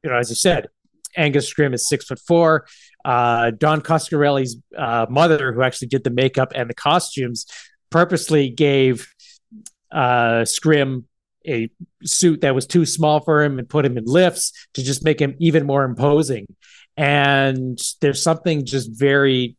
you 0.03 0.11
know, 0.11 0.17
as 0.17 0.31
you 0.31 0.37
said, 0.37 0.69
Angus 1.17 1.53
Scrimm 1.53 1.75
is 1.75 1.89
six 1.89 2.05
foot 2.05 2.21
four. 2.21 2.67
Uh, 3.05 3.51
Don 3.51 3.81
Coscarelli's 3.81 4.59
uh, 4.77 5.07
mother, 5.09 5.53
who 5.53 5.63
actually 5.63 5.89
did 5.89 6.05
the 6.05 6.11
makeup 6.11 6.53
and 6.55 6.69
the 6.69 6.75
costumes, 6.75 7.47
purposely 7.91 8.51
gave 8.51 9.09
uh, 9.91 10.45
Scrimm 10.45 11.05
a 11.47 11.71
suit 12.05 12.43
that 12.43 12.55
was 12.55 12.67
too 12.67 12.85
small 12.85 13.21
for 13.21 13.43
him 13.43 13.59
and 13.59 13.69
put 13.69 13.85
him 13.85 13.97
in 13.97 14.05
lifts 14.05 14.53
to 14.75 14.83
just 14.83 15.05
make 15.05 15.21
him 15.21 15.35
even 15.41 15.67
more 15.67 15.85
imposing. 15.85 16.47
And 16.97 17.79
there's 18.01 18.23
something 18.23 18.67
just 18.67 18.91
very 18.93 19.57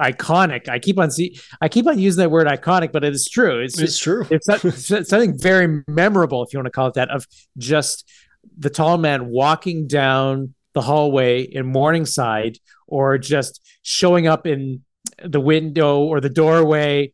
iconic. 0.00 0.68
I 0.68 0.78
keep 0.78 0.98
on 0.98 1.10
see, 1.10 1.38
I 1.60 1.68
keep 1.68 1.86
on 1.86 1.98
using 1.98 2.20
that 2.20 2.30
word 2.30 2.46
iconic, 2.46 2.92
but 2.92 3.04
it 3.04 3.14
is 3.14 3.28
true. 3.28 3.60
It's 3.60 3.78
It's 3.78 3.98
true. 3.98 4.26
it's, 4.30 4.48
not, 4.48 4.64
it's 4.64 4.88
something 4.88 5.38
very 5.38 5.82
memorable, 5.86 6.42
if 6.42 6.52
you 6.52 6.58
want 6.58 6.66
to 6.66 6.72
call 6.72 6.88
it 6.88 6.94
that, 6.94 7.10
of 7.10 7.26
just 7.58 8.08
the 8.58 8.70
tall 8.70 8.98
man 8.98 9.26
walking 9.26 9.86
down 9.86 10.54
the 10.74 10.80
hallway 10.80 11.42
in 11.42 11.66
Morningside, 11.66 12.58
or 12.86 13.18
just 13.18 13.60
showing 13.82 14.26
up 14.26 14.46
in 14.46 14.82
the 15.22 15.40
window 15.40 16.00
or 16.00 16.20
the 16.20 16.30
doorway, 16.30 17.12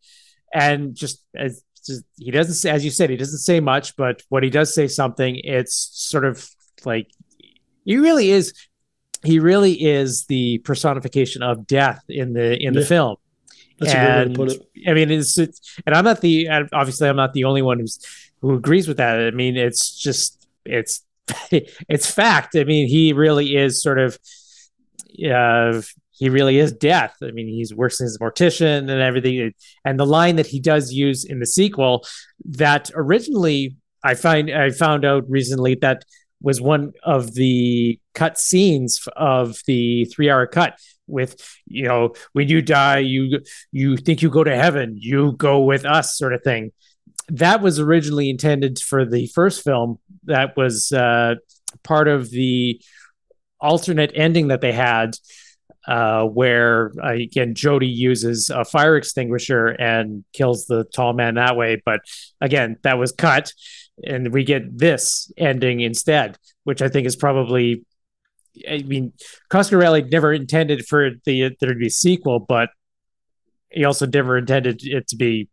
and 0.54 0.94
just 0.94 1.24
as 1.34 1.62
just, 1.88 2.04
he 2.16 2.30
doesn't 2.30 2.54
say, 2.54 2.70
as 2.70 2.84
you 2.84 2.90
said, 2.90 3.10
he 3.10 3.16
doesn't 3.16 3.38
say 3.38 3.60
much, 3.60 3.96
but 3.96 4.22
when 4.28 4.42
he 4.42 4.50
does 4.50 4.74
say 4.74 4.86
something, 4.86 5.40
it's 5.42 5.90
sort 5.92 6.24
of 6.24 6.48
like 6.84 7.08
he 7.84 7.96
really 7.96 8.30
is. 8.30 8.52
He 9.24 9.38
really 9.40 9.72
is 9.72 10.26
the 10.26 10.58
personification 10.58 11.42
of 11.42 11.66
death 11.66 12.02
in 12.08 12.32
the 12.32 12.56
in 12.62 12.72
the 12.74 12.80
Yeah. 12.80 12.86
film. 12.86 13.16
That's 13.80 13.92
a 13.92 13.96
good 13.96 14.28
way 14.28 14.32
to 14.32 14.38
put 14.38 14.52
it. 14.52 14.88
I 14.88 14.94
mean, 14.94 15.10
it's, 15.10 15.38
it's 15.38 15.78
and 15.86 15.94
I'm 15.94 16.04
not 16.04 16.20
the 16.20 16.48
obviously 16.72 17.08
I'm 17.08 17.16
not 17.16 17.32
the 17.32 17.44
only 17.44 17.62
one 17.62 17.78
who's 17.78 17.98
who 18.40 18.54
agrees 18.54 18.88
with 18.88 18.96
that. 18.98 19.20
I 19.20 19.30
mean, 19.30 19.56
it's 19.56 19.96
just 19.96 20.48
it's 20.64 21.02
it's 21.50 22.10
fact. 22.10 22.56
I 22.56 22.64
mean, 22.64 22.88
he 22.88 23.12
really 23.12 23.56
is 23.56 23.82
sort 23.82 23.98
of 23.98 24.18
uh 25.32 25.80
he 26.12 26.28
really 26.28 26.58
is 26.58 26.72
death. 26.72 27.14
I 27.22 27.30
mean, 27.30 27.46
he's 27.46 27.72
works 27.72 28.00
as 28.00 28.16
a 28.16 28.18
mortician 28.18 28.78
and 28.78 28.90
everything. 28.90 29.54
And 29.84 29.98
the 30.00 30.06
line 30.06 30.34
that 30.36 30.48
he 30.48 30.58
does 30.58 30.92
use 30.92 31.24
in 31.24 31.38
the 31.38 31.46
sequel 31.46 32.04
that 32.44 32.90
originally 32.94 33.76
I 34.02 34.14
find 34.14 34.50
I 34.50 34.70
found 34.70 35.04
out 35.04 35.24
recently 35.28 35.76
that 35.76 36.04
was 36.40 36.60
one 36.60 36.92
of 37.02 37.34
the 37.34 37.98
cut 38.14 38.38
scenes 38.38 39.06
of 39.16 39.58
the 39.66 40.04
three 40.06 40.30
hour 40.30 40.46
cut 40.46 40.78
with 41.06 41.40
you 41.66 41.84
know 41.84 42.12
when 42.32 42.48
you 42.48 42.60
die 42.60 42.98
you 42.98 43.40
you 43.72 43.96
think 43.96 44.22
you 44.22 44.30
go 44.30 44.44
to 44.44 44.54
heaven 44.54 44.94
you 44.98 45.32
go 45.32 45.60
with 45.60 45.84
us 45.84 46.16
sort 46.16 46.34
of 46.34 46.42
thing 46.42 46.70
that 47.28 47.60
was 47.60 47.78
originally 47.78 48.30
intended 48.30 48.78
for 48.78 49.04
the 49.04 49.26
first 49.28 49.64
film 49.64 49.98
that 50.24 50.56
was 50.56 50.92
uh, 50.92 51.34
part 51.82 52.08
of 52.08 52.30
the 52.30 52.80
alternate 53.60 54.12
ending 54.14 54.48
that 54.48 54.60
they 54.60 54.72
had 54.72 55.16
uh, 55.86 56.24
where 56.24 56.92
uh, 57.02 57.12
again 57.12 57.54
Jody 57.54 57.86
uses 57.86 58.50
a 58.50 58.64
fire 58.64 58.96
extinguisher 58.96 59.66
and 59.66 60.22
kills 60.34 60.66
the 60.66 60.84
tall 60.94 61.14
man 61.14 61.36
that 61.36 61.56
way. 61.56 61.80
But 61.82 62.00
again, 62.42 62.76
that 62.82 62.98
was 62.98 63.12
cut, 63.12 63.52
and 64.04 64.32
we 64.32 64.44
get 64.44 64.78
this 64.78 65.32
ending 65.36 65.80
instead, 65.80 66.36
which 66.64 66.82
I 66.82 66.88
think 66.88 67.06
is 67.06 67.16
probably. 67.16 67.84
I 68.68 68.78
mean, 68.78 69.12
Coscarelli 69.50 70.10
never 70.10 70.32
intended 70.32 70.84
for 70.86 71.10
the 71.24 71.54
there 71.60 71.72
to 71.72 71.78
be 71.78 71.86
a 71.86 71.90
sequel, 71.90 72.40
but 72.40 72.70
he 73.70 73.84
also 73.84 74.06
never 74.06 74.36
intended 74.36 74.80
it 74.82 75.06
to 75.08 75.16
be 75.16 75.48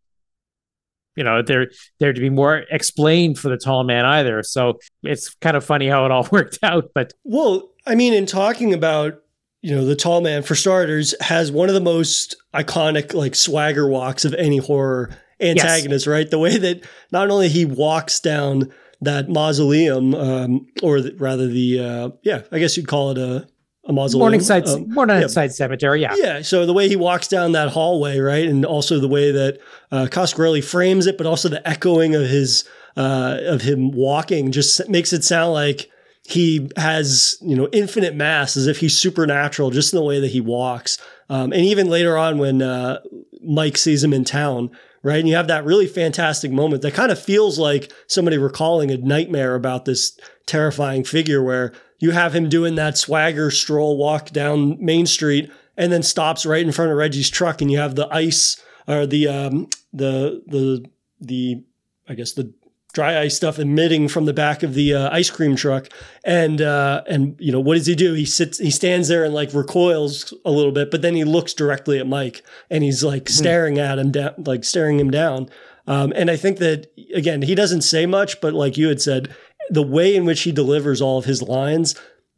you 1.15 1.23
know 1.23 1.41
there 1.41 1.69
there 1.99 2.13
to 2.13 2.21
be 2.21 2.29
more 2.29 2.63
explained 2.71 3.37
for 3.37 3.49
the 3.49 3.57
tall 3.57 3.83
man 3.83 4.05
either 4.05 4.43
so 4.43 4.77
it's 5.03 5.33
kind 5.35 5.55
of 5.57 5.63
funny 5.63 5.87
how 5.87 6.05
it 6.05 6.11
all 6.11 6.27
worked 6.31 6.59
out 6.63 6.91
but 6.93 7.13
well 7.23 7.69
i 7.85 7.95
mean 7.95 8.13
in 8.13 8.25
talking 8.25 8.73
about 8.73 9.21
you 9.61 9.73
know 9.73 9.85
the 9.85 9.95
tall 9.95 10.21
man 10.21 10.43
for 10.43 10.55
starters 10.55 11.15
has 11.21 11.51
one 11.51 11.69
of 11.69 11.75
the 11.75 11.81
most 11.81 12.35
iconic 12.53 13.13
like 13.13 13.35
swagger 13.35 13.87
walks 13.87 14.25
of 14.25 14.33
any 14.35 14.57
horror 14.57 15.09
antagonist 15.41 16.05
yes. 16.05 16.11
right 16.11 16.31
the 16.31 16.39
way 16.39 16.57
that 16.57 16.83
not 17.11 17.29
only 17.29 17.49
he 17.49 17.65
walks 17.65 18.19
down 18.19 18.71
that 19.01 19.29
mausoleum 19.29 20.15
um, 20.15 20.65
or 20.81 21.01
the, 21.01 21.13
rather 21.17 21.47
the 21.47 21.79
uh, 21.79 22.09
yeah 22.23 22.41
i 22.51 22.59
guess 22.59 22.77
you'd 22.77 22.87
call 22.87 23.11
it 23.11 23.17
a 23.17 23.47
a 23.87 23.93
mausoleum. 23.93 24.23
Morningside, 24.23 24.67
um, 24.67 24.89
Morningside 24.89 25.49
yeah. 25.49 25.53
Cemetery, 25.53 26.01
yeah. 26.01 26.15
Yeah. 26.15 26.41
So 26.41 26.65
the 26.65 26.73
way 26.73 26.87
he 26.87 26.95
walks 26.95 27.27
down 27.27 27.51
that 27.53 27.69
hallway, 27.69 28.19
right, 28.19 28.45
and 28.45 28.65
also 28.65 28.99
the 28.99 29.07
way 29.07 29.31
that 29.31 29.59
uh, 29.91 30.07
Coscarelli 30.09 30.63
frames 30.63 31.05
it, 31.05 31.17
but 31.17 31.27
also 31.27 31.49
the 31.49 31.65
echoing 31.67 32.15
of 32.15 32.23
his 32.23 32.67
uh, 32.97 33.37
of 33.43 33.61
him 33.61 33.91
walking 33.91 34.51
just 34.51 34.87
makes 34.89 35.13
it 35.13 35.23
sound 35.23 35.53
like 35.53 35.89
he 36.23 36.69
has 36.77 37.37
you 37.41 37.55
know 37.55 37.69
infinite 37.71 38.15
mass, 38.15 38.57
as 38.57 38.67
if 38.67 38.79
he's 38.79 38.97
supernatural, 38.97 39.69
just 39.69 39.93
in 39.93 39.97
the 39.97 40.05
way 40.05 40.19
that 40.19 40.31
he 40.31 40.41
walks. 40.41 40.97
Um, 41.29 41.53
and 41.53 41.61
even 41.61 41.87
later 41.87 42.17
on, 42.17 42.37
when 42.37 42.61
uh, 42.61 43.01
Mike 43.43 43.77
sees 43.77 44.03
him 44.03 44.13
in 44.13 44.23
town, 44.23 44.71
right, 45.05 45.19
and 45.19 45.29
you 45.29 45.35
have 45.35 45.47
that 45.47 45.63
really 45.63 45.87
fantastic 45.87 46.51
moment 46.51 46.81
that 46.81 46.95
kind 46.95 47.11
of 47.11 47.19
feels 47.21 47.59
like 47.59 47.93
somebody 48.07 48.37
recalling 48.37 48.89
a 48.89 48.97
nightmare 48.97 49.53
about 49.53 49.85
this 49.85 50.17
terrifying 50.47 51.03
figure, 51.03 51.43
where 51.43 51.71
you 51.99 52.11
have 52.11 52.35
him 52.35 52.49
doing 52.49 52.75
that 52.75 52.97
swagger 52.97 53.51
stroll 53.51 53.97
walk 53.97 54.31
down 54.31 54.83
Main 54.83 55.05
Street 55.05 55.51
and 55.77 55.91
then 55.91 56.01
stops 56.01 56.45
right 56.45 56.65
in 56.65 56.71
front 56.71 56.91
of 56.91 56.97
Reggie's 56.97 57.29
truck 57.29 57.61
and 57.61 57.71
you 57.71 57.77
have 57.77 57.95
the 57.95 58.07
ice 58.11 58.61
or 58.87 59.05
the 59.05 59.27
um 59.27 59.67
the 59.93 60.41
the 60.47 60.85
the 61.21 61.63
I 62.09 62.15
guess 62.15 62.33
the 62.33 62.53
dry 62.95 63.21
ice 63.21 63.35
stuff 63.35 63.59
emitting 63.59 64.07
from 64.07 64.25
the 64.25 64.33
back 64.33 64.63
of 64.63 64.73
the 64.73 64.95
uh, 64.95 65.09
ice 65.11 65.29
cream 65.29 65.55
truck 65.55 65.89
and 66.23 66.61
uh, 66.61 67.03
and 67.07 67.35
you 67.37 67.51
know 67.51 67.59
what 67.59 67.75
does 67.75 67.85
he 67.85 67.93
do 67.93 68.13
he 68.13 68.25
sits 68.25 68.57
he 68.57 68.71
stands 68.71 69.07
there 69.07 69.23
and 69.23 69.35
like 69.35 69.53
recoils 69.53 70.33
a 70.45 70.49
little 70.49 70.71
bit 70.71 70.89
but 70.89 71.03
then 71.03 71.13
he 71.13 71.23
looks 71.23 71.53
directly 71.53 71.99
at 71.99 72.07
Mike 72.07 72.43
and 72.71 72.83
he's 72.83 73.03
like 73.03 73.25
mm-hmm. 73.25 73.33
staring 73.33 73.77
at 73.77 73.99
him 73.99 74.11
down 74.11 74.33
like 74.37 74.63
staring 74.63 74.99
him 74.99 75.11
down 75.11 75.47
um, 75.85 76.11
and 76.15 76.31
I 76.31 76.37
think 76.37 76.57
that 76.57 76.91
again 77.13 77.43
he 77.43 77.53
doesn't 77.53 77.81
say 77.81 78.07
much 78.07 78.41
but 78.41 78.55
like 78.55 78.77
you 78.77 78.87
had 78.87 79.01
said 79.01 79.35
the 79.69 79.83
way 79.83 80.15
in 80.15 80.25
which 80.25 80.41
he 80.41 80.51
delivers 80.51 81.01
all 81.01 81.17
of 81.17 81.25
his 81.25 81.41
lines, 81.41 81.95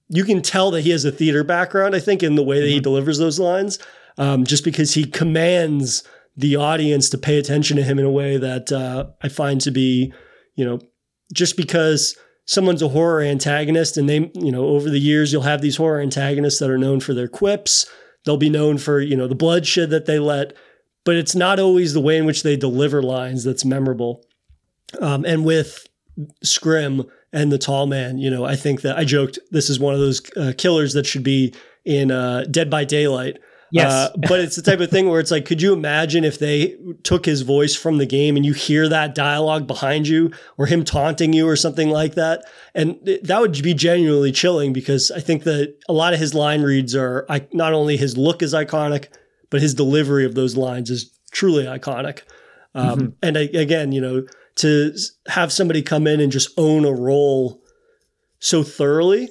you 0.09 0.23
can 0.23 0.41
tell 0.41 0.71
that 0.71 0.81
he 0.81 0.91
has 0.91 1.05
a 1.05 1.11
theater 1.11 1.43
background, 1.43 1.95
I 1.95 1.99
think, 1.99 2.23
in 2.23 2.35
the 2.35 2.43
way 2.43 2.59
that 2.59 2.67
mm-hmm. 2.67 2.75
he 2.75 2.79
delivers 2.79 3.17
those 3.17 3.39
lines, 3.39 3.79
um, 4.17 4.45
just 4.45 4.63
because 4.63 4.93
he 4.93 5.05
commands 5.05 6.03
the 6.35 6.55
audience 6.55 7.09
to 7.09 7.17
pay 7.17 7.37
attention 7.37 7.77
to 7.77 7.83
him 7.83 7.99
in 7.99 8.05
a 8.05 8.11
way 8.11 8.37
that 8.37 8.71
uh, 8.71 9.07
I 9.21 9.29
find 9.29 9.59
to 9.61 9.71
be, 9.71 10.13
you 10.57 10.65
know, 10.65 10.79
just 11.33 11.55
because 11.55 12.17
someone's 12.43 12.81
a 12.81 12.89
horror 12.89 13.21
antagonist 13.21 13.95
and 13.95 14.09
they, 14.09 14.29
you 14.33 14.51
know, 14.51 14.65
over 14.65 14.89
the 14.89 14.99
years, 14.99 15.31
you'll 15.31 15.43
have 15.43 15.61
these 15.61 15.77
horror 15.77 16.01
antagonists 16.01 16.59
that 16.59 16.69
are 16.69 16.77
known 16.77 16.99
for 16.99 17.13
their 17.13 17.29
quips. 17.29 17.89
They'll 18.25 18.35
be 18.35 18.49
known 18.49 18.77
for, 18.77 18.99
you 18.99 19.15
know, 19.15 19.27
the 19.27 19.35
bloodshed 19.35 19.89
that 19.91 20.05
they 20.05 20.19
let, 20.19 20.51
but 21.05 21.15
it's 21.15 21.35
not 21.35 21.57
always 21.57 21.93
the 21.93 22.01
way 22.01 22.17
in 22.17 22.25
which 22.25 22.43
they 22.43 22.57
deliver 22.57 23.01
lines 23.01 23.45
that's 23.45 23.63
memorable. 23.63 24.25
Um, 24.99 25.23
and 25.23 25.45
with 25.45 25.87
Scrimm, 26.43 27.09
and 27.33 27.51
the 27.51 27.57
tall 27.57 27.85
man. 27.87 28.17
You 28.17 28.29
know, 28.29 28.45
I 28.45 28.55
think 28.55 28.81
that 28.81 28.97
I 28.97 29.03
joked 29.03 29.39
this 29.51 29.69
is 29.69 29.79
one 29.79 29.93
of 29.93 29.99
those 29.99 30.21
uh, 30.35 30.53
killers 30.57 30.93
that 30.93 31.05
should 31.05 31.23
be 31.23 31.53
in 31.85 32.11
uh, 32.11 32.45
Dead 32.49 32.69
by 32.69 32.83
Daylight. 32.83 33.39
Yes. 33.71 33.91
Uh, 33.91 34.09
but 34.27 34.39
it's 34.39 34.55
the 34.55 34.61
type 34.61 34.79
of 34.79 34.89
thing 34.89 35.09
where 35.09 35.19
it's 35.19 35.31
like, 35.31 35.45
could 35.45 35.61
you 35.61 35.73
imagine 35.73 36.23
if 36.23 36.39
they 36.39 36.77
took 37.03 37.25
his 37.25 37.41
voice 37.41 37.75
from 37.75 37.97
the 37.97 38.05
game 38.05 38.37
and 38.37 38.45
you 38.45 38.53
hear 38.53 38.87
that 38.87 39.13
dialogue 39.13 39.67
behind 39.67 40.07
you 40.07 40.31
or 40.57 40.67
him 40.67 40.85
taunting 40.85 41.33
you 41.33 41.47
or 41.47 41.55
something 41.55 41.89
like 41.89 42.15
that? 42.15 42.45
And 42.73 42.97
that 43.23 43.41
would 43.41 43.61
be 43.61 43.73
genuinely 43.73 44.31
chilling 44.31 44.71
because 44.71 45.11
I 45.11 45.19
think 45.19 45.43
that 45.43 45.75
a 45.89 45.93
lot 45.93 46.13
of 46.13 46.19
his 46.19 46.33
line 46.33 46.61
reads 46.61 46.95
are 46.95 47.25
not 47.51 47.73
only 47.73 47.97
his 47.97 48.17
look 48.17 48.41
is 48.41 48.53
iconic, 48.53 49.07
but 49.49 49.61
his 49.61 49.73
delivery 49.73 50.25
of 50.25 50.35
those 50.35 50.55
lines 50.55 50.89
is 50.89 51.11
truly 51.31 51.65
iconic. 51.65 52.21
Um, 52.73 52.99
mm-hmm. 52.99 53.07
And 53.23 53.37
I, 53.37 53.41
again, 53.53 53.91
you 53.91 54.01
know, 54.01 54.25
to 54.57 54.95
have 55.27 55.51
somebody 55.51 55.81
come 55.81 56.07
in 56.07 56.19
and 56.19 56.31
just 56.31 56.49
own 56.57 56.85
a 56.85 56.91
role 56.91 57.61
so 58.39 58.63
thoroughly. 58.63 59.29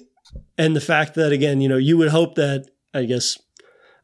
And 0.58 0.74
the 0.74 0.80
fact 0.80 1.14
that, 1.14 1.32
again, 1.32 1.60
you 1.60 1.68
know, 1.68 1.76
you 1.76 1.96
would 1.96 2.10
hope 2.10 2.34
that, 2.36 2.68
I 2.94 3.04
guess, 3.04 3.38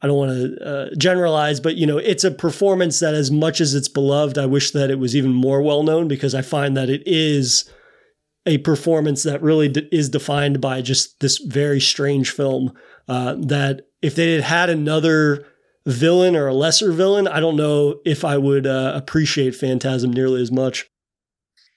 I 0.02 0.08
don't 0.08 0.16
want 0.16 0.32
to 0.32 0.66
uh, 0.66 0.88
generalize, 0.98 1.60
but, 1.60 1.76
you 1.76 1.86
know, 1.86 1.98
it's 1.98 2.24
a 2.24 2.32
performance 2.32 2.98
that, 2.98 3.14
as 3.14 3.30
much 3.30 3.60
as 3.60 3.74
it's 3.74 3.88
beloved, 3.88 4.36
I 4.36 4.46
wish 4.46 4.72
that 4.72 4.90
it 4.90 4.98
was 4.98 5.14
even 5.14 5.32
more 5.32 5.62
well 5.62 5.84
known 5.84 6.08
because 6.08 6.34
I 6.34 6.42
find 6.42 6.76
that 6.76 6.90
it 6.90 7.02
is 7.06 7.70
a 8.44 8.58
performance 8.58 9.22
that 9.22 9.40
really 9.40 9.68
is 9.92 10.08
defined 10.08 10.60
by 10.60 10.82
just 10.82 11.20
this 11.20 11.38
very 11.38 11.80
strange 11.80 12.30
film. 12.30 12.72
Uh, 13.06 13.36
that 13.38 13.82
if 14.00 14.16
they 14.16 14.32
had 14.32 14.42
had 14.42 14.70
another 14.70 15.46
villain 15.86 16.34
or 16.34 16.48
a 16.48 16.54
lesser 16.54 16.92
villain, 16.92 17.28
I 17.28 17.38
don't 17.38 17.56
know 17.56 18.00
if 18.04 18.24
I 18.24 18.36
would 18.38 18.66
uh, 18.66 18.92
appreciate 18.96 19.54
Phantasm 19.54 20.12
nearly 20.12 20.42
as 20.42 20.50
much. 20.50 20.88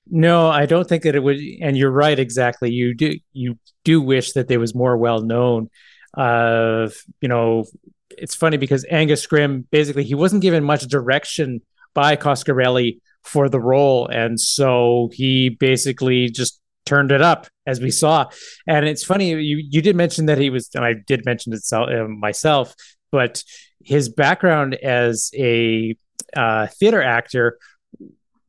No, 0.07 0.47
I 0.47 0.65
don't 0.65 0.87
think 0.87 1.03
that 1.03 1.15
it 1.15 1.23
would. 1.23 1.37
And 1.61 1.77
you're 1.77 1.91
right, 1.91 2.17
exactly. 2.17 2.71
You 2.71 2.93
do 2.93 3.13
you 3.33 3.57
do 3.83 4.01
wish 4.01 4.33
that 4.33 4.47
they 4.47 4.57
was 4.57 4.75
more 4.75 4.97
well 4.97 5.21
known. 5.21 5.69
Uh, 6.15 6.89
you 7.21 7.27
know, 7.27 7.65
it's 8.17 8.35
funny 8.35 8.57
because 8.57 8.85
Angus 8.89 9.25
Scrimm 9.25 9.65
basically 9.71 10.03
he 10.03 10.15
wasn't 10.15 10.41
given 10.41 10.63
much 10.63 10.83
direction 10.83 11.61
by 11.93 12.15
Coscarelli 12.15 12.99
for 13.23 13.49
the 13.49 13.59
role, 13.59 14.07
and 14.07 14.39
so 14.39 15.09
he 15.13 15.49
basically 15.49 16.29
just 16.29 16.59
turned 16.85 17.11
it 17.11 17.21
up 17.21 17.47
as 17.65 17.79
we 17.79 17.89
saw. 17.89 18.29
And 18.67 18.85
it's 18.85 19.03
funny 19.03 19.29
you 19.29 19.63
you 19.69 19.81
did 19.81 19.95
mention 19.95 20.27
that 20.27 20.37
he 20.37 20.49
was, 20.49 20.69
and 20.75 20.85
I 20.85 20.93
did 20.93 21.25
mention 21.25 21.53
it 21.53 21.61
uh, 21.71 22.07
myself, 22.07 22.75
but 23.11 23.43
his 23.83 24.09
background 24.09 24.75
as 24.75 25.31
a 25.35 25.95
uh, 26.35 26.67
theater 26.67 27.01
actor 27.01 27.57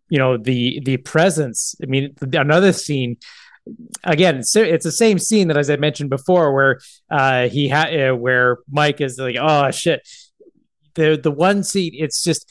you 0.08 0.18
know 0.18 0.36
the 0.36 0.80
the 0.84 0.96
presence 0.98 1.74
i 1.82 1.86
mean 1.86 2.14
another 2.32 2.72
scene 2.72 3.16
again 4.04 4.36
it's, 4.36 4.54
it's 4.54 4.84
the 4.84 4.92
same 4.92 5.18
scene 5.18 5.48
that 5.48 5.56
as 5.56 5.68
i 5.70 5.76
mentioned 5.76 6.08
before 6.08 6.54
where 6.54 6.78
uh 7.10 7.48
he 7.48 7.68
had 7.68 7.88
uh, 7.98 8.14
where 8.14 8.58
mike 8.70 9.00
is 9.00 9.18
like 9.18 9.36
oh 9.40 9.70
shit. 9.70 10.06
The 10.94 11.20
the 11.22 11.30
one 11.30 11.62
scene 11.62 11.92
it's 11.94 12.22
just 12.22 12.50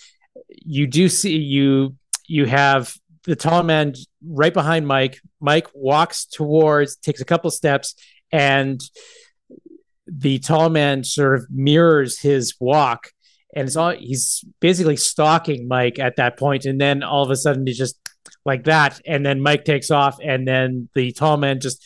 you 0.49 0.85
do 0.85 1.09
see 1.09 1.37
you 1.37 1.95
you 2.27 2.45
have 2.45 2.93
the 3.23 3.35
tall 3.35 3.63
man 3.63 3.93
right 4.23 4.53
behind 4.53 4.87
mike. 4.87 5.19
Mike 5.39 5.67
walks 5.73 6.25
towards 6.25 6.95
takes 6.97 7.21
a 7.21 7.25
couple 7.25 7.49
steps 7.49 7.95
and 8.31 8.79
the 10.05 10.37
tall 10.39 10.69
man 10.69 11.03
sort 11.03 11.35
of 11.35 11.47
mirrors 11.49 12.19
his 12.19 12.53
walk 12.59 13.07
and 13.55 13.67
it's 13.67 13.77
all 13.77 13.91
he's 13.91 14.43
basically 14.59 14.97
stalking 14.97 15.67
Mike 15.67 15.97
at 15.97 16.17
that 16.17 16.37
point, 16.37 16.65
and 16.65 16.79
then 16.79 17.03
all 17.03 17.23
of 17.23 17.31
a 17.31 17.37
sudden 17.37 17.65
he 17.65 17.73
just 17.73 17.97
like 18.45 18.65
that, 18.65 19.01
and 19.05 19.25
then 19.25 19.41
Mike 19.41 19.65
takes 19.65 19.91
off, 19.91 20.17
and 20.23 20.47
then 20.47 20.89
the 20.93 21.11
tall 21.11 21.37
man 21.37 21.59
just 21.59 21.83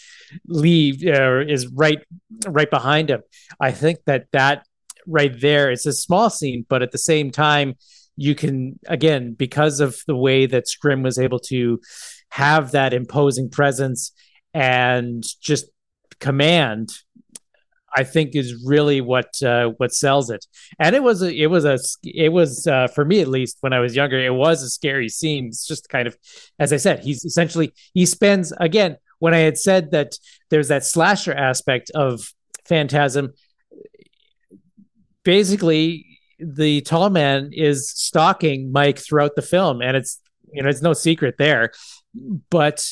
leave 0.47 1.05
uh, 1.05 1.39
is 1.39 1.67
right 1.67 1.99
right 2.47 2.69
behind 2.69 3.09
him. 3.09 3.21
I 3.59 3.71
think 3.71 3.99
that 4.05 4.27
that 4.31 4.65
right 5.07 5.39
there 5.39 5.71
it's 5.71 5.85
a 5.85 5.93
small 5.93 6.29
scene, 6.29 6.65
but 6.69 6.81
at 6.81 6.91
the 6.91 6.97
same 6.97 7.31
time 7.31 7.75
you 8.15 8.35
can 8.35 8.77
again 8.87 9.33
because 9.33 9.79
of 9.79 9.97
the 10.05 10.15
way 10.15 10.45
that 10.45 10.65
Scrimm 10.65 11.03
was 11.03 11.17
able 11.17 11.39
to 11.39 11.79
have 12.29 12.71
that 12.71 12.93
imposing 12.93 13.49
presence 13.49 14.11
and 14.53 15.23
just 15.41 15.69
command 16.19 16.89
I 17.95 18.03
think 18.03 18.35
is 18.35 18.63
really 18.65 19.01
what 19.01 19.41
uh, 19.43 19.69
what 19.77 19.93
sells 19.93 20.29
it. 20.29 20.45
And 20.79 20.95
it 20.95 21.03
was 21.03 21.21
a, 21.21 21.33
it 21.33 21.47
was 21.47 21.65
a 21.65 21.79
it 22.03 22.29
was 22.29 22.67
uh, 22.67 22.87
for 22.87 23.05
me 23.05 23.21
at 23.21 23.27
least 23.27 23.57
when 23.61 23.73
I 23.73 23.79
was 23.79 23.95
younger, 23.95 24.19
it 24.19 24.33
was 24.33 24.61
a 24.63 24.69
scary 24.69 25.09
scene. 25.09 25.47
It's 25.47 25.67
just 25.67 25.89
kind 25.89 26.07
of, 26.07 26.17
as 26.59 26.73
I 26.73 26.77
said, 26.77 26.99
he's 26.99 27.23
essentially 27.25 27.73
he 27.93 28.05
spends 28.05 28.51
again 28.59 28.97
when 29.19 29.33
I 29.33 29.39
had 29.39 29.57
said 29.57 29.91
that 29.91 30.15
there's 30.49 30.69
that 30.69 30.85
slasher 30.85 31.33
aspect 31.33 31.91
of 31.95 32.33
Phantasm. 32.65 33.33
Basically, 35.23 36.05
the 36.39 36.81
tall 36.81 37.09
man 37.09 37.51
is 37.53 37.89
stalking 37.89 38.71
Mike 38.71 38.99
throughout 38.99 39.35
the 39.35 39.41
film, 39.41 39.81
and 39.81 39.97
it's 39.97 40.19
you 40.51 40.63
know 40.63 40.69
it's 40.69 40.81
no 40.81 40.93
secret 40.93 41.35
there, 41.37 41.71
but 42.49 42.87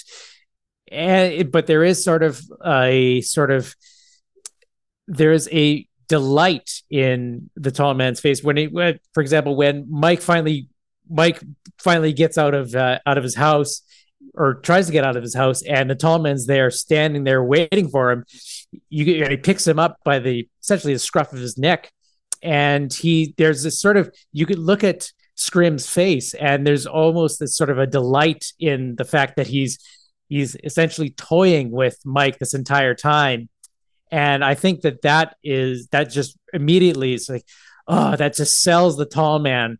and 0.91 1.51
but 1.51 1.67
there 1.67 1.83
is 1.83 2.03
sort 2.03 2.23
of 2.23 2.41
a 2.65 3.21
sort 3.21 3.51
of 3.51 3.75
there 5.07 5.31
is 5.31 5.49
a 5.51 5.87
delight 6.07 6.81
in 6.89 7.49
the 7.55 7.71
tall 7.71 7.93
man's 7.93 8.19
face 8.19 8.43
when 8.43 8.57
he, 8.57 8.67
for 9.13 9.21
example, 9.21 9.55
when 9.55 9.85
Mike 9.89 10.21
finally 10.21 10.69
Mike 11.09 11.41
finally 11.77 12.13
gets 12.13 12.37
out 12.37 12.53
of 12.53 12.75
uh, 12.75 12.99
out 13.05 13.17
of 13.17 13.23
his 13.23 13.35
house 13.35 13.81
or 14.33 14.55
tries 14.55 14.85
to 14.87 14.91
get 14.91 15.03
out 15.03 15.15
of 15.15 15.23
his 15.23 15.35
house, 15.35 15.63
and 15.63 15.89
the 15.89 15.95
tall 15.95 16.19
man's 16.19 16.45
there 16.45 16.69
standing 16.69 17.23
there 17.23 17.43
waiting 17.43 17.89
for 17.89 18.11
him. 18.11 18.25
You 18.89 19.25
he 19.25 19.37
picks 19.37 19.65
him 19.65 19.79
up 19.79 19.97
by 20.03 20.19
the 20.19 20.47
essentially 20.61 20.93
the 20.93 20.99
scruff 20.99 21.33
of 21.33 21.39
his 21.39 21.57
neck, 21.57 21.91
and 22.41 22.93
he 22.93 23.33
there's 23.37 23.63
this 23.63 23.79
sort 23.79 23.97
of 23.97 24.13
you 24.31 24.45
could 24.45 24.59
look 24.59 24.83
at 24.83 25.11
Scrimm's 25.35 25.89
face, 25.89 26.33
and 26.33 26.65
there's 26.65 26.85
almost 26.85 27.39
this 27.39 27.55
sort 27.55 27.69
of 27.69 27.79
a 27.79 27.87
delight 27.87 28.45
in 28.59 28.95
the 28.95 29.05
fact 29.05 29.37
that 29.37 29.47
he's 29.47 29.79
he's 30.29 30.55
essentially 30.63 31.11
toying 31.11 31.71
with 31.71 31.97
Mike 32.05 32.37
this 32.37 32.53
entire 32.53 32.93
time 32.93 33.49
and 34.11 34.43
I 34.43 34.55
think 34.55 34.81
that 34.81 35.01
that 35.01 35.35
is 35.43 35.87
that 35.87 36.09
just 36.09 36.37
immediately 36.53 37.13
is 37.13 37.29
like, 37.29 37.45
oh, 37.87 38.15
that 38.15 38.35
just 38.35 38.61
sells 38.61 38.97
the 38.97 39.05
tall 39.05 39.39
man 39.39 39.77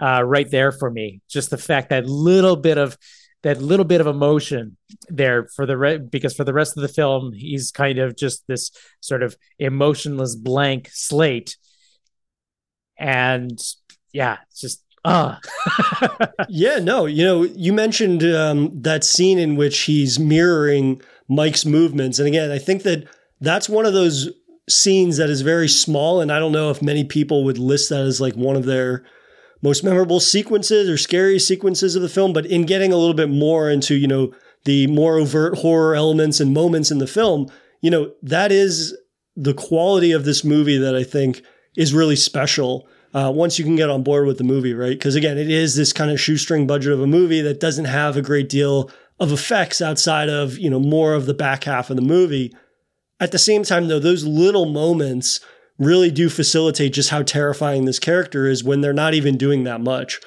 uh, 0.00 0.22
right 0.24 0.50
there 0.50 0.72
for 0.72 0.90
me. 0.90 1.20
Just 1.28 1.50
the 1.50 1.58
fact 1.58 1.90
that 1.90 2.06
little 2.06 2.56
bit 2.56 2.78
of 2.78 2.96
that 3.44 3.60
little 3.60 3.84
bit 3.84 4.00
of 4.00 4.06
emotion 4.06 4.76
there 5.08 5.46
for 5.54 5.66
the 5.66 5.76
re- 5.76 5.98
because 5.98 6.34
for 6.34 6.44
the 6.44 6.52
rest 6.52 6.76
of 6.76 6.82
the 6.82 6.88
film 6.88 7.32
he's 7.32 7.70
kind 7.70 7.98
of 7.98 8.16
just 8.16 8.42
this 8.48 8.70
sort 9.00 9.22
of 9.22 9.36
emotionless 9.58 10.34
blank 10.34 10.88
slate 10.92 11.56
and 12.98 13.60
yeah 14.12 14.38
it's 14.50 14.60
just 14.60 14.82
ah 15.04 15.38
uh. 16.18 16.26
yeah 16.48 16.78
no 16.78 17.04
you 17.04 17.22
know 17.22 17.42
you 17.42 17.72
mentioned 17.72 18.24
um, 18.24 18.70
that 18.80 19.04
scene 19.04 19.38
in 19.38 19.56
which 19.56 19.80
he's 19.80 20.18
mirroring 20.18 21.00
mike's 21.28 21.66
movements 21.66 22.18
and 22.18 22.26
again 22.26 22.50
i 22.50 22.58
think 22.58 22.82
that 22.82 23.06
that's 23.44 23.68
one 23.68 23.86
of 23.86 23.92
those 23.92 24.30
scenes 24.68 25.16
that 25.18 25.30
is 25.30 25.42
very 25.42 25.68
small. 25.68 26.20
And 26.20 26.32
I 26.32 26.38
don't 26.38 26.52
know 26.52 26.70
if 26.70 26.82
many 26.82 27.04
people 27.04 27.44
would 27.44 27.58
list 27.58 27.90
that 27.90 28.00
as 28.00 28.20
like 28.20 28.34
one 28.34 28.56
of 28.56 28.64
their 28.64 29.04
most 29.62 29.84
memorable 29.84 30.20
sequences 30.20 30.88
or 30.88 30.96
scary 30.96 31.38
sequences 31.38 31.96
of 31.96 32.02
the 32.02 32.08
film. 32.08 32.32
But 32.32 32.46
in 32.46 32.66
getting 32.66 32.92
a 32.92 32.96
little 32.96 33.14
bit 33.14 33.30
more 33.30 33.70
into, 33.70 33.94
you 33.94 34.08
know, 34.08 34.32
the 34.64 34.86
more 34.86 35.18
overt 35.18 35.58
horror 35.58 35.94
elements 35.94 36.40
and 36.40 36.54
moments 36.54 36.90
in 36.90 36.98
the 36.98 37.06
film, 37.06 37.50
you 37.80 37.90
know, 37.90 38.12
that 38.22 38.50
is 38.50 38.96
the 39.36 39.54
quality 39.54 40.12
of 40.12 40.24
this 40.24 40.44
movie 40.44 40.78
that 40.78 40.94
I 40.94 41.04
think 41.04 41.42
is 41.76 41.92
really 41.92 42.16
special. 42.16 42.88
Uh, 43.12 43.30
once 43.30 43.58
you 43.58 43.64
can 43.64 43.76
get 43.76 43.90
on 43.90 44.02
board 44.02 44.26
with 44.26 44.38
the 44.38 44.44
movie, 44.44 44.74
right? 44.74 44.98
Because 44.98 45.14
again, 45.14 45.38
it 45.38 45.48
is 45.48 45.76
this 45.76 45.92
kind 45.92 46.10
of 46.10 46.20
shoestring 46.20 46.66
budget 46.66 46.92
of 46.92 47.00
a 47.00 47.06
movie 47.06 47.40
that 47.42 47.60
doesn't 47.60 47.84
have 47.84 48.16
a 48.16 48.22
great 48.22 48.48
deal 48.48 48.90
of 49.20 49.30
effects 49.30 49.80
outside 49.80 50.28
of 50.28 50.58
you 50.58 50.68
know 50.68 50.80
more 50.80 51.14
of 51.14 51.26
the 51.26 51.34
back 51.34 51.64
half 51.64 51.90
of 51.90 51.96
the 51.96 52.02
movie. 52.02 52.52
At 53.24 53.32
the 53.32 53.38
same 53.38 53.62
time, 53.62 53.88
though, 53.88 53.98
those 53.98 54.26
little 54.26 54.66
moments 54.66 55.40
really 55.78 56.10
do 56.10 56.28
facilitate 56.28 56.92
just 56.92 57.08
how 57.08 57.22
terrifying 57.22 57.86
this 57.86 57.98
character 57.98 58.46
is 58.46 58.62
when 58.62 58.82
they're 58.82 58.92
not 58.92 59.14
even 59.14 59.38
doing 59.38 59.64
that 59.64 59.80
much. 59.80 60.20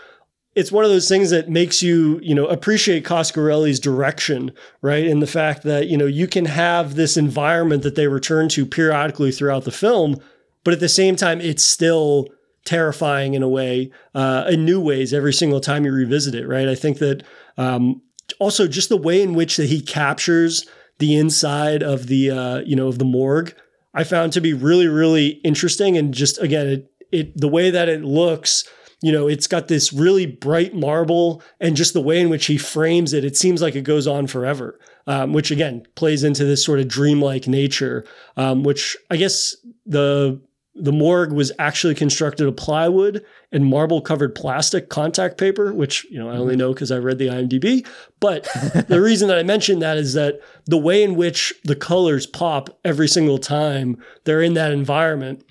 It's 0.56 0.72
one 0.72 0.84
of 0.84 0.90
those 0.90 1.08
things 1.08 1.30
that 1.30 1.48
makes 1.48 1.84
you, 1.84 2.20
you 2.24 2.34
know, 2.34 2.48
appreciate 2.48 3.06
Coscarelli's 3.06 3.80
direction, 3.80 4.52
right? 4.82 5.06
And 5.06 5.22
the 5.22 5.28
fact 5.28 5.62
that, 5.62 5.86
you 5.86 5.96
know, 5.96 6.08
you 6.08 6.28
can 6.28 6.46
have 6.46 6.96
this 6.96 7.18
environment 7.18 7.84
that 7.84 7.94
they 7.94 8.08
return 8.08 8.50
to 8.50 8.66
periodically 8.66 9.32
throughout 9.32 9.66
the 9.66 9.72
film, 9.72 10.20
but 10.64 10.74
at 10.74 10.80
the 10.80 10.90
same 10.90 11.16
time, 11.16 11.40
it's 11.40 11.64
still 11.64 12.30
terrifying 12.66 13.36
in 13.36 13.44
a 13.44 13.48
way, 13.48 13.92
uh, 14.16 14.46
in 14.50 14.66
new 14.66 14.82
ways 14.82 15.14
every 15.14 15.34
single 15.34 15.60
time 15.60 15.86
you 15.86 15.92
revisit 15.92 16.34
it, 16.34 16.48
right? 16.48 16.68
I 16.68 16.74
think 16.74 16.98
that 16.98 17.22
um, 17.58 18.02
also 18.40 18.68
just 18.68 18.90
the 18.90 18.98
way 18.98 19.22
in 19.22 19.36
which 19.36 19.58
that 19.58 19.70
he 19.70 19.82
captures 19.82 20.68
the 21.00 21.16
inside 21.16 21.84
of 21.84 22.08
the 22.08 22.32
uh, 22.32 22.58
you 22.60 22.76
know 22.76 22.88
of 22.88 23.00
the 23.00 23.06
morgue 23.06 23.54
I 23.94 24.04
found 24.04 24.34
to 24.34 24.42
be 24.42 24.54
really 24.54 24.88
really 24.88 25.42
interesting 25.44 25.98
and 25.98 26.14
just 26.14 26.40
again 26.40 26.68
it 26.68 26.92
it 27.12 27.40
the 27.40 27.48
way 27.48 27.70
that 27.72 27.90
it 27.90 28.04
looks 28.04 28.68
you 29.02 29.12
know 29.12 29.28
it's 29.28 29.48
got 29.48 29.68
this 29.68 29.94
really 29.94 30.26
bright 30.26 30.74
marble 30.74 31.42
and 31.60 31.76
just 31.76 31.94
the 31.94 32.02
way 32.02 32.20
in 32.20 32.30
which 32.30 32.48
he 32.48 32.58
frames 32.58 33.14
it 33.14 33.24
it 33.24 33.38
seems 33.38 33.62
like 33.62 33.76
it 33.76 33.84
goes 33.84 34.08
on 34.08 34.28
forever 34.28 34.80
um, 35.06 35.34
which 35.34 35.52
again 35.52 35.86
plays 35.96 36.24
into 36.24 36.44
this 36.44 36.64
sort 36.64 36.80
of 36.80 36.88
dreamlike 36.88 37.48
nature 37.48 38.06
um, 38.36 38.64
which 38.64 38.98
I 39.10 39.18
guess 39.18 39.56
the 39.86 40.42
the 40.80 40.92
morgue 40.92 41.32
was 41.32 41.52
actually 41.60 41.96
constructed 41.96 42.48
of 42.48 42.56
plywood 42.56 43.26
and 43.52 43.66
marble 43.66 44.02
covered 44.02 44.36
plastic 44.36 44.90
contact 44.90 45.38
paper, 45.38 45.74
which, 45.74 46.06
you 46.12 46.20
know, 46.20 46.30
I 46.30 46.38
only 46.38 46.54
mm-hmm. 46.54 46.60
know 46.60 46.74
because 46.74 46.92
I 46.92 46.98
read 46.98 47.18
the 47.18 47.28
IMDb. 47.28 47.86
But 48.20 48.48
the 48.88 49.00
reason 49.00 49.28
that 49.28 49.38
I 49.38 49.44
mentioned 49.44 49.80
that 49.84 49.98
is 49.98 50.16
that 50.16 50.40
the 50.66 50.78
way 50.78 51.04
in 51.04 51.16
which 51.16 51.54
the 51.64 51.76
colors 51.76 52.26
pop 52.26 52.80
every 52.84 53.08
single 53.08 53.38
time 53.38 54.04
they're 54.24 54.42
in 54.42 54.56
that 54.56 54.72
environment, 54.72 55.44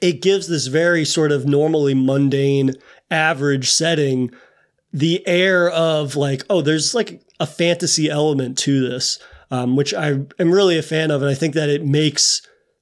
it 0.00 0.22
gives 0.22 0.48
this 0.48 0.68
very 0.68 1.04
sort 1.04 1.30
of 1.30 1.44
normally 1.44 1.92
mundane, 1.92 2.72
average 3.10 3.70
setting 3.70 4.30
the 4.94 5.26
air 5.28 5.68
of 5.70 6.16
like, 6.16 6.42
oh, 6.48 6.62
there's 6.62 6.94
like 6.94 7.22
a 7.38 7.46
fantasy 7.46 8.08
element 8.08 8.56
to 8.58 8.88
this, 8.88 9.18
um, 9.50 9.76
which 9.76 9.92
I 9.92 10.20
am 10.38 10.52
really 10.52 10.78
a 10.78 10.82
fan 10.82 11.10
of. 11.10 11.20
And 11.20 11.30
I 11.30 11.34
think 11.34 11.54
that 11.54 11.68
it 11.68 11.84
makes 11.84 12.40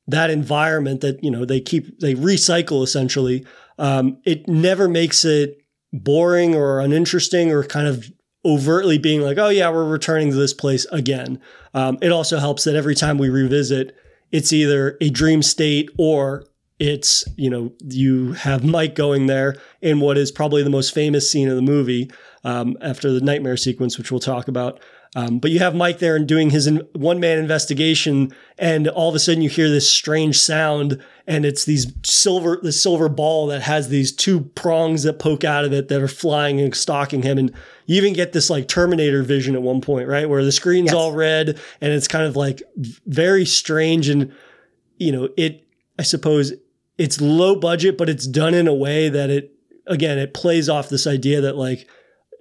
that 0.09 0.31
environment 0.31 1.03
that 1.03 1.23
you 1.23 1.31
know 1.31 1.45
they 1.45 1.61
keep 1.61 2.01
they 2.01 2.15
recycle 2.15 2.83
essentially 2.83 3.47
um, 3.79 4.19
it 4.25 4.49
never 4.49 4.89
makes 4.89 5.25
it 5.25 5.59
boring 5.93 6.55
or 6.55 6.81
uninteresting 6.81 7.53
or 7.53 7.63
kind 7.63 7.87
of 7.87 8.11
overtly 8.45 8.99
being 8.99 9.21
like 9.21 9.39
oh 9.39 9.49
yeah 9.49 9.71
we're 9.71 9.85
returning 9.85 10.31
to 10.31 10.37
this 10.37 10.55
place 10.55 10.87
again. 10.87 11.41
Um, 11.75 11.99
it 12.01 12.11
also 12.11 12.39
helps 12.39 12.65
that 12.65 12.75
every 12.75 12.95
time 12.95 13.19
we 13.19 13.29
revisit 13.29 13.95
it's 14.33 14.53
either 14.53 14.97
a 15.01 15.11
dream 15.11 15.43
state 15.43 15.91
or 15.99 16.45
it's 16.79 17.25
you 17.37 17.51
know 17.51 17.73
you 17.85 18.33
have 18.33 18.65
mike 18.65 18.95
going 18.95 19.27
there 19.27 19.57
in 19.81 20.01
what 20.01 20.17
is 20.17 20.31
probably 20.31 20.63
the 20.63 20.71
most 20.71 20.95
famous 20.95 21.31
scene 21.31 21.49
of 21.49 21.57
the 21.57 21.63
movie 21.63 22.11
um, 22.45 22.77
after 22.81 23.11
the 23.11 23.21
nightmare 23.21 23.57
sequence 23.57 23.99
which 23.99 24.11
we'll 24.11 24.21
talk 24.21 24.49
about 24.49 24.81
um, 25.17 25.39
but 25.39 25.51
you 25.51 25.59
have 25.59 25.75
Mike 25.75 25.99
there 25.99 26.17
and 26.17 26.27
doing 26.27 26.51
his 26.51 26.71
one 26.93 27.19
man 27.19 27.39
investigation, 27.39 28.33
and 28.59 28.89
all 28.89 29.09
of 29.09 29.15
a 29.15 29.19
sudden 29.19 29.43
you 29.43 29.49
hear 29.49 29.69
this 29.69 29.91
strange 29.91 30.39
sound, 30.39 31.03
and 31.27 31.47
it's 31.47 31.65
these 31.65 31.93
silver, 32.05 32.59
the 32.63 32.73
silver 32.73 33.09
ball 33.09 33.47
that 33.47 33.63
has 33.63 33.89
these 33.89 34.13
two 34.13 34.41
prongs 34.41 35.05
that 35.05 35.19
poke 35.19 35.45
out 35.45 35.65
of 35.65 35.73
it 35.73 35.89
that 35.89 36.03
are 36.03 36.09
flying 36.09 36.61
and 36.61 36.75
stalking 36.75 37.23
him, 37.23 37.39
and 37.39 37.55
you 37.87 37.97
even 37.97 38.13
get 38.13 38.33
this 38.33 38.51
like 38.51 38.69
Terminator 38.69 39.23
vision 39.23 39.55
at 39.55 39.63
one 39.63 39.81
point, 39.81 40.09
right, 40.09 40.29
where 40.29 40.45
the 40.45 40.53
screen's 40.53 40.87
yes. 40.87 40.95
all 40.95 41.13
red, 41.13 41.59
and 41.81 41.93
it's 41.93 42.09
kind 42.09 42.27
of 42.27 42.37
like 42.37 42.63
very 43.07 43.47
strange, 43.47 44.09
and 44.09 44.33
you 44.99 45.13
know 45.13 45.31
it. 45.37 45.65
I 45.99 46.03
suppose 46.03 46.53
it's 46.99 47.21
low 47.21 47.57
budget, 47.57 47.97
but 47.97 48.09
it's 48.09 48.27
done 48.27 48.55
in 48.55 48.69
a 48.69 48.75
way 48.75 49.09
that 49.09 49.31
it 49.31 49.55
again 49.87 50.19
it 50.19 50.35
plays 50.35 50.69
off 50.69 50.91
this 50.91 51.07
idea 51.07 51.41
that 51.41 51.57
like 51.57 51.89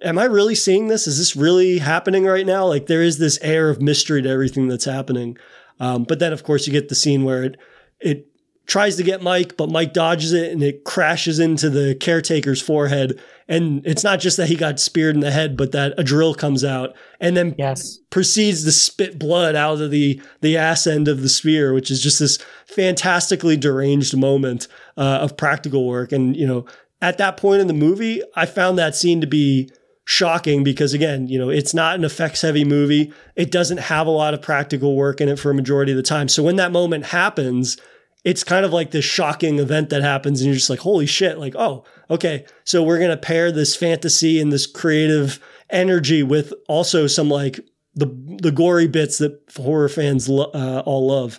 am 0.02 0.18
I 0.18 0.24
really 0.24 0.54
seeing 0.54 0.88
this? 0.88 1.06
Is 1.06 1.18
this 1.18 1.36
really 1.36 1.78
happening 1.78 2.24
right 2.24 2.46
now? 2.46 2.66
Like 2.66 2.86
there 2.86 3.02
is 3.02 3.18
this 3.18 3.38
air 3.42 3.68
of 3.70 3.80
mystery 3.80 4.22
to 4.22 4.28
everything 4.28 4.68
that's 4.68 4.84
happening. 4.84 5.36
Um, 5.80 6.04
but 6.04 6.18
then 6.18 6.32
of 6.32 6.44
course 6.44 6.66
you 6.66 6.72
get 6.72 6.88
the 6.88 6.94
scene 6.94 7.24
where 7.24 7.44
it 7.44 7.56
it 8.00 8.26
tries 8.66 8.96
to 8.96 9.02
get 9.02 9.22
Mike, 9.22 9.56
but 9.56 9.70
Mike 9.70 9.94
dodges 9.94 10.32
it 10.32 10.52
and 10.52 10.62
it 10.62 10.84
crashes 10.84 11.38
into 11.38 11.70
the 11.70 11.94
caretaker's 11.94 12.60
forehead. 12.60 13.18
And 13.48 13.84
it's 13.86 14.04
not 14.04 14.20
just 14.20 14.36
that 14.36 14.48
he 14.48 14.56
got 14.56 14.78
speared 14.78 15.14
in 15.14 15.22
the 15.22 15.30
head, 15.30 15.56
but 15.56 15.72
that 15.72 15.94
a 15.96 16.04
drill 16.04 16.34
comes 16.34 16.62
out 16.62 16.94
and 17.18 17.34
then 17.34 17.54
yes. 17.58 17.98
proceeds 18.10 18.64
to 18.64 18.72
spit 18.72 19.18
blood 19.18 19.56
out 19.56 19.80
of 19.80 19.90
the 19.90 20.20
the 20.42 20.56
ass 20.56 20.86
end 20.86 21.08
of 21.08 21.22
the 21.22 21.28
spear, 21.28 21.72
which 21.72 21.90
is 21.90 22.02
just 22.02 22.18
this 22.20 22.38
fantastically 22.66 23.56
deranged 23.56 24.16
moment 24.16 24.68
uh, 24.98 25.18
of 25.22 25.36
practical 25.36 25.86
work. 25.86 26.12
And 26.12 26.36
you 26.36 26.46
know, 26.46 26.66
at 27.00 27.18
that 27.18 27.38
point 27.38 27.62
in 27.62 27.68
the 27.68 27.74
movie, 27.74 28.22
I 28.36 28.44
found 28.44 28.78
that 28.78 28.94
scene 28.94 29.20
to 29.22 29.26
be 29.26 29.70
shocking 30.10 30.64
because 30.64 30.94
again, 30.94 31.28
you 31.28 31.38
know, 31.38 31.50
it's 31.50 31.74
not 31.74 31.94
an 31.94 32.02
effects 32.02 32.40
heavy 32.40 32.64
movie. 32.64 33.12
It 33.36 33.50
doesn't 33.50 33.76
have 33.76 34.06
a 34.06 34.10
lot 34.10 34.32
of 34.32 34.40
practical 34.40 34.96
work 34.96 35.20
in 35.20 35.28
it 35.28 35.38
for 35.38 35.50
a 35.50 35.54
majority 35.54 35.92
of 35.92 35.96
the 35.96 36.02
time. 36.02 36.28
So 36.28 36.42
when 36.42 36.56
that 36.56 36.72
moment 36.72 37.04
happens, 37.04 37.76
it's 38.24 38.42
kind 38.42 38.64
of 38.64 38.72
like 38.72 38.90
this 38.90 39.04
shocking 39.04 39.58
event 39.58 39.90
that 39.90 40.00
happens 40.00 40.40
and 40.40 40.46
you're 40.46 40.54
just 40.54 40.70
like, 40.70 40.78
holy 40.78 41.04
shit, 41.04 41.36
like, 41.36 41.54
oh, 41.56 41.84
okay. 42.08 42.46
So 42.64 42.82
we're 42.82 42.96
going 42.96 43.10
to 43.10 43.18
pair 43.18 43.52
this 43.52 43.76
fantasy 43.76 44.40
and 44.40 44.50
this 44.50 44.66
creative 44.66 45.40
energy 45.68 46.22
with 46.22 46.54
also 46.68 47.06
some 47.06 47.28
like 47.28 47.60
the 47.94 48.06
the 48.40 48.50
gory 48.50 48.88
bits 48.88 49.18
that 49.18 49.38
horror 49.54 49.90
fans 49.90 50.26
lo- 50.26 50.50
uh, 50.54 50.82
all 50.86 51.06
love. 51.06 51.38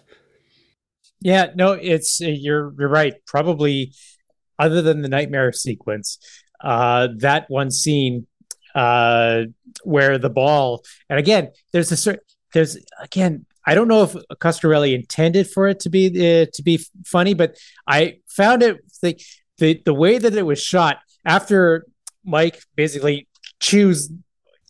Yeah, 1.22 1.48
no, 1.56 1.72
it's 1.72 2.20
you're 2.22 2.72
you're 2.78 2.88
right. 2.88 3.16
Probably 3.26 3.94
other 4.60 4.84
than 4.84 5.02
the 5.02 5.10
nightmare 5.10 5.54
sequence, 5.54 6.20
uh, 6.64 7.08
that 7.18 7.46
one 7.48 7.72
scene 7.72 8.28
uh, 8.76 9.44
where 9.84 10.18
the 10.18 10.30
ball 10.30 10.84
and 11.10 11.20
again, 11.20 11.52
there's 11.72 11.92
a 11.92 11.98
certain 11.98 12.22
there's 12.54 12.78
again. 13.02 13.46
I 13.66 13.76
don't 13.76 13.88
know 13.88 14.04
if 14.04 14.14
Coscarelli 14.40 14.96
intended 14.96 15.48
for 15.48 15.68
it 15.68 15.82
to 15.82 15.90
be 15.90 16.08
uh, 16.08 16.48
to 16.54 16.64
be 16.64 16.80
funny, 17.06 17.34
but 17.36 17.58
I 17.86 18.18
found 18.28 18.64
it 18.64 18.78
the, 19.02 19.22
the 19.60 19.82
the 19.86 19.94
way 19.94 20.18
that 20.18 20.34
it 20.34 20.44
was 20.44 20.60
shot 20.60 20.98
after 21.26 21.86
Mike 22.24 22.62
basically 22.76 23.28
chews 23.60 24.10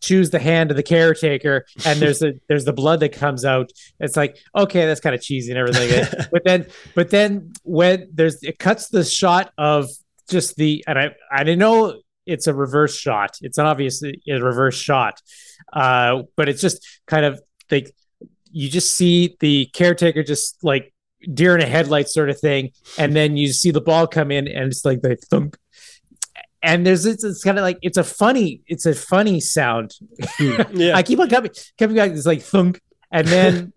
choose 0.02 0.30
the 0.30 0.40
hand 0.40 0.72
of 0.72 0.78
the 0.78 0.84
caretaker 0.84 1.66
and 1.86 2.00
there's 2.02 2.20
the 2.20 2.40
there's 2.48 2.66
the 2.66 2.74
blood 2.74 3.02
that 3.02 3.12
comes 3.12 3.44
out 3.44 3.70
it's 4.00 4.16
like 4.16 4.38
okay 4.56 4.86
that's 4.86 5.02
kind 5.02 5.14
of 5.14 5.22
cheesy 5.22 5.52
and 5.52 5.60
everything 5.60 6.08
but 6.32 6.42
then 6.46 6.66
but 6.96 7.10
then 7.10 7.52
when 7.64 8.10
there's 8.14 8.42
it 8.44 8.58
cuts 8.60 8.88
the 8.88 9.04
shot 9.04 9.52
of 9.58 9.90
just 10.30 10.56
the 10.56 10.84
and 10.88 10.98
i 10.98 11.14
i 11.32 11.44
didn't 11.44 11.60
know 11.60 12.00
it's 12.30 12.48
a 12.48 12.54
reverse 12.54 12.96
shot 12.96 13.38
it's 13.42 13.58
an 13.58 13.66
obviously 13.66 14.22
a 14.28 14.40
reverse 14.40 14.76
shot 14.76 15.22
uh 15.74 16.24
but 16.36 16.48
it's 16.50 16.62
just 16.62 16.86
kind 17.08 17.26
of 17.26 17.42
like 17.72 17.94
you 18.52 18.70
just 18.70 18.94
see 18.94 19.36
the 19.40 19.66
caretaker 19.74 20.24
just 20.24 20.64
like 20.64 20.94
deer 21.34 21.56
in 21.56 21.62
a 21.62 21.66
headlight 21.66 22.08
sort 22.08 22.30
of 22.30 22.40
thing 22.40 22.72
and 22.98 23.16
then 23.16 23.36
you 23.36 23.52
see 23.52 23.72
the 23.72 23.82
ball 23.82 24.08
come 24.08 24.32
in 24.32 24.48
and 24.48 24.72
it's 24.72 24.86
like 24.86 25.02
the 25.02 25.16
thunk 25.16 25.58
and 26.62 26.86
there's 26.86 27.06
it's, 27.06 27.24
it's 27.24 27.44
kind 27.44 27.58
of 27.58 27.64
like 27.64 27.78
it's 27.82 27.98
a 27.98 28.04
funny 28.04 28.62
it's 28.68 28.86
a 28.86 28.94
funny 28.94 29.40
sound. 29.40 29.96
Hmm. 30.22 30.62
Yeah. 30.74 30.96
I 30.96 31.04
keep 31.04 31.20
on 31.20 31.30
coming 31.30 31.52
coming 31.78 31.96
back. 31.96 32.12
It's 32.12 32.26
like 32.26 32.42
thunk, 32.42 32.82
and 33.12 33.28
then 33.28 33.74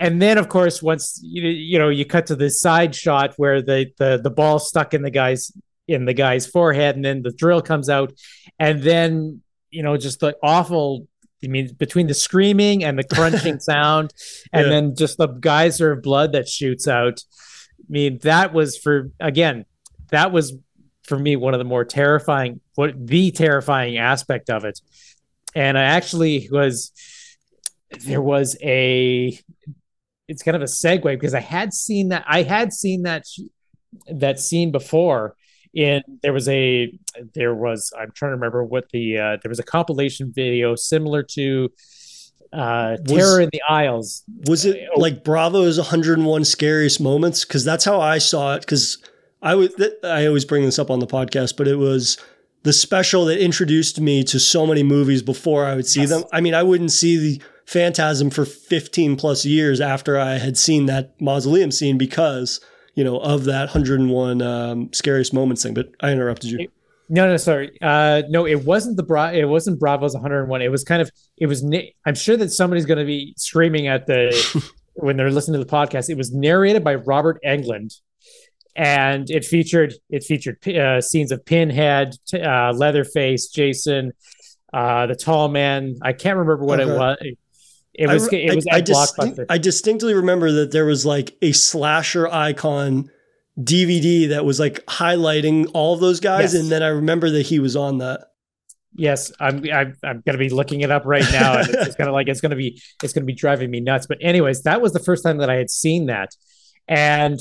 and 0.00 0.20
then 0.20 0.38
of 0.38 0.48
course 0.48 0.82
once 0.82 1.20
you 1.22 1.42
you 1.48 1.78
know 1.78 1.88
you 1.88 2.04
cut 2.04 2.26
to 2.26 2.36
the 2.36 2.50
side 2.50 2.94
shot 2.94 3.34
where 3.36 3.62
the 3.62 3.92
the 3.98 4.20
the 4.22 4.30
ball 4.30 4.58
stuck 4.58 4.94
in 4.94 5.02
the 5.02 5.10
guy's 5.10 5.52
in 5.88 6.04
the 6.04 6.14
guy's 6.14 6.46
forehead, 6.46 6.96
and 6.96 7.04
then 7.04 7.22
the 7.22 7.32
drill 7.32 7.62
comes 7.62 7.88
out, 7.88 8.12
and 8.58 8.82
then 8.82 9.42
you 9.70 9.82
know 9.82 9.96
just 9.96 10.20
the 10.20 10.36
awful. 10.42 11.06
I 11.44 11.48
mean, 11.48 11.74
between 11.76 12.06
the 12.06 12.14
screaming 12.14 12.84
and 12.84 12.96
the 12.96 13.02
crunching 13.02 13.58
sound, 13.70 14.12
and 14.52 14.66
Yeah. 14.66 14.70
then 14.70 14.94
just 14.96 15.18
the 15.18 15.26
geyser 15.26 15.90
of 15.92 16.02
blood 16.02 16.32
that 16.32 16.48
shoots 16.48 16.86
out. 16.86 17.20
I 17.80 17.84
mean, 17.88 18.18
that 18.22 18.52
was 18.52 18.78
for 18.78 19.10
again, 19.18 19.64
that 20.10 20.30
was 20.30 20.54
for 21.04 21.18
me 21.18 21.34
one 21.34 21.52
of 21.52 21.58
the 21.58 21.64
more 21.64 21.84
terrifying 21.84 22.60
what 22.76 22.94
the 23.06 23.32
terrifying 23.32 23.98
aspect 23.98 24.48
of 24.48 24.64
it 24.64 24.78
and 25.52 25.76
i 25.76 25.82
actually 25.82 26.48
was 26.52 26.92
there 28.06 28.22
was 28.22 28.56
a 28.62 29.36
it's 30.28 30.44
kind 30.44 30.54
of 30.56 30.62
a 30.62 30.66
segue 30.66 31.02
because 31.02 31.34
i 31.34 31.40
had 31.40 31.74
seen 31.74 32.10
that 32.10 32.24
i 32.28 32.42
had 32.42 32.72
seen 32.72 33.02
that 33.02 33.24
that 34.08 34.38
scene 34.38 34.70
before 34.70 35.34
in 35.74 36.02
there 36.22 36.32
was 36.32 36.48
a 36.48 36.92
there 37.34 37.54
was 37.54 37.92
i'm 37.98 38.10
trying 38.12 38.30
to 38.30 38.34
remember 38.34 38.62
what 38.64 38.88
the 38.90 39.18
uh, 39.18 39.36
there 39.42 39.48
was 39.48 39.58
a 39.58 39.62
compilation 39.62 40.30
video 40.34 40.74
similar 40.76 41.22
to 41.22 41.68
uh 42.52 42.96
Terror 43.06 43.40
in 43.40 43.48
the 43.52 43.62
Aisles 43.68 44.24
Was 44.46 44.66
it 44.66 44.78
like 44.96 45.24
Bravo's 45.24 45.78
101 45.78 46.44
scariest 46.44 47.00
moments? 47.00 47.44
Because 47.46 47.64
that's 47.64 47.84
how 47.86 47.98
I 48.00 48.18
saw 48.18 48.54
it. 48.54 48.60
Because 48.60 48.98
I 49.40 49.54
would, 49.54 49.74
th- 49.78 49.94
I 50.04 50.26
always 50.26 50.44
bring 50.44 50.62
this 50.64 50.78
up 50.78 50.90
on 50.90 50.98
the 50.98 51.06
podcast, 51.06 51.56
but 51.56 51.66
it 51.66 51.76
was 51.76 52.18
the 52.62 52.72
special 52.74 53.24
that 53.24 53.42
introduced 53.42 53.98
me 54.00 54.22
to 54.24 54.38
so 54.38 54.66
many 54.66 54.82
movies 54.82 55.22
before 55.22 55.64
I 55.64 55.74
would 55.74 55.86
see 55.86 56.00
Yes. 56.00 56.10
them. 56.10 56.24
I 56.30 56.42
mean, 56.42 56.52
I 56.52 56.62
wouldn't 56.62 56.92
see 56.92 57.16
the 57.16 57.42
Phantasm 57.64 58.28
for 58.28 58.44
15 58.44 59.16
plus 59.16 59.46
years 59.46 59.80
after 59.80 60.18
I 60.18 60.36
had 60.36 60.58
seen 60.58 60.84
that 60.86 61.18
mausoleum 61.22 61.70
scene 61.70 61.96
because 61.96 62.60
you 62.94 63.04
know 63.04 63.18
of 63.18 63.44
that 63.44 63.66
101 63.74 64.42
um, 64.42 64.92
scariest 64.92 65.32
moments 65.32 65.62
thing. 65.62 65.74
But 65.74 65.90
I 66.00 66.10
interrupted 66.12 66.50
you. 66.50 66.68
No, 67.08 67.26
no, 67.26 67.36
sorry. 67.36 67.76
Uh, 67.82 68.22
no, 68.30 68.46
it 68.46 68.64
wasn't 68.64 68.96
the 68.96 69.02
Bra. 69.02 69.30
It 69.30 69.44
wasn't 69.44 69.78
Bravo's 69.78 70.14
101. 70.14 70.62
It 70.62 70.70
was 70.70 70.82
kind 70.84 71.02
of. 71.02 71.10
It 71.36 71.46
was. 71.46 71.62
na- 71.62 71.80
I'm 72.06 72.14
sure 72.14 72.36
that 72.36 72.50
somebody's 72.50 72.86
going 72.86 72.98
to 73.00 73.04
be 73.04 73.34
screaming 73.36 73.86
at 73.86 74.06
the 74.06 74.32
when 74.94 75.16
they're 75.16 75.30
listening 75.30 75.58
to 75.60 75.64
the 75.64 75.70
podcast. 75.70 76.08
It 76.08 76.16
was 76.16 76.32
narrated 76.32 76.82
by 76.84 76.94
Robert 76.94 77.38
Englund, 77.44 78.00
and 78.76 79.28
it 79.30 79.44
featured 79.44 79.94
it 80.08 80.24
featured 80.24 80.66
uh, 80.68 81.00
scenes 81.02 81.32
of 81.32 81.44
Pinhead, 81.44 82.14
t- 82.26 82.40
uh, 82.40 82.72
Leatherface, 82.72 83.48
Jason, 83.48 84.12
uh, 84.72 85.06
the 85.06 85.14
Tall 85.16 85.48
Man. 85.48 85.96
I 86.02 86.14
can't 86.14 86.38
remember 86.38 86.64
what 86.64 86.80
Okay. 86.80 86.90
it 86.90 86.96
was. 86.98 87.16
It 87.94 88.08
was. 88.08 88.28
I, 88.32 88.36
it 88.36 88.54
was 88.56 88.66
I, 88.66 88.76
I, 88.76 88.78
at 88.78 88.84
distinct- 88.86 89.36
Blockbuster. 89.38 89.46
I 89.48 89.58
distinctly 89.58 90.14
remember 90.14 90.50
that 90.52 90.70
there 90.72 90.86
was 90.86 91.04
like 91.04 91.36
a 91.42 91.52
slasher 91.52 92.26
icon 92.28 93.10
DVD 93.60 94.30
that 94.30 94.44
was 94.44 94.58
like 94.58 94.84
highlighting 94.86 95.70
all 95.74 95.92
of 95.94 96.00
those 96.00 96.20
guys, 96.20 96.54
Yes. 96.54 96.62
and 96.62 96.70
then 96.72 96.82
I 96.82 96.88
remember 96.88 97.30
that 97.30 97.42
he 97.42 97.58
was 97.58 97.76
on 97.76 97.98
that. 97.98 98.28
Yes, 98.94 99.32
I'm. 99.40 99.58
I'm, 99.72 99.96
I'm 100.02 100.20
going 100.20 100.32
to 100.32 100.38
be 100.38 100.48
looking 100.50 100.80
it 100.82 100.90
up 100.90 101.04
right 101.06 101.24
now, 101.32 101.58
and 101.58 101.68
it's 101.68 101.96
going 101.96 102.06
to 102.08 102.12
like 102.12 102.28
it's 102.28 102.40
going 102.40 102.50
to 102.50 102.56
be 102.56 102.80
it's 103.02 103.12
going 103.12 103.22
to 103.22 103.26
be 103.26 103.34
driving 103.34 103.70
me 103.70 103.80
nuts. 103.80 104.06
But 104.06 104.18
anyways, 104.20 104.62
that 104.62 104.80
was 104.80 104.92
the 104.92 104.98
first 105.00 105.22
time 105.24 105.38
that 105.38 105.48
I 105.50 105.54
had 105.56 105.70
seen 105.70 106.06
that, 106.06 106.30
and 106.88 107.38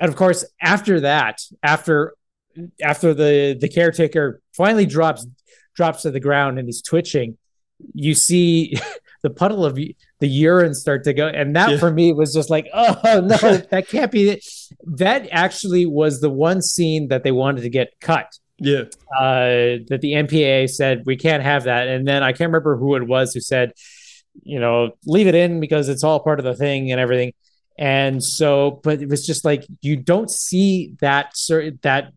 and 0.00 0.08
of 0.08 0.16
course 0.16 0.44
after 0.60 1.00
that, 1.00 1.40
after 1.62 2.14
after 2.82 3.12
the 3.14 3.56
the 3.60 3.68
caretaker 3.68 4.40
finally 4.54 4.86
drops 4.86 5.26
drops 5.76 6.02
to 6.02 6.10
the 6.10 6.20
ground 6.20 6.58
and 6.58 6.66
he's 6.68 6.80
twitching, 6.82 7.36
you 7.94 8.14
see 8.14 8.74
the 9.24 9.30
puddle 9.30 9.64
of 9.64 9.74
the 9.74 9.96
urine 10.20 10.74
start 10.74 11.02
to 11.04 11.12
go, 11.14 11.26
and 11.26 11.56
that 11.56 11.70
Yeah. 11.70 11.78
for 11.78 11.90
me 11.90 12.12
was 12.12 12.32
just 12.32 12.50
like, 12.50 12.68
oh 12.72 12.94
no, 13.04 13.56
that 13.72 13.86
can't 13.88 14.12
be 14.12 14.28
it. 14.28 14.44
That 14.84 15.26
actually 15.32 15.86
was 15.86 16.20
the 16.20 16.30
one 16.30 16.60
scene 16.62 17.08
that 17.08 17.24
they 17.24 17.32
wanted 17.32 17.62
to 17.62 17.70
get 17.70 17.88
cut 18.00 18.28
Yeah, 18.58 18.82
uh, 19.18 19.80
that 19.88 19.98
the 20.02 20.12
MPAA 20.12 20.68
said 20.70 21.02
we 21.06 21.16
can't 21.16 21.42
have 21.42 21.64
that, 21.64 21.88
and 21.88 22.06
then 22.06 22.22
I 22.22 22.32
can't 22.32 22.50
remember 22.50 22.76
who 22.76 22.94
it 22.96 23.06
was 23.06 23.32
who 23.34 23.40
said, 23.40 23.72
you 24.42 24.60
know, 24.60 24.90
leave 25.06 25.26
it 25.26 25.34
in 25.34 25.58
because 25.58 25.88
it's 25.88 26.04
all 26.04 26.20
part 26.20 26.38
of 26.38 26.44
the 26.44 26.54
thing 26.54 26.92
and 26.92 27.00
everything. 27.00 27.32
And 27.78 28.22
so, 28.22 28.80
but 28.84 29.00
it 29.02 29.08
was 29.08 29.26
just 29.26 29.44
like 29.44 29.64
you 29.80 29.96
don't 29.96 30.30
see 30.30 30.92
that 31.00 31.30
certain 31.34 31.78
that 31.82 32.12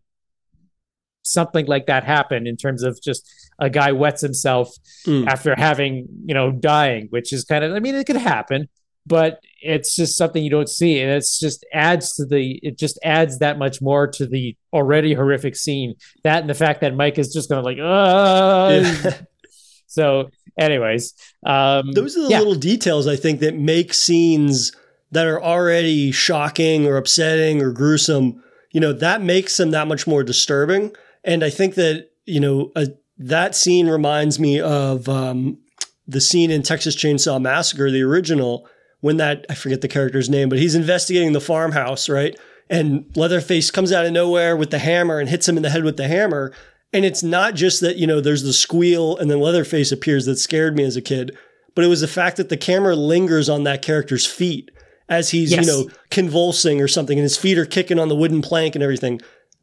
something 1.22 1.66
like 1.66 1.86
that 1.86 2.04
happen 2.04 2.46
in 2.46 2.56
terms 2.56 2.82
of 2.82 3.00
just 3.02 3.28
a 3.58 3.68
guy 3.70 3.92
wets 3.92 4.20
himself 4.22 4.70
Mm. 5.06 5.26
after 5.26 5.54
having 5.56 6.06
you 6.26 6.34
know 6.34 6.50
dying, 6.52 7.06
which 7.10 7.32
is 7.32 7.44
kind 7.44 7.64
of 7.64 7.72
I 7.72 7.80
mean 7.80 7.94
it 7.94 8.06
could 8.06 8.16
happen, 8.16 8.68
but 9.06 9.40
it's 9.60 9.96
just 9.96 10.16
something 10.16 10.42
you 10.44 10.50
don't 10.50 10.68
see, 10.68 11.00
and 11.00 11.10
it's 11.10 11.38
just 11.40 11.64
adds 11.72 12.14
to 12.16 12.24
the 12.26 12.60
it 12.62 12.78
just 12.78 12.98
adds 13.02 13.38
that 13.38 13.58
much 13.58 13.80
more 13.80 14.06
to 14.06 14.26
the 14.26 14.56
already 14.72 15.14
horrific 15.14 15.56
scene. 15.56 15.94
That 16.24 16.40
and 16.40 16.50
the 16.50 16.54
fact 16.54 16.80
that 16.82 16.94
Mike 16.94 17.18
is 17.18 17.32
just 17.32 17.48
going 17.48 17.62
to 17.62 17.64
like, 17.64 17.78
uh 17.78 18.80
yeah. 19.04 19.16
so. 19.86 20.30
Anyways, 20.58 21.14
um, 21.46 21.92
those 21.92 22.16
are 22.16 22.22
the 22.24 22.30
yeah. 22.30 22.38
little 22.40 22.56
details 22.56 23.06
I 23.06 23.14
think 23.14 23.38
that 23.38 23.54
make 23.54 23.94
scenes 23.94 24.72
that 25.12 25.24
are 25.24 25.40
already 25.40 26.10
shocking 26.10 26.84
or 26.84 26.96
upsetting 26.96 27.62
or 27.62 27.70
gruesome. 27.70 28.42
You 28.72 28.80
know, 28.80 28.92
that 28.92 29.22
makes 29.22 29.56
them 29.56 29.70
that 29.70 29.86
much 29.86 30.08
more 30.08 30.24
disturbing. 30.24 30.96
And 31.22 31.44
I 31.44 31.50
think 31.50 31.76
that 31.76 32.08
you 32.26 32.40
know 32.40 32.72
a, 32.74 32.88
that 33.18 33.54
scene 33.54 33.88
reminds 33.88 34.38
me 34.38 34.60
of 34.60 35.08
um, 35.08 35.58
the 36.06 36.20
scene 36.20 36.50
in 36.50 36.62
Texas 36.62 36.96
Chainsaw 36.96 37.40
Massacre, 37.40 37.90
the 37.90 38.02
original, 38.02 38.66
when 39.00 39.16
that 39.18 39.44
I 39.50 39.54
forget 39.54 39.80
the 39.80 39.88
character's 39.88 40.30
name, 40.30 40.48
but 40.48 40.58
he's 40.58 40.74
investigating 40.74 41.32
the 41.32 41.40
farmhouse, 41.40 42.08
right? 42.08 42.38
And 42.70 43.06
Leatherface 43.16 43.70
comes 43.70 43.92
out 43.92 44.04
of 44.06 44.12
nowhere 44.12 44.56
with 44.56 44.70
the 44.70 44.78
hammer 44.78 45.18
and 45.20 45.28
hits 45.28 45.48
him 45.48 45.56
in 45.56 45.62
the 45.62 45.70
head 45.70 45.84
with 45.84 45.96
the 45.96 46.08
hammer. 46.08 46.52
And 46.92 47.04
it's 47.04 47.22
not 47.22 47.54
just 47.54 47.80
that, 47.80 47.96
you 47.96 48.06
know, 48.06 48.20
there's 48.20 48.42
the 48.42 48.52
squeal 48.52 49.16
and 49.16 49.30
then 49.30 49.40
Leatherface 49.40 49.92
appears 49.92 50.26
that 50.26 50.36
scared 50.36 50.76
me 50.76 50.84
as 50.84 50.96
a 50.96 51.02
kid, 51.02 51.36
but 51.74 51.84
it 51.84 51.88
was 51.88 52.00
the 52.00 52.08
fact 52.08 52.36
that 52.38 52.48
the 52.48 52.56
camera 52.56 52.96
lingers 52.96 53.48
on 53.48 53.64
that 53.64 53.82
character's 53.82 54.26
feet 54.26 54.70
as 55.08 55.30
he's, 55.30 55.50
Yes. 55.52 55.66
you 55.66 55.72
know, 55.72 55.90
convulsing 56.10 56.80
or 56.80 56.88
something 56.88 57.18
and 57.18 57.22
his 57.24 57.36
feet 57.36 57.56
are 57.58 57.64
kicking 57.66 57.98
on 57.98 58.08
the 58.08 58.16
wooden 58.16 58.42
plank 58.42 58.74
and 58.74 58.82
everything. 58.82 59.20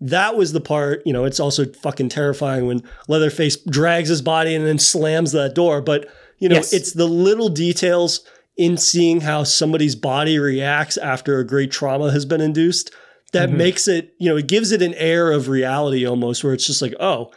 That 0.09 0.37
was 0.37 0.53
the 0.53 0.61
part, 0.61 1.01
you 1.05 1.13
know, 1.13 1.25
it's 1.25 1.39
also 1.39 1.65
fucking 1.65 2.09
terrifying 2.09 2.67
when 2.67 2.83
Leatherface 3.07 3.57
drags 3.57 4.09
his 4.09 4.21
body 4.21 4.53
and 4.53 4.65
then 4.65 4.77
slams 4.77 5.31
that 5.31 5.55
door. 5.55 5.81
But, 5.81 6.07
you 6.39 6.47
know, 6.49 6.55
Yes. 6.57 6.73
it's 6.73 6.93
the 6.93 7.07
little 7.07 7.49
details 7.49 8.21
in 8.57 8.77
seeing 8.77 9.21
how 9.21 9.43
somebody's 9.43 9.95
body 9.95 10.37
reacts 10.37 10.97
after 10.97 11.39
a 11.39 11.45
great 11.45 11.71
trauma 11.71 12.11
has 12.11 12.23
been 12.25 12.39
induced 12.41 12.91
that 13.33 13.49
Mhm. 13.49 13.57
makes 13.57 13.87
it, 13.87 14.13
you 14.19 14.29
know, 14.29 14.37
it 14.37 14.47
gives 14.47 14.71
it 14.71 14.81
an 14.81 14.93
air 14.93 15.31
of 15.31 15.49
reality 15.49 16.05
almost 16.05 16.43
where 16.43 16.53
it's 16.53 16.67
just 16.67 16.81
like, 16.81 16.93
oh, 16.99 17.31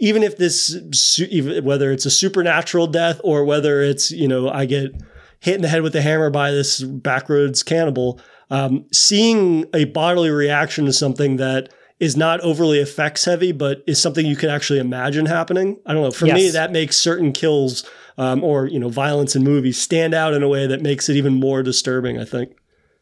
even 0.00 0.22
if 0.22 0.36
this, 0.36 0.76
even 1.20 1.64
whether 1.64 1.92
it's 1.92 2.04
a 2.06 2.10
supernatural 2.10 2.86
death 2.88 3.20
or 3.24 3.44
whether 3.44 3.80
it's, 3.82 4.10
you 4.10 4.28
know, 4.28 4.48
I 4.48 4.64
get 4.66 4.92
hit 5.40 5.54
in 5.54 5.62
the 5.62 5.68
head 5.68 5.82
with 5.82 5.94
a 5.94 6.02
hammer 6.02 6.30
by 6.30 6.50
this 6.50 6.82
backroads 6.82 7.64
cannibal, 7.64 8.20
um, 8.50 8.84
seeing 8.92 9.66
a 9.72 9.84
bodily 9.86 10.30
reaction 10.30 10.84
to 10.86 10.92
something 10.92 11.36
that 11.36 11.68
is 12.00 12.16
not 12.16 12.40
overly 12.40 12.78
effects 12.78 13.24
heavy, 13.24 13.52
but 13.52 13.82
is 13.86 14.00
something 14.00 14.24
you 14.24 14.36
can 14.36 14.50
actually 14.50 14.78
imagine 14.78 15.26
happening. 15.26 15.78
I 15.84 15.92
don't 15.92 16.02
know. 16.02 16.10
For 16.10 16.26
me, 16.26 16.50
that 16.50 16.70
makes 16.70 16.96
certain 16.96 17.32
kills 17.32 17.88
um, 18.16 18.42
or 18.44 18.66
you 18.66 18.78
know 18.78 18.88
violence 18.88 19.34
in 19.34 19.44
movies 19.44 19.80
stand 19.80 20.14
out 20.14 20.34
in 20.34 20.42
a 20.42 20.48
way 20.48 20.66
that 20.66 20.82
makes 20.82 21.08
it 21.08 21.16
even 21.16 21.34
more 21.34 21.62
disturbing. 21.62 22.18
I 22.18 22.24
think. 22.24 22.56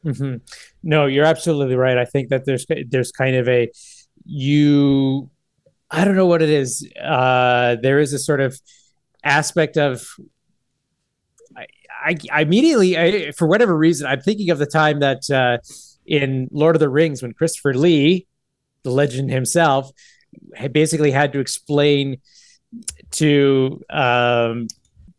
Mm-hmm. 0.05 0.37
No, 0.83 1.07
you're 1.07 1.25
absolutely 1.25 1.75
right. 1.75 1.99
I 1.99 2.05
think 2.05 2.29
that 2.29 2.45
there's 2.47 2.67
there's 2.89 3.13
kind 3.13 3.37
of 3.37 3.49
a 3.49 3.71
you 4.25 5.31
I 5.91 6.05
don't 6.05 6.17
know 6.17 6.27
what 6.27 6.43
it 6.43 6.51
is. 6.51 6.89
Uh, 7.03 7.77
there 7.83 7.99
is 7.99 8.13
a 8.13 8.19
sort 8.19 8.41
of 8.41 8.61
aspect 9.25 9.77
of 9.77 10.07
I, 11.57 11.67
I, 12.05 12.17
I 12.33 12.41
immediately 12.43 12.97
I, 12.99 13.33
for 13.33 13.47
whatever 13.47 13.77
reason 13.77 14.07
I'm 14.07 14.21
thinking 14.21 14.51
of 14.51 14.59
the 14.59 14.67
time 14.67 15.01
that 15.01 15.31
uh, 15.31 15.59
in 16.07 16.49
Lord 16.51 16.77
of 16.77 16.81
the 16.81 16.89
Rings 16.89 17.23
when 17.23 17.33
Christopher 17.33 17.75
Lee, 17.75 18.27
the 18.87 18.93
legend 18.93 19.31
himself, 19.31 19.91
had 20.55 20.73
basically 20.73 21.11
had 21.11 21.33
to 21.33 21.41
explain 21.41 22.19
to 23.11 23.83
um, 23.91 24.69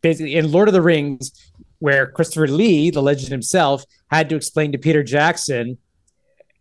basically 0.00 0.34
in 0.34 0.50
Lord 0.50 0.68
of 0.68 0.74
the 0.74 0.82
Rings 0.82 1.32
where 1.80 2.06
Christopher 2.06 2.48
Lee, 2.48 2.90
the 2.90 3.02
legend 3.02 3.30
himself, 3.30 3.84
had 4.10 4.28
to 4.30 4.36
explain 4.36 4.72
to 4.72 4.78
Peter 4.78 5.02
Jackson 5.02 5.78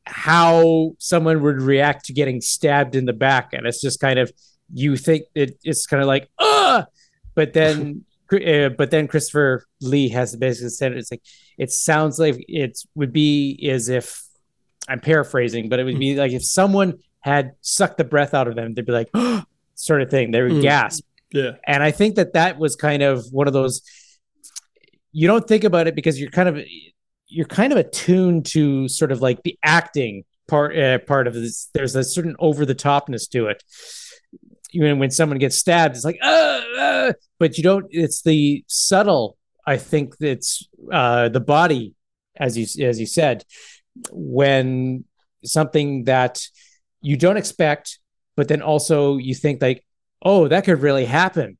how 0.05 0.95
someone 0.99 1.41
would 1.41 1.61
react 1.61 2.05
to 2.05 2.13
getting 2.13 2.41
stabbed 2.41 2.95
in 2.95 3.05
the 3.05 3.13
back. 3.13 3.53
And 3.53 3.65
it's 3.65 3.81
just 3.81 3.99
kind 3.99 4.19
of, 4.19 4.31
you 4.73 4.95
think 4.95 5.23
it, 5.33 5.57
it's 5.63 5.87
kind 5.87 6.01
of 6.01 6.07
like, 6.07 6.29
ah, 6.39 6.85
but 7.35 7.53
then, 7.53 8.05
uh, 8.31 8.69
but 8.69 8.91
then 8.91 9.07
Christopher 9.07 9.65
Lee 9.81 10.09
has 10.09 10.35
basically 10.35 10.69
said 10.69 10.91
it's 10.93 11.11
like, 11.11 11.23
it 11.57 11.71
sounds 11.71 12.19
like 12.19 12.35
it 12.47 12.77
would 12.95 13.13
be 13.13 13.69
as 13.71 13.89
if 13.89 14.26
I'm 14.87 14.99
paraphrasing, 14.99 15.69
but 15.69 15.79
it 15.79 15.83
would 15.83 15.99
be 15.99 16.15
like 16.15 16.31
if 16.31 16.45
someone 16.45 16.99
had 17.21 17.53
sucked 17.61 17.97
the 17.97 18.03
breath 18.03 18.33
out 18.33 18.47
of 18.47 18.55
them, 18.55 18.73
they'd 18.73 18.85
be 18.85 18.91
like, 18.91 19.09
sort 19.75 20.01
of 20.01 20.09
thing. 20.09 20.31
They 20.31 20.41
would 20.41 20.51
mm. 20.53 20.61
gasp. 20.61 21.03
Yeah. 21.31 21.51
And 21.65 21.83
I 21.83 21.91
think 21.91 22.15
that 22.15 22.33
that 22.33 22.57
was 22.57 22.75
kind 22.75 23.03
of 23.03 23.25
one 23.31 23.47
of 23.47 23.53
those, 23.53 23.81
you 25.11 25.27
don't 25.27 25.47
think 25.47 25.63
about 25.63 25.87
it 25.87 25.95
because 25.95 26.19
you're 26.19 26.31
kind 26.31 26.49
of 26.49 26.59
you're 27.27 27.45
kind 27.45 27.73
of 27.73 27.79
attuned 27.79 28.45
to 28.45 28.87
sort 28.87 29.11
of 29.11 29.21
like 29.21 29.43
the 29.43 29.57
acting 29.63 30.23
part 30.47 30.77
uh, 30.77 30.99
part 30.99 31.27
of 31.27 31.33
this. 31.33 31.69
There's 31.73 31.95
a 31.95 32.03
certain 32.03 32.35
over 32.39 32.65
the 32.65 32.75
topness 32.75 33.29
to 33.31 33.47
it. 33.47 33.63
Even 34.71 34.99
when 34.99 35.11
someone 35.11 35.37
gets 35.37 35.57
stabbed, 35.57 35.95
it's 35.95 36.05
like, 36.05 36.19
uh, 36.21 36.61
uh, 36.77 37.13
but 37.39 37.57
you 37.57 37.63
don't. 37.63 37.85
It's 37.89 38.21
the 38.21 38.63
subtle. 38.67 39.37
I 39.65 39.77
think 39.77 40.15
it's 40.19 40.67
uh, 40.91 41.29
the 41.29 41.39
body, 41.39 41.95
as 42.35 42.57
you 42.57 42.85
as 42.85 42.99
you 42.99 43.05
said, 43.05 43.43
when 44.11 45.05
something 45.43 46.05
that 46.05 46.41
you 47.01 47.17
don't 47.17 47.37
expect, 47.37 47.99
but 48.35 48.47
then 48.47 48.61
also 48.61 49.17
you 49.17 49.35
think 49.35 49.61
like, 49.61 49.83
oh, 50.21 50.47
that 50.47 50.65
could 50.65 50.81
really 50.81 51.05
happen. 51.05 51.57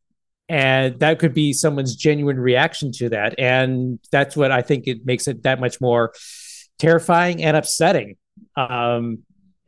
And 0.50 1.00
that 1.00 1.20
could 1.20 1.34
be 1.34 1.52
someone's 1.54 1.96
genuine 1.96 2.40
reaction 2.40 2.92
to 2.94 3.10
that. 3.10 3.38
And 3.38 4.00
that's 4.12 4.38
what 4.38 4.52
i 4.52 4.62
think 4.62 4.88
it 4.88 5.06
makes 5.06 5.28
it 5.28 5.44
that 5.44 5.60
much 5.60 5.82
more 5.82 6.14
terrifying 6.80 7.44
and 7.44 7.58
upsetting 7.58 8.16
um, 8.56 9.20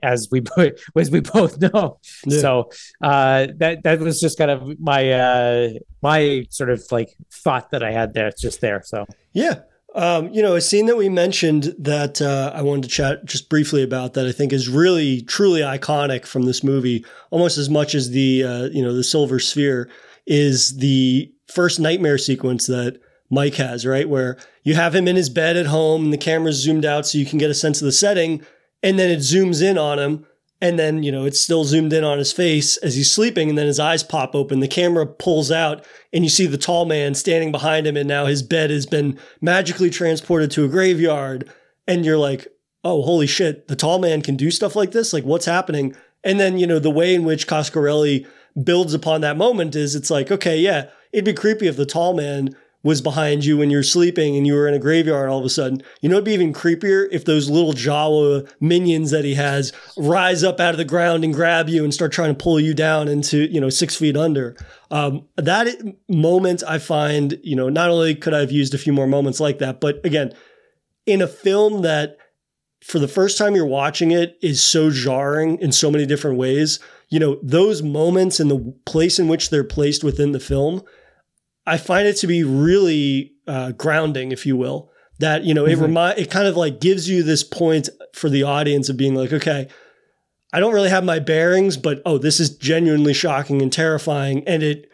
as 0.01 0.29
we 0.31 0.41
as 0.95 1.11
we 1.11 1.19
both 1.19 1.59
know. 1.59 1.99
Yeah. 2.25 2.39
so 2.39 2.69
uh, 3.01 3.47
that 3.57 3.83
that 3.83 3.99
was 3.99 4.19
just 4.21 4.37
kind 4.37 4.51
of 4.51 4.79
my 4.79 5.11
uh, 5.11 5.69
my 6.01 6.45
sort 6.49 6.69
of 6.69 6.83
like 6.91 7.09
thought 7.31 7.71
that 7.71 7.83
i 7.83 7.91
had 7.91 8.13
there 8.13 8.27
It's 8.27 8.41
just 8.41 8.61
there. 8.61 8.81
So 8.83 9.05
yeah 9.33 9.61
um, 9.95 10.29
you 10.29 10.41
know, 10.41 10.55
a 10.55 10.61
scene 10.61 10.85
that 10.85 10.97
we 10.97 11.09
mentioned 11.09 11.75
that 11.79 12.21
uh, 12.21 12.51
I 12.53 12.61
wanted 12.61 12.83
to 12.83 12.89
chat 12.89 13.25
just 13.25 13.49
briefly 13.49 13.81
about 13.81 14.13
that 14.13 14.27
I 14.27 14.31
think 14.31 14.53
is 14.53 14.69
really 14.69 15.21
truly 15.21 15.61
iconic 15.61 16.25
from 16.25 16.43
this 16.43 16.63
movie, 16.63 17.03
almost 17.31 17.57
as 17.57 17.69
much 17.69 17.95
as 17.95 18.11
the 18.11 18.43
uh, 18.43 18.63
you 18.65 18.83
know 18.83 18.93
the 18.93 19.03
Silver 19.03 19.39
Sphere 19.39 19.89
is 20.27 20.77
the 20.77 21.33
first 21.47 21.79
nightmare 21.79 22.19
sequence 22.19 22.67
that 22.67 22.99
Mike 23.29 23.55
has, 23.55 23.85
right? 23.85 24.07
Where 24.07 24.37
you 24.63 24.75
have 24.75 24.95
him 24.95 25.07
in 25.07 25.15
his 25.15 25.29
bed 25.29 25.57
at 25.57 25.67
home 25.67 26.05
and 26.05 26.13
the 26.13 26.17
camera's 26.17 26.57
zoomed 26.57 26.85
out 26.85 27.07
so 27.07 27.17
you 27.17 27.25
can 27.25 27.39
get 27.39 27.49
a 27.49 27.55
sense 27.55 27.81
of 27.81 27.85
the 27.85 27.91
setting. 27.91 28.45
And 28.81 28.97
then 28.97 29.09
it 29.09 29.19
zooms 29.19 29.61
in 29.61 29.77
on 29.77 29.99
him. 29.99 30.25
And 30.61 30.77
then, 30.77 31.03
you 31.03 31.11
know, 31.11 31.25
it's 31.25 31.39
still 31.39 31.63
zoomed 31.63 31.93
in 31.93 32.03
on 32.03 32.17
his 32.17 32.33
face 32.33 32.75
as 32.77 32.95
he's 32.95 33.11
sleeping. 33.11 33.49
And 33.49 33.57
then 33.57 33.67
his 33.67 33.79
eyes 33.79 34.03
pop 34.03 34.35
open. 34.35 34.59
The 34.59 34.67
camera 34.67 35.05
pulls 35.05 35.51
out 35.51 35.85
and 36.11 36.23
you 36.23 36.29
see 36.29 36.47
the 36.47 36.57
tall 36.57 36.85
man 36.85 37.15
standing 37.15 37.51
behind 37.51 37.87
him. 37.87 37.95
And 37.95 38.09
now 38.09 38.25
his 38.25 38.43
bed 38.43 38.69
has 38.69 38.85
been 38.85 39.17
magically 39.39 39.89
transported 39.89 40.51
to 40.51 40.65
a 40.65 40.69
graveyard. 40.69 41.49
And 41.87 42.05
you're 42.05 42.17
like, 42.17 42.47
oh, 42.83 43.01
holy 43.03 43.27
shit, 43.27 43.67
the 43.67 43.75
tall 43.75 43.99
man 43.99 44.21
can 44.21 44.35
do 44.35 44.51
stuff 44.51 44.75
like 44.75 44.91
this? 44.91 45.13
Like, 45.13 45.23
what's 45.23 45.45
happening? 45.45 45.95
And 46.23 46.39
then, 46.39 46.57
you 46.57 46.67
know, 46.67 46.79
the 46.79 46.89
way 46.89 47.15
in 47.15 47.23
which 47.23 47.47
Coscarelli 47.47 48.27
builds 48.61 48.93
upon 48.93 49.21
that 49.21 49.37
moment 49.37 49.75
is 49.75 49.95
it's 49.95 50.09
like, 50.09 50.31
okay, 50.31 50.59
yeah, 50.59 50.89
it'd 51.13 51.25
be 51.25 51.33
creepy 51.33 51.67
if 51.67 51.77
the 51.77 51.85
tall 51.85 52.13
man 52.13 52.55
was 52.81 53.01
behind 53.01 53.43
you 53.43 53.57
when 53.57 53.69
you're 53.69 53.83
sleeping 53.83 54.37
and 54.37 54.47
you 54.47 54.53
were 54.53 54.67
in 54.67 54.73
a 54.73 54.79
graveyard 54.79 55.29
all 55.29 55.39
of 55.39 55.45
a 55.45 55.49
sudden. 55.49 55.83
You 56.01 56.09
know, 56.09 56.15
it'd 56.15 56.25
be 56.25 56.33
even 56.33 56.53
creepier 56.53 57.07
if 57.11 57.25
those 57.25 57.49
little 57.49 57.73
Jawa 57.73 58.49
minions 58.61 59.11
that 59.11 59.25
he 59.25 59.35
has 59.35 59.73
rise 59.97 60.43
up 60.43 60.59
out 60.59 60.73
of 60.73 60.77
the 60.77 60.85
ground 60.85 61.23
and 61.23 61.33
grab 61.33 61.67
you 61.67 61.83
and 61.83 61.93
start 61.93 62.11
trying 62.11 62.33
to 62.33 62.41
pull 62.41 62.59
you 62.59 62.73
down 62.73 63.07
into, 63.07 63.51
you 63.51 63.59
know, 63.59 63.69
six 63.69 63.95
feet 63.95 64.15
under. 64.15 64.55
Um, 64.91 65.27
that 65.35 65.67
moment 66.07 66.63
I 66.67 66.77
find, 66.77 67.37
you 67.43 67.55
know, 67.55 67.67
not 67.67 67.89
only 67.89 68.15
could 68.15 68.33
I 68.33 68.39
have 68.39 68.51
used 68.51 68.73
a 68.73 68.77
few 68.77 68.93
more 68.93 69.07
moments 69.07 69.39
like 69.39 69.59
that, 69.59 69.81
but 69.81 70.03
again, 70.05 70.33
in 71.05 71.21
a 71.21 71.27
film 71.27 71.81
that 71.81 72.17
for 72.81 72.99
the 72.99 73.07
first 73.09 73.37
time 73.37 73.55
you're 73.55 73.65
watching 73.65 74.11
it 74.11 74.37
is 74.41 74.63
so 74.63 74.89
jarring 74.89 75.59
in 75.59 75.73
so 75.73 75.91
many 75.91 76.05
different 76.05 76.37
ways 76.37 76.79
you 77.09 77.19
know, 77.19 77.39
those 77.41 77.81
moments 77.81 78.39
and 78.39 78.49
the 78.49 78.73
place 78.85 79.19
in 79.19 79.27
which 79.27 79.49
they're 79.49 79.63
placed 79.63 80.03
within 80.03 80.31
the 80.31 80.39
film, 80.39 80.83
I 81.69 81.77
find 81.77 82.07
it 82.07 82.17
to 82.17 82.27
be 82.27 82.43
really 82.43 83.33
uh, 83.47 83.71
grounding, 83.71 84.31
if 84.31 84.45
you 84.45 84.57
will. 84.57 84.91
That 85.19 85.43
you 85.43 85.53
know, 85.53 85.63
mm-hmm. 85.63 85.81
it 85.81 85.85
remind 85.85 86.19
it 86.19 86.31
kind 86.31 86.47
of 86.47 86.55
like 86.55 86.79
gives 86.79 87.09
you 87.09 87.23
this 87.23 87.43
point 87.43 87.89
for 88.13 88.29
the 88.29 88.43
audience 88.43 88.89
of 88.89 88.97
being 88.97 89.15
like, 89.15 89.33
okay, 89.33 89.67
I 90.51 90.59
don't 90.59 90.73
really 90.73 90.89
have 90.89 91.03
my 91.03 91.19
bearings, 91.19 91.77
but 91.77 92.01
oh, 92.05 92.17
this 92.17 92.39
is 92.39 92.55
genuinely 92.57 93.13
shocking 93.13 93.61
and 93.61 93.71
terrifying, 93.71 94.47
and 94.47 94.63
it, 94.63 94.89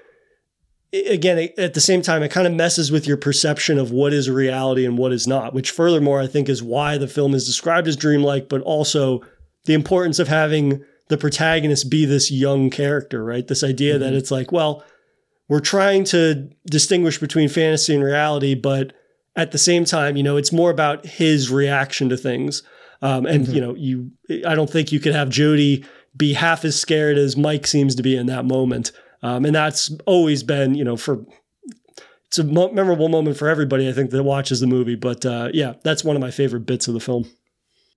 it 0.92 1.12
again 1.12 1.38
it, 1.38 1.58
at 1.58 1.76
the 1.76 1.82
same 1.82 2.02
time 2.02 2.24
it 2.24 2.32
kind 2.32 2.48
of 2.48 2.54
messes 2.54 2.92
with 2.92 3.08
your 3.08 3.18
perception 3.18 3.78
of 3.78 3.92
what 3.92 4.14
is 4.14 4.30
reality 4.30 4.86
and 4.86 4.98
what 4.98 5.14
is 5.14 5.28
not. 5.28 5.54
Which 5.54 5.72
furthermore, 5.72 6.20
I 6.20 6.28
think 6.28 6.50
is 6.50 6.64
why 6.64 6.98
the 6.98 7.08
film 7.08 7.36
is 7.36 7.46
described 7.46 7.88
as 7.88 7.96
dreamlike, 7.96 8.50
but 8.50 8.62
also 8.62 9.22
the 9.66 9.74
importance 9.76 10.20
of 10.20 10.28
having 10.28 10.84
the 11.08 11.18
protagonist 11.18 11.90
be 11.90 12.06
this 12.06 12.32
young 12.32 12.70
character, 12.72 13.24
right? 13.24 13.48
This 13.48 13.64
idea 13.64 13.94
mm-hmm. 13.94 14.04
that 14.04 14.14
it's 14.14 14.32
like, 14.32 14.52
well, 14.52 14.84
we're 15.48 15.60
trying 15.60 16.04
to 16.06 16.50
distinguish 16.66 17.20
between 17.20 17.50
fantasy 17.50 17.93
and 17.93 18.04
reality, 18.04 18.56
but 18.56 18.93
at 19.36 19.52
the 19.52 19.58
same 19.58 19.86
time, 19.86 20.16
you 20.16 20.24
know, 20.24 20.38
it's 20.38 20.52
more 20.52 20.72
about 20.72 21.06
his 21.06 21.52
reaction 21.52 22.10
to 22.10 22.18
things. 22.18 22.64
Um, 23.02 23.26
and 23.26 23.46
mm-hmm. 23.46 23.54
you 23.54 23.62
know, 23.62 23.76
you, 23.76 24.12
I 24.48 24.56
don't 24.56 24.70
think 24.70 24.91
you 24.91 25.00
could 25.00 25.14
have 25.14 25.30
Jody 25.30 25.86
be 26.16 26.34
half 26.34 26.64
as 26.64 26.80
scared 26.80 27.18
as 27.18 27.36
Mike 27.36 27.68
seems 27.68 27.96
to 27.96 28.04
be 28.04 28.16
in 28.16 28.28
that 28.28 28.46
moment. 28.46 28.91
Um, 29.22 29.46
and 29.46 29.56
that's 29.56 29.91
always 30.06 30.43
been, 30.43 30.76
you 30.76 30.84
know, 30.84 30.96
for 30.96 31.26
it's 32.28 32.39
a 32.39 32.43
mo- 32.43 32.72
memorable 32.72 33.10
moment 33.10 33.38
for 33.38 33.48
everybody. 33.48 33.88
I 33.89 33.91
think 33.91 34.12
that 34.12 34.24
watches 34.24 34.60
the 34.60 34.68
movie. 34.68 34.96
But 34.96 35.26
uh, 35.26 35.50
yeah, 35.54 35.74
that's 35.84 36.04
one 36.04 36.16
of 36.16 36.22
my 36.22 36.32
favorite 36.32 36.66
bits 36.66 36.88
of 36.88 36.93
the 36.93 37.00
film. 37.00 37.26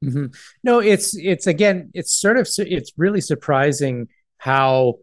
Mm-hmm. 0.04 0.26
No, 0.62 0.78
it's 0.80 1.16
it's 1.16 1.46
again, 1.46 1.90
it's 1.94 2.12
sort 2.12 2.38
of 2.38 2.48
it's 2.58 2.92
really 2.96 3.20
surprising 3.20 4.08
how, 4.38 4.94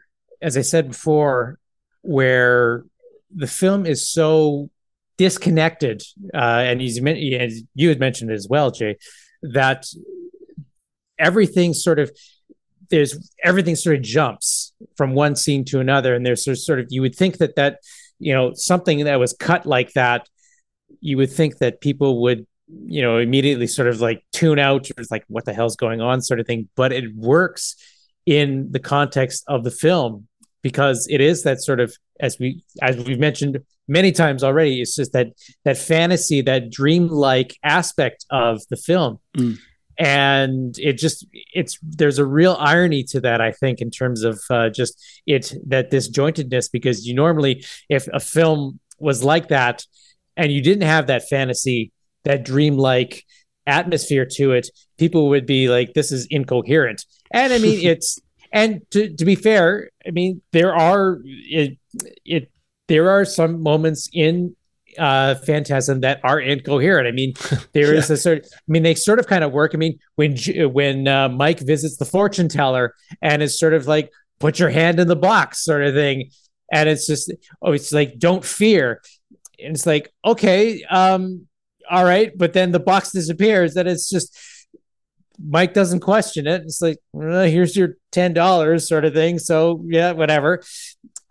as 0.41 0.58
I 0.58 0.62
said 0.62 0.89
before, 0.89 1.60
where 2.06 2.86
the 3.34 3.47
film 3.47 3.86
is 3.86 4.10
so 4.10 4.70
disconnected, 5.18 6.03
uh, 6.34 6.38
and 6.38 6.82
he's 6.82 6.97
as 7.03 7.64
you 7.74 7.89
had 7.89 7.99
mentioned 7.99 8.32
as 8.32 8.47
well, 8.49 8.72
Jay, 8.72 8.97
that 9.41 9.86
everything 11.18 11.74
sort 11.74 11.99
of 11.99 12.12
there's 12.89 13.32
everything 13.43 13.76
sort 13.76 13.95
of 13.95 14.03
jumps 14.03 14.74
from 14.95 15.14
one 15.14 15.36
scene 15.36 15.66
to 15.66 15.80
another, 15.80 16.16
and 16.16 16.26
there's 16.26 16.43
sort 16.66 16.80
of 16.80 16.88
you 16.89 17.01
would 17.01 17.16
think 17.16 17.38
that 17.38 17.56
that 17.56 17.80
you 18.20 18.34
know 18.34 18.53
something 18.53 19.06
that 19.06 19.20
was 19.20 19.34
cut 19.34 19.66
like 19.66 19.93
that, 19.93 20.28
you 21.01 21.18
would 21.18 21.32
think 21.32 21.58
that 21.58 21.82
people 21.82 22.22
would 22.22 22.45
you 22.68 23.01
know 23.01 23.18
immediately 23.18 23.68
sort 23.68 23.88
of 23.88 24.01
like 24.01 24.26
tune 24.34 24.60
out 24.60 24.89
or 24.97 25.03
like 25.12 25.24
what 25.28 25.45
the 25.45 25.53
hell's 25.53 25.76
going 25.76 26.01
on 26.01 26.22
sort 26.22 26.39
of 26.39 26.47
thing 26.47 26.68
but 26.76 26.91
it 26.91 27.16
works 27.16 27.76
in 28.26 28.72
the 28.72 28.80
context 28.80 29.43
of 29.47 29.64
the 29.64 29.72
film 29.72 30.28
because 30.66 31.05
it 31.11 31.22
is 31.22 31.43
that 31.43 31.61
sort 31.61 31.80
of 31.80 31.95
as 32.20 32.39
we 32.39 32.63
as 32.82 32.97
we've 33.05 33.20
mentioned 33.20 33.59
many 33.88 34.11
times 34.11 34.43
already 34.43 34.82
it's 34.82 34.95
just 34.95 35.13
that 35.13 35.28
that 35.63 35.78
fantasy 35.78 36.41
that 36.41 36.72
dreamlike 36.72 37.55
aspect 37.63 38.26
of 38.32 38.59
the 38.72 38.76
film 38.76 39.20
mm. 39.38 39.55
and 39.99 40.80
it 40.80 40.93
just 40.93 41.24
it's 41.53 41.78
there's 41.84 42.18
a 42.18 42.26
real 42.26 42.57
irony 42.59 43.03
to 43.03 43.22
that 43.22 43.41
i 43.41 43.51
think 43.51 43.80
in 43.80 43.91
terms 43.91 44.24
of 44.24 44.41
uh, 44.49 44.70
just 44.70 44.99
it 45.28 45.53
that 45.68 45.91
disjointedness 45.91 46.68
because 46.72 47.05
you 47.05 47.13
normally 47.13 47.63
if 47.88 48.07
a 48.11 48.20
film 48.20 48.80
was 48.97 49.24
like 49.24 49.49
that 49.49 49.84
and 50.36 50.51
you 50.51 50.63
didn't 50.63 50.88
have 50.88 51.05
that 51.05 51.30
fantasy 51.30 51.91
that 52.24 52.43
dreamlike 52.43 53.24
atmosphere 53.68 54.28
to 54.30 54.51
it, 54.51 54.70
people 54.97 55.30
would 55.30 55.45
be 55.45 55.70
like, 55.70 55.93
"This 55.93 56.11
is 56.11 56.28
incoherent." 56.30 57.05
And 57.32 57.53
I 57.53 57.59
mean, 57.59 57.86
it's 57.91 58.20
and 58.56 58.82
to 58.91 59.14
to 59.14 59.26
be 59.26 59.36
fair, 59.36 59.91
I 60.08 60.12
mean, 60.12 60.41
there 60.53 60.74
are 60.74 61.20
it 61.26 61.78
it 62.24 62.49
there 62.88 63.10
are 63.10 63.26
some 63.26 63.62
moments 63.62 64.10
in 64.14 64.56
uh, 64.97 65.36
Phantasm 65.36 65.99
that 65.99 66.22
are 66.24 66.39
incoherent. 66.39 67.06
I 67.06 67.12
mean, 67.12 67.34
there 67.74 67.93
is 67.93 68.10
a 68.10 68.16
sort. 68.16 68.45
I 68.45 68.60
mean, 68.68 68.84
they 68.84 68.95
sort 68.95 69.20
of 69.20 69.28
kind 69.28 69.43
of 69.43 69.51
work. 69.51 69.72
I 69.74 69.78
mean, 69.78 69.99
when 70.16 70.38
when 70.72 71.06
uh, 71.06 71.28
Mike 71.28 71.60
visits 71.60 71.97
the 71.97 72.06
fortune 72.06 72.47
teller 72.47 72.95
and 73.22 73.43
it's 73.43 73.60
sort 73.60 73.74
of 73.74 73.88
like 73.88 74.10
put 74.39 74.58
your 74.58 74.70
hand 74.70 75.01
in 75.01 75.10
the 75.10 75.18
box 75.18 75.66
sort 75.66 75.84
of 75.84 75.93
thing, 75.93 76.32
and 76.72 76.88
it's 76.88 77.06
just 77.06 77.34
oh, 77.62 77.74
it's 77.74 77.91
like 77.91 78.18
don't 78.20 78.45
fear, 78.45 79.01
and 79.60 79.76
it's 79.76 79.86
like 79.86 80.14
okay, 80.24 80.82
um, 80.84 81.45
all 81.91 82.06
right, 82.06 82.32
but 82.38 82.53
then 82.53 82.72
the 82.72 82.80
box 82.80 83.12
disappears, 83.12 83.76
and 83.76 83.89
it's 83.89 84.10
just. 84.10 84.38
Mike 85.44 85.74
doesn't 85.74 86.02
question 86.02 86.48
it. 86.48 86.62
It's 86.64 86.82
like, 86.82 86.98
well, 87.14 87.46
here's 87.46 87.76
your 87.76 87.98
ten 88.12 88.34
dollars, 88.34 88.88
sort 88.88 89.06
of 89.06 89.14
thing. 89.14 89.40
So 89.40 89.84
yeah, 89.88 90.12
whatever. 90.12 90.64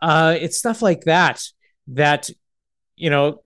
Uh, 0.01 0.37
it's 0.39 0.59
stuff 0.59 0.83
like 0.83 1.03
that 1.03 1.41
that 1.89 2.31
you 2.97 3.11
know 3.11 3.45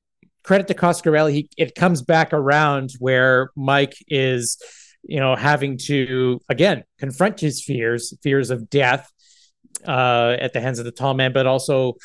credit 0.48 0.66
to 0.66 0.74
Coscarelli, 0.74 1.32
he 1.32 1.50
it 1.58 1.74
comes 1.74 2.00
back 2.00 2.32
around 2.32 2.90
where 2.98 3.50
Mike 3.54 3.94
is, 4.08 4.56
you 5.02 5.20
know, 5.20 5.36
having 5.36 5.76
to 5.86 6.40
again 6.48 6.84
confront 6.98 7.38
his 7.38 7.62
fears, 7.62 8.14
fears 8.22 8.50
of 8.50 8.70
death 8.70 9.12
uh, 9.86 10.36
at 10.40 10.54
the 10.54 10.60
hands 10.60 10.78
of 10.78 10.86
the 10.86 10.90
tall 10.90 11.12
man, 11.12 11.34
but 11.34 11.46
also 11.46 11.96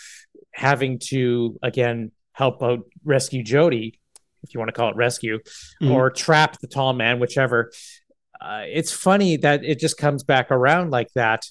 having 0.54 0.99
to 0.99 1.58
again 1.64 2.12
help 2.34 2.62
out 2.62 2.82
rescue 3.06 3.43
Jody, 3.43 3.99
if 4.43 4.54
you 4.54 4.60
want 4.60 4.68
to 4.68 4.74
call 4.74 4.89
it 4.89 4.97
rescue, 4.97 5.39
mm-hmm. 5.82 5.91
or 5.91 6.10
trap 6.10 6.60
the 6.60 6.68
tall 6.68 6.91
man, 6.91 7.20
whichever. 7.20 7.72
Uh, 8.44 8.64
it's 8.66 8.91
funny 8.91 9.38
that 9.38 9.64
it 9.64 9.80
just 9.80 9.98
comes 9.98 10.24
back 10.24 10.52
around 10.52 10.91
like 10.91 11.08
that. 11.16 11.46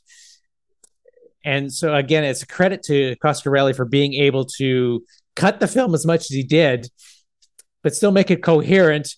And 1.44 1.72
so 1.72 1.94
again, 1.94 2.22
it's 2.22 2.42
a 2.42 2.46
credit 2.46 2.82
to 2.84 3.16
Coscarelli 3.24 3.74
for 3.74 3.86
being 3.86 4.14
able 4.14 4.44
to 4.58 5.02
cut 5.34 5.58
the 5.58 5.66
film 5.66 5.94
as 5.94 6.04
much 6.04 6.20
as 6.20 6.28
he 6.28 6.42
did, 6.42 6.88
but 7.82 7.94
still 7.94 8.12
make 8.12 8.30
it 8.30 8.42
coherent, 8.42 9.08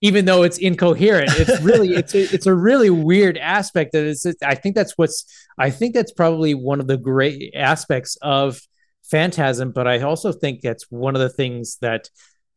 even 0.00 0.24
though 0.24 0.42
it's 0.42 0.58
incoherent. 0.58 1.30
It's 1.36 1.60
really 1.60 1.90
it's 1.94 2.14
a, 2.14 2.22
it's 2.34 2.46
a 2.46 2.54
really 2.54 2.90
weird 2.90 3.36
aspect 3.36 3.92
that 3.92 4.04
is. 4.04 4.26
I 4.42 4.54
think 4.54 4.74
that's 4.74 4.96
what's 4.96 5.26
I 5.58 5.68
think 5.68 5.94
that's 5.94 6.12
probably 6.12 6.54
one 6.54 6.80
of 6.80 6.86
the 6.86 6.96
great 6.96 7.52
aspects 7.54 8.16
of 8.22 8.60
Phantasm, 9.04 9.72
but 9.72 9.86
I 9.86 10.00
also 10.00 10.32
think 10.32 10.62
that's 10.62 10.90
one 10.90 11.14
of 11.14 11.20
the 11.20 11.28
things 11.28 11.76
that 11.82 12.08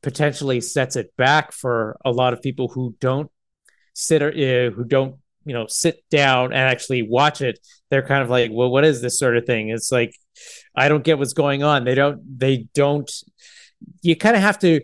potentially 0.01 0.61
sets 0.61 0.95
it 0.95 1.11
back 1.17 1.51
for 1.51 1.97
a 2.05 2.11
lot 2.11 2.31
of 2.31 2.41
people 2.41 2.69
who 2.69 2.95
don't 3.01 3.29
sit 3.95 4.21
or 4.21 4.29
uh, 4.29 4.69
who 4.71 4.83
don't 4.83 5.15
you 5.45 5.53
know 5.53 5.65
sit 5.67 6.03
down 6.11 6.45
and 6.45 6.61
actually 6.61 7.01
watch 7.01 7.41
it 7.41 7.59
they're 7.89 8.05
kind 8.05 8.21
of 8.23 8.29
like 8.29 8.51
well 8.53 8.69
what 8.69 8.83
is 8.83 9.01
this 9.01 9.17
sort 9.17 9.37
of 9.37 9.45
thing? 9.45 9.69
It's 9.69 9.91
like 9.91 10.15
i 10.75 10.89
don't 10.89 11.03
get 11.03 11.17
what's 11.17 11.33
going 11.33 11.63
on. 11.63 11.85
They 11.85 11.95
don't 11.95 12.39
they 12.39 12.67
don't 12.73 13.11
you 14.01 14.15
kind 14.15 14.35
of 14.35 14.41
have 14.41 14.59
to 14.59 14.81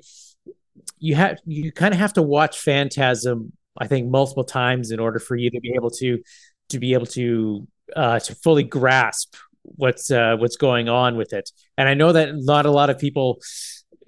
you 1.00 1.16
have 1.16 1.38
you 1.46 1.72
kind 1.72 1.94
of 1.94 2.00
have 2.00 2.14
to 2.14 2.22
watch 2.22 2.60
phantasm 2.60 3.52
i 3.78 3.88
think 3.88 4.08
multiple 4.08 4.44
times 4.44 4.92
in 4.92 5.00
order 5.00 5.18
for 5.18 5.36
you 5.36 5.50
to 5.50 5.60
be 5.60 5.74
able 5.76 5.90
to 5.90 6.22
to 6.70 6.78
be 6.78 6.94
able 6.94 7.08
to 7.08 7.68
uh 7.96 8.20
to 8.20 8.36
fully 8.36 8.64
grasp 8.64 9.36
what's 9.64 10.12
uh 10.12 10.36
what's 10.38 10.58
going 10.58 10.90
on 10.90 11.18
with 11.18 11.34
it. 11.34 11.50
And 11.78 11.90
i 11.90 11.94
know 11.94 12.14
that 12.14 12.36
not 12.36 12.66
a 12.66 12.72
lot 12.72 12.90
of 12.90 13.00
people 13.00 13.40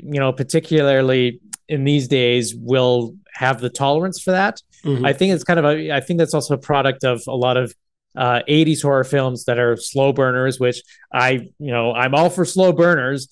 you 0.03 0.19
know 0.19 0.31
particularly 0.33 1.39
in 1.67 1.83
these 1.83 2.07
days 2.07 2.53
will 2.55 3.15
have 3.33 3.61
the 3.61 3.69
tolerance 3.69 4.21
for 4.21 4.31
that 4.31 4.61
Mm-hmm. 4.83 5.05
I 5.05 5.13
think 5.13 5.33
it's 5.33 5.43
kind 5.43 5.59
of 5.59 5.65
a. 5.65 5.91
I 5.91 6.01
think 6.01 6.19
that's 6.19 6.33
also 6.33 6.55
a 6.55 6.57
product 6.57 7.03
of 7.03 7.21
a 7.27 7.35
lot 7.35 7.55
of 7.55 7.73
uh, 8.15 8.41
80s 8.47 8.81
horror 8.81 9.03
films 9.03 9.45
that 9.45 9.57
are 9.57 9.77
slow 9.77 10.11
burners, 10.11 10.59
which 10.59 10.81
I, 11.11 11.49
you 11.57 11.71
know, 11.71 11.93
I'm 11.93 12.13
all 12.13 12.29
for 12.29 12.45
slow 12.45 12.73
burners. 12.73 13.27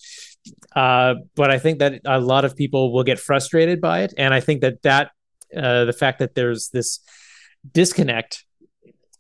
Uh, 0.76 1.16
but 1.36 1.52
I 1.52 1.60
think 1.60 1.80
that 1.80 2.02
a 2.06 2.20
lot 2.20 2.46
of 2.46 2.56
people 2.56 2.94
will 2.94 3.04
get 3.04 3.20
frustrated 3.20 3.82
by 3.82 4.04
it, 4.04 4.14
and 4.18 4.34
I 4.34 4.40
think 4.40 4.62
that 4.62 4.82
that 4.84 5.12
uh, 5.56 5.86
the 5.86 5.94
fact 5.94 6.20
that 6.20 6.36
there's 6.36 6.70
this 6.70 7.00
disconnect, 7.70 8.46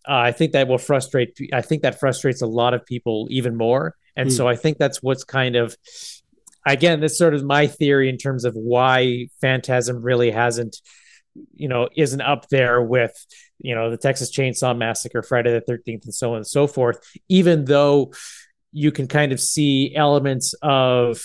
uh, 0.08 0.16
I 0.16 0.32
think 0.32 0.54
that 0.54 0.70
will 0.70 0.78
frustrate. 0.78 1.38
I 1.52 1.62
think 1.62 1.82
that 1.82 1.99
frustrates 1.99 2.41
a 2.41 2.47
lot 2.47 2.74
of 2.74 2.86
people 2.86 3.28
even 3.30 3.58
more, 3.58 3.95
and 4.16 4.30
mm. 4.30 4.32
so 4.32 4.47
I 4.47 4.56
think 4.56 4.78
that's 4.78 5.04
what's 5.04 5.26
kind 5.26 5.56
of. 5.58 5.76
Again, 6.66 6.99
this 6.99 7.18
sort 7.18 7.34
of 7.34 7.43
my 7.43 7.68
theory 7.68 8.09
in 8.09 8.18
terms 8.18 8.45
of 8.45 8.53
why 8.55 9.28
Phantasm 9.41 10.01
really 10.01 10.32
hasn't 10.32 10.78
you 11.53 11.68
know, 11.68 11.89
isn't 11.95 12.22
up 12.22 12.47
there 12.49 12.82
with, 12.82 13.14
you 13.59 13.76
know, 13.76 13.89
the 13.89 13.97
Texas 13.97 14.32
Chainsaw 14.32 14.78
Massacre, 14.78 15.22
Friday 15.22 15.51
the 15.51 15.72
13th, 15.72 16.05
and 16.05 16.14
so 16.14 16.32
on 16.32 16.38
and 16.38 16.47
so 16.47 16.68
forth, 16.68 16.99
even 17.30 17.66
though 17.66 18.12
you 18.72 18.91
can 18.91 19.07
kind 19.07 19.32
of 19.32 19.39
see 19.39 19.95
elements 19.95 20.53
of 20.62 21.22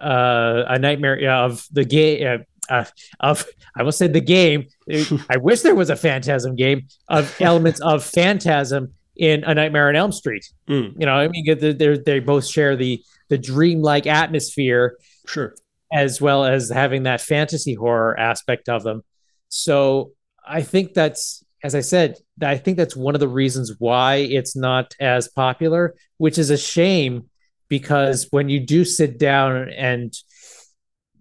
uh, 0.00 0.64
a 0.68 0.78
nightmare 0.78 1.30
of 1.30 1.64
the 1.72 1.84
game. 1.84 2.26
Uh, 2.26 2.42
uh, 2.68 2.84
of 3.20 3.46
I 3.76 3.84
will 3.84 3.92
say 3.92 4.08
the 4.08 4.20
game. 4.20 4.66
I 5.30 5.36
wish 5.36 5.60
there 5.60 5.76
was 5.76 5.88
a 5.88 5.94
Phantasm 5.94 6.56
game 6.56 6.88
of 7.08 7.40
elements 7.40 7.80
of 7.80 8.02
Phantasm 8.04 8.94
in 9.16 9.44
A 9.44 9.54
Nightmare 9.54 9.88
on 9.88 9.96
Elm 9.96 10.12
Street. 10.12 10.44
Mm. 10.68 10.94
You 10.98 11.06
know, 11.06 11.14
I 11.14 11.28
mean, 11.28 11.44
they 11.58 11.72
they 11.98 12.20
both 12.20 12.46
share 12.46 12.76
the 12.76 13.02
the 13.28 13.38
dreamlike 13.38 14.06
atmosphere. 14.06 14.96
Sure 15.26 15.54
as 15.92 16.20
well 16.20 16.44
as 16.44 16.70
having 16.70 17.04
that 17.04 17.20
fantasy 17.20 17.74
horror 17.74 18.18
aspect 18.18 18.68
of 18.68 18.82
them. 18.82 19.02
So 19.48 20.12
I 20.46 20.62
think 20.62 20.94
that's, 20.94 21.44
as 21.62 21.74
I 21.74 21.80
said, 21.80 22.16
I 22.42 22.56
think 22.58 22.76
that's 22.76 22.96
one 22.96 23.14
of 23.14 23.20
the 23.20 23.28
reasons 23.28 23.74
why 23.78 24.16
it's 24.16 24.56
not 24.56 24.94
as 25.00 25.28
popular, 25.28 25.94
which 26.18 26.38
is 26.38 26.50
a 26.50 26.58
shame 26.58 27.30
because 27.68 28.28
when 28.30 28.48
you 28.48 28.60
do 28.60 28.84
sit 28.84 29.18
down 29.18 29.70
and, 29.70 30.12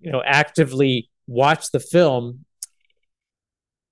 you 0.02 0.12
know, 0.12 0.22
actively 0.26 1.10
watch 1.28 1.72
the 1.72 1.80
film, 1.80 2.46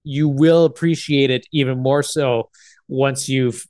you 0.04 0.28
will 0.28 0.66
appreciate 0.66 1.30
it 1.30 1.48
even 1.54 1.80
more 1.80 2.04
so 2.04 2.50
once 2.88 3.30
you've 3.30 3.66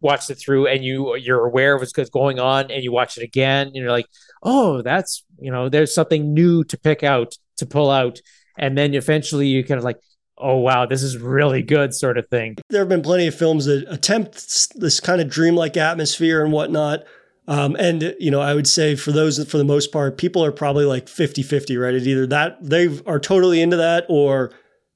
watched 0.00 0.30
it 0.30 0.36
through 0.36 0.66
and 0.66 0.84
you 0.84 1.16
you're 1.16 1.46
aware 1.46 1.74
of 1.74 1.80
what's 1.80 2.10
going 2.10 2.38
on 2.38 2.70
and 2.70 2.82
you 2.82 2.92
watch 2.92 3.16
it 3.16 3.22
again 3.22 3.68
and 3.68 3.76
you're 3.76 3.90
like 3.90 4.06
oh 4.42 4.82
that's 4.82 5.24
you 5.38 5.50
know 5.50 5.68
there's 5.68 5.94
something 5.94 6.34
new 6.34 6.64
to 6.64 6.78
pick 6.78 7.02
out 7.02 7.36
to 7.58 7.66
pull 7.66 7.90
out. 7.90 8.20
And 8.58 8.76
then 8.76 8.94
eventually 8.94 9.48
you 9.48 9.64
kind 9.64 9.78
of 9.78 9.84
like 9.84 9.98
oh 10.38 10.56
wow 10.56 10.84
this 10.84 11.02
is 11.02 11.16
really 11.16 11.62
good 11.62 11.94
sort 11.94 12.18
of 12.18 12.28
thing. 12.28 12.56
There 12.68 12.80
have 12.80 12.88
been 12.88 13.02
plenty 13.02 13.26
of 13.26 13.34
films 13.34 13.66
that 13.66 13.84
attempt 13.88 14.74
this 14.74 15.00
kind 15.00 15.20
of 15.20 15.28
dreamlike 15.28 15.76
atmosphere 15.76 16.42
and 16.42 16.52
whatnot. 16.52 17.04
Um, 17.48 17.76
and 17.76 18.16
you 18.18 18.32
know 18.32 18.40
i 18.40 18.54
would 18.54 18.66
say 18.66 18.96
for 18.96 19.12
those 19.12 19.38
for 19.48 19.56
the 19.56 19.64
most 19.64 19.92
part 19.92 20.18
people 20.18 20.44
are 20.44 20.50
probably 20.50 20.84
like 20.84 21.06
50-50 21.06 21.80
right? 21.80 21.94
It's 21.94 22.06
either 22.06 22.26
that 22.26 22.58
they 22.60 23.00
are 23.06 23.20
totally 23.20 23.62
into 23.62 23.76
that 23.76 24.04
or 24.08 24.50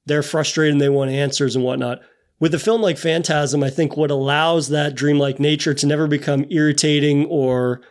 they're 0.05 0.21
frustrated 0.21 0.73
and 0.73 0.81
they 0.81 0.89
want 0.89 1.11
answers 1.11 1.55
and 1.55 1.63
whatnot 1.63 2.01
with 2.41 2.53
a 2.53 2.59
film 2.59 2.81
like 2.81 2.97
phantasm 2.97 3.63
i 3.63 3.69
think 3.69 3.95
what 3.95 4.11
allows 4.11 4.67
that 4.67 4.95
dreamlike 4.95 5.39
nature 5.39 5.73
to 5.73 5.87
never 5.87 6.07
become 6.07 6.45
irritating 6.49 7.25
or 7.27 7.81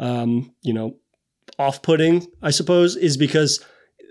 um, 0.00 0.52
you 0.62 0.72
know 0.72 0.96
off-putting, 1.58 2.26
I 2.42 2.50
suppose, 2.50 2.96
is 2.96 3.16
because 3.16 3.64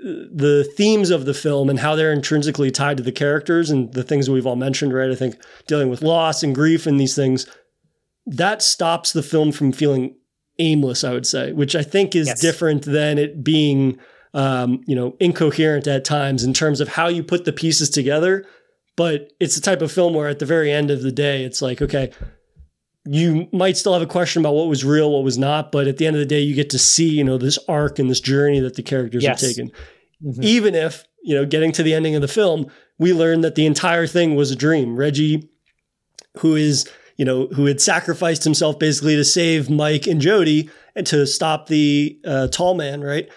the 0.04 0.70
themes 0.76 1.10
of 1.10 1.26
the 1.26 1.34
film 1.34 1.70
and 1.70 1.80
how 1.80 1.96
they're 1.96 2.14
intrinsically 2.14 2.70
tied 2.70 2.98
to 2.98 3.04
the 3.04 3.12
characters 3.12 3.70
and 3.70 3.92
the 3.94 4.04
things 4.04 4.30
we've 4.30 4.46
all 4.46 4.56
mentioned, 4.56 4.94
right? 4.94 5.10
I 5.10 5.16
think 5.16 5.38
dealing 5.66 5.90
with 5.90 6.02
loss 6.02 6.44
and 6.44 6.54
grief 6.54 6.86
and 6.86 7.00
these 7.00 7.16
things, 7.16 7.48
that 8.26 8.62
stops 8.62 9.14
the 9.14 9.24
film 9.24 9.52
from 9.52 9.72
feeling 9.72 10.16
aimless, 10.60 11.04
I 11.04 11.14
would 11.14 11.26
say, 11.26 11.52
which 11.52 11.76
I 11.76 11.84
think 11.84 12.16
is 12.16 12.28
yes. 12.28 12.42
different 12.42 12.84
than 12.84 13.18
it 13.18 13.44
being, 13.44 13.98
um, 14.34 14.84
you 14.86 14.96
know, 14.96 15.16
incoherent 15.20 15.88
at 15.88 16.06
times 16.06 16.44
in 16.44 16.54
terms 16.54 16.82
of 16.82 16.90
how 16.90 17.08
you 17.08 17.24
put 17.24 17.46
the 17.46 17.54
pieces 17.54 17.90
together. 17.90 18.46
But 18.98 19.32
it's 19.40 19.56
the 19.56 19.62
type 19.62 19.82
of 19.82 19.92
film 19.92 20.14
where 20.14 20.28
at 20.28 20.40
the 20.40 20.46
very 20.46 20.72
end 20.72 20.92
of 20.92 21.02
the 21.02 21.12
day, 21.12 21.46
it's 21.46 21.62
like, 21.62 21.82
okay, 21.82 22.12
you 23.06 23.48
might 23.54 23.78
still 23.78 23.94
have 23.94 24.02
a 24.02 24.08
question 24.08 24.42
about 24.42 24.56
what 24.56 24.68
was 24.68 24.84
real, 24.84 25.12
what 25.12 25.24
was 25.24 25.38
not, 25.38 25.72
but 25.72 25.88
at 25.88 25.98
the 25.98 26.06
end 26.06 26.16
of 26.16 26.20
the 26.20 26.26
day, 26.26 26.42
you 26.42 26.56
get 26.56 26.72
to 26.72 26.80
see, 26.80 27.08
you 27.10 27.24
know, 27.24 27.38
this 27.38 27.58
arc 27.70 28.00
and 28.00 28.10
this 28.10 28.20
journey 28.20 28.60
that 28.60 28.76
the 28.76 28.84
characters 28.84 29.24
yes. 29.24 29.40
have 29.40 29.50
taken. 29.50 29.72
Mm-hmm. 30.26 30.44
Even 30.44 30.76
if, 30.76 31.06
you 31.24 31.36
know, 31.36 31.46
getting 31.46 31.72
to 31.74 31.84
the 31.84 31.94
ending 31.94 32.16
of 32.16 32.22
the 32.22 32.28
film, 32.28 32.70
we 32.98 33.14
learn 33.14 33.42
that 33.42 33.56
the 33.56 33.66
entire 33.66 34.08
thing 34.08 34.36
was 34.36 34.52
a 34.52 34.56
dream. 34.56 34.98
Reggie, 34.98 35.48
who 36.40 36.56
is, 36.56 36.90
you 37.18 37.24
know, 37.24 37.48
who 37.48 37.66
had 37.66 37.80
sacrificed 37.80 38.44
himself 38.44 38.80
basically 38.80 39.16
to 39.16 39.24
save 39.24 39.70
Mike 39.70 40.08
and 40.08 40.20
Jody 40.20 40.70
and 40.96 41.06
to 41.08 41.28
stop 41.28 41.68
the 41.68 42.20
uh, 42.26 42.48
tall 42.48 42.74
man, 42.74 43.02
right, 43.02 43.30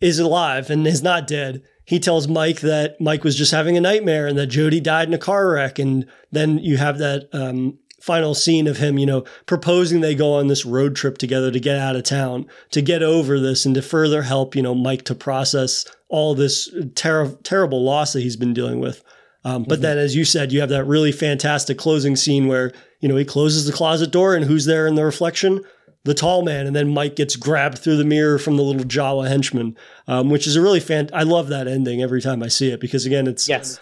is 0.00 0.18
alive 0.18 0.70
and 0.70 0.86
is 0.86 1.02
not 1.02 1.26
dead. 1.26 1.62
He 1.84 1.98
tells 1.98 2.28
Mike 2.28 2.60
that 2.60 3.00
Mike 3.00 3.24
was 3.24 3.36
just 3.36 3.52
having 3.52 3.76
a 3.76 3.80
nightmare 3.80 4.26
and 4.26 4.38
that 4.38 4.46
Jody 4.46 4.80
died 4.80 5.08
in 5.08 5.14
a 5.14 5.18
car 5.18 5.50
wreck. 5.50 5.78
And 5.78 6.06
then 6.30 6.58
you 6.58 6.76
have 6.76 6.98
that 6.98 7.28
um, 7.32 7.78
final 8.00 8.34
scene 8.34 8.66
of 8.66 8.78
him, 8.78 8.98
you 8.98 9.06
know, 9.06 9.24
proposing 9.46 10.00
they 10.00 10.14
go 10.14 10.34
on 10.34 10.48
this 10.48 10.64
road 10.64 10.96
trip 10.96 11.18
together 11.18 11.50
to 11.50 11.60
get 11.60 11.78
out 11.78 11.96
of 11.96 12.02
town, 12.02 12.46
to 12.70 12.82
get 12.82 13.02
over 13.02 13.38
this 13.38 13.64
and 13.64 13.74
to 13.74 13.82
further 13.82 14.22
help, 14.22 14.54
you 14.54 14.62
know, 14.62 14.74
Mike 14.74 15.04
to 15.04 15.14
process 15.14 15.84
all 16.08 16.34
this 16.34 16.72
ter- 16.94 17.36
terrible 17.42 17.82
loss 17.82 18.12
that 18.12 18.20
he's 18.20 18.36
been 18.36 18.54
dealing 18.54 18.80
with. 18.80 19.02
Um, 19.44 19.64
but 19.64 19.76
mm-hmm. 19.76 19.82
then, 19.82 19.98
as 19.98 20.14
you 20.14 20.24
said, 20.24 20.52
you 20.52 20.60
have 20.60 20.68
that 20.68 20.84
really 20.84 21.12
fantastic 21.12 21.78
closing 21.78 22.16
scene 22.16 22.46
where, 22.46 22.72
you 23.00 23.08
know, 23.08 23.16
he 23.16 23.24
closes 23.24 23.66
the 23.66 23.72
closet 23.72 24.12
door 24.12 24.34
and 24.34 24.44
who's 24.44 24.66
there 24.66 24.86
in 24.86 24.94
the 24.94 25.04
reflection? 25.04 25.64
The 26.04 26.14
tall 26.14 26.42
man, 26.42 26.66
and 26.66 26.74
then 26.74 26.92
Mike 26.92 27.14
gets 27.16 27.36
grabbed 27.36 27.78
through 27.78 27.96
the 27.96 28.04
mirror 28.04 28.38
from 28.38 28.56
the 28.56 28.62
little 28.62 28.82
Jawa 28.82 29.28
henchman, 29.28 29.76
um, 30.08 30.30
which 30.30 30.46
is 30.46 30.56
a 30.56 30.60
really 30.60 30.80
fan. 30.80 31.08
I 31.12 31.22
love 31.22 31.48
that 31.48 31.68
ending 31.68 32.02
every 32.02 32.20
time 32.20 32.42
I 32.42 32.48
see 32.48 32.70
it 32.70 32.80
because 32.80 33.06
again, 33.06 33.26
it's 33.26 33.48
Yes. 33.48 33.78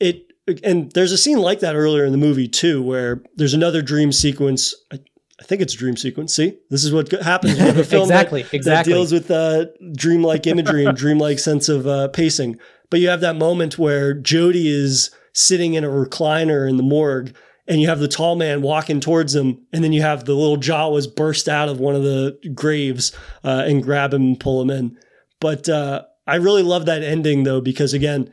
it 0.00 0.22
and 0.62 0.92
there's 0.92 1.10
a 1.10 1.18
scene 1.18 1.38
like 1.38 1.58
that 1.60 1.74
earlier 1.74 2.04
in 2.04 2.12
the 2.12 2.18
movie 2.18 2.46
too 2.46 2.80
where 2.80 3.20
there's 3.34 3.52
another 3.52 3.82
dream 3.82 4.12
sequence 4.12 4.76
i, 4.92 4.98
I 5.40 5.44
think 5.44 5.60
it's 5.60 5.74
a 5.74 5.76
dream 5.76 5.96
sequence 5.96 6.32
see 6.32 6.56
this 6.70 6.84
is 6.84 6.92
what 6.92 7.10
happens 7.10 7.58
with 7.58 7.76
a 7.80 7.82
film 7.94 8.04
Exactly, 8.04 8.42
that, 8.42 8.54
exactly. 8.54 8.92
that 8.92 8.96
deals 8.96 9.12
with 9.12 9.28
uh, 9.28 9.64
dreamlike 9.96 10.46
imagery 10.46 10.84
and 10.84 10.96
dreamlike 10.96 11.40
sense 11.40 11.68
of 11.68 11.88
uh, 11.88 12.06
pacing 12.08 12.60
but 12.90 13.00
you 13.00 13.08
have 13.08 13.20
that 13.22 13.34
moment 13.34 13.76
where 13.76 14.14
jody 14.14 14.68
is 14.68 15.10
sitting 15.32 15.74
in 15.74 15.82
a 15.82 15.88
recliner 15.88 16.68
in 16.70 16.76
the 16.76 16.84
morgue 16.84 17.34
and 17.68 17.80
you 17.80 17.88
have 17.88 18.00
the 18.00 18.08
tall 18.08 18.36
man 18.36 18.62
walking 18.62 19.00
towards 19.00 19.34
him 19.34 19.60
and 19.72 19.82
then 19.82 19.92
you 19.92 20.02
have 20.02 20.24
the 20.24 20.34
little 20.34 20.56
jawas 20.56 21.12
burst 21.14 21.48
out 21.48 21.68
of 21.68 21.80
one 21.80 21.94
of 21.94 22.02
the 22.02 22.38
graves 22.54 23.16
uh, 23.44 23.64
and 23.66 23.82
grab 23.82 24.14
him 24.14 24.22
and 24.22 24.40
pull 24.40 24.60
him 24.62 24.70
in. 24.70 24.98
But 25.40 25.68
uh, 25.68 26.04
i 26.26 26.36
really 26.36 26.62
love 26.62 26.86
that 26.86 27.02
ending 27.02 27.44
though 27.44 27.60
because 27.60 27.92
again 27.92 28.32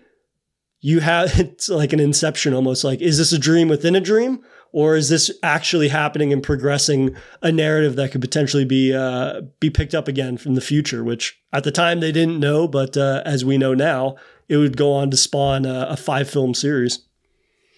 you 0.81 0.99
have 0.99 1.39
it's 1.39 1.69
like 1.69 1.93
an 1.93 1.99
inception 1.99 2.53
almost 2.53 2.83
like 2.83 3.01
is 3.01 3.17
this 3.17 3.31
a 3.31 3.39
dream 3.39 3.69
within 3.69 3.95
a 3.95 4.01
dream 4.01 4.43
or 4.71 4.95
is 4.95 5.09
this 5.09 5.31
actually 5.43 5.87
happening 5.87 6.33
and 6.33 6.41
progressing 6.41 7.15
a 7.43 7.51
narrative 7.51 7.95
that 7.95 8.11
could 8.11 8.21
potentially 8.21 8.65
be 8.65 8.93
uh, 8.93 9.41
be 9.59 9.69
picked 9.69 9.93
up 9.93 10.07
again 10.07 10.37
from 10.37 10.55
the 10.55 10.61
future 10.61 11.03
which 11.03 11.39
at 11.51 11.63
the 11.63 11.71
time 11.71 11.99
they 11.99 12.11
didn't 12.11 12.39
know 12.39 12.67
but 12.67 12.97
uh, 12.97 13.21
as 13.25 13.45
we 13.45 13.57
know 13.57 13.73
now 13.73 14.15
it 14.49 14.57
would 14.57 14.77
go 14.77 14.91
on 14.91 15.09
to 15.09 15.17
spawn 15.17 15.65
a, 15.65 15.87
a 15.89 15.97
five 15.97 16.29
film 16.29 16.53
series. 16.53 17.07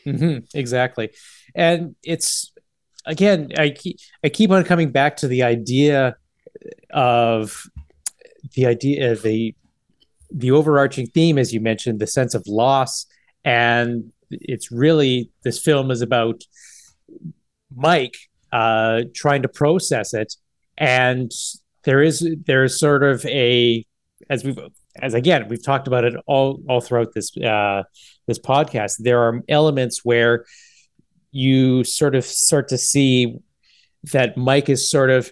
Hmm 0.03 0.39
exactly. 0.53 1.11
And 1.55 1.95
it's 2.03 2.51
again, 3.05 3.51
I 3.57 3.69
keep 3.69 3.97
I 4.23 4.29
keep 4.29 4.51
on 4.51 4.63
coming 4.63 4.91
back 4.91 5.17
to 5.17 5.27
the 5.27 5.43
idea 5.43 6.17
of 6.91 7.63
the 8.55 8.65
idea 8.65 9.11
of 9.11 9.21
the 9.21 9.55
the 10.31 10.51
overarching 10.51 11.07
theme, 11.07 11.37
as 11.37 11.53
you 11.53 11.61
mentioned, 11.61 11.99
the 11.99 12.07
sense 12.07 12.33
of 12.33 12.43
loss, 12.47 13.05
and 13.43 14.11
it's 14.29 14.71
really 14.71 15.31
this 15.43 15.59
film 15.59 15.91
is 15.91 16.01
about 16.01 16.43
Mike 17.73 18.17
uh, 18.51 19.03
trying 19.13 19.43
to 19.43 19.47
process 19.47 20.13
it, 20.13 20.33
and 20.77 21.31
there 21.83 22.01
is 22.01 22.27
there 22.45 22.63
is 22.63 22.79
sort 22.79 23.03
of 23.03 23.25
a 23.25 23.85
as 24.29 24.43
we've 24.43 24.59
as 25.01 25.13
again 25.13 25.47
we've 25.49 25.63
talked 25.63 25.87
about 25.87 26.03
it 26.03 26.13
all 26.25 26.61
all 26.67 26.81
throughout 26.81 27.13
this 27.13 27.35
uh, 27.37 27.83
this 28.27 28.39
podcast. 28.39 28.95
There 28.99 29.21
are 29.21 29.41
elements 29.47 30.03
where 30.03 30.45
you 31.35 31.83
sort 31.83 32.15
of 32.15 32.23
start 32.23 32.69
to 32.69 32.77
see 32.77 33.37
that 34.13 34.37
Mike 34.37 34.69
is 34.69 34.89
sort 34.89 35.09
of 35.09 35.29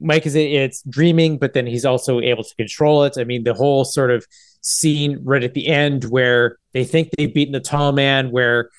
Mike 0.00 0.26
is 0.26 0.34
it's 0.34 0.82
dreaming, 0.82 1.38
but 1.38 1.54
then 1.54 1.64
he's 1.64 1.84
also 1.84 2.20
able 2.20 2.42
to 2.42 2.54
control 2.56 3.04
it. 3.04 3.14
I 3.16 3.22
mean, 3.22 3.44
the 3.44 3.54
whole 3.54 3.84
sort 3.84 4.10
of 4.10 4.26
scene 4.62 5.20
right 5.22 5.44
at 5.44 5.54
the 5.54 5.68
end 5.68 6.04
where 6.04 6.56
they 6.72 6.82
think 6.82 7.10
they've 7.12 7.32
beaten 7.32 7.52
the 7.52 7.60
tall 7.60 7.92
man, 7.92 8.32
where 8.32 8.70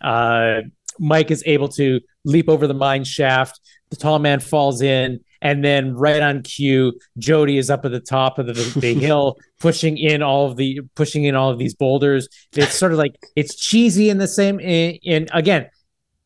uh, 0.00 0.62
Mike 0.98 1.30
is 1.30 1.44
able 1.46 1.68
to 1.68 2.00
leap 2.24 2.48
over 2.48 2.66
the 2.66 2.74
mine 2.74 3.04
shaft, 3.04 3.60
the 3.90 3.96
tall 3.96 4.18
man 4.18 4.40
falls 4.40 4.82
in, 4.82 5.20
and 5.46 5.64
then 5.64 5.94
right 5.94 6.20
on 6.20 6.42
cue, 6.42 6.98
Jody 7.18 7.56
is 7.56 7.70
up 7.70 7.84
at 7.84 7.92
the 7.92 8.00
top 8.00 8.40
of 8.40 8.46
the, 8.46 8.52
the 8.52 8.94
hill, 9.06 9.38
pushing 9.60 9.96
in 9.96 10.20
all 10.20 10.50
of 10.50 10.56
the 10.56 10.80
pushing 10.96 11.22
in 11.22 11.36
all 11.36 11.50
of 11.50 11.58
these 11.58 11.72
boulders. 11.72 12.28
It's 12.56 12.74
sort 12.74 12.90
of 12.90 12.98
like 12.98 13.14
it's 13.36 13.54
cheesy 13.54 14.10
in 14.10 14.18
the 14.18 14.26
same. 14.26 14.58
In, 14.58 14.98
in 15.04 15.28
again, 15.32 15.68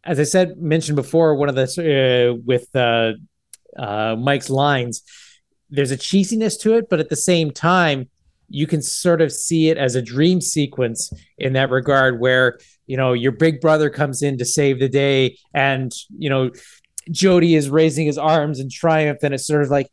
as 0.05 0.19
I 0.19 0.23
said 0.23 0.57
mentioned 0.57 0.97
before, 0.97 1.35
one 1.35 1.51
of 1.51 1.55
the 1.55 2.33
uh, 2.33 2.41
with 2.47 2.75
uh, 2.75 3.13
uh, 3.79 4.17
Mike's 4.17 4.49
lines, 4.49 5.03
there's 5.69 5.91
a 5.91 5.99
cheesiness 5.99 6.59
to 6.61 6.79
it, 6.79 6.89
but 6.89 6.99
at 6.99 7.11
the 7.11 7.17
same 7.17 7.51
time, 7.51 8.09
you 8.49 8.67
can 8.67 8.81
sort 8.81 9.21
of 9.21 9.31
see 9.31 9.69
it 9.69 9.77
as 9.77 9.97
a 9.97 10.03
dream 10.03 10.41
sequence 10.41 11.13
in 11.37 11.53
that 11.53 11.69
regard, 11.69 12.21
where 12.21 12.59
you 12.87 12.97
know 12.97 13.13
your 13.13 13.33
big 13.33 13.61
brother 13.61 13.91
comes 13.91 14.23
in 14.23 14.39
to 14.39 14.47
save 14.47 14.81
the 14.81 14.89
day, 14.89 15.37
and 15.53 15.93
you 16.17 16.31
know 16.31 16.51
Jody 17.11 17.55
is 17.55 17.69
raising 17.71 18.07
his 18.07 18.19
arms 18.19 18.61
in 18.61 18.69
triumph, 18.71 19.19
and 19.23 19.35
it's 19.35 19.47
sort 19.47 19.63
of 19.63 19.71
like 19.71 19.91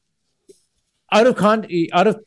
out 1.11 1.27
of 1.27 1.35
con 1.35 1.67
out 1.93 2.07
of 2.07 2.19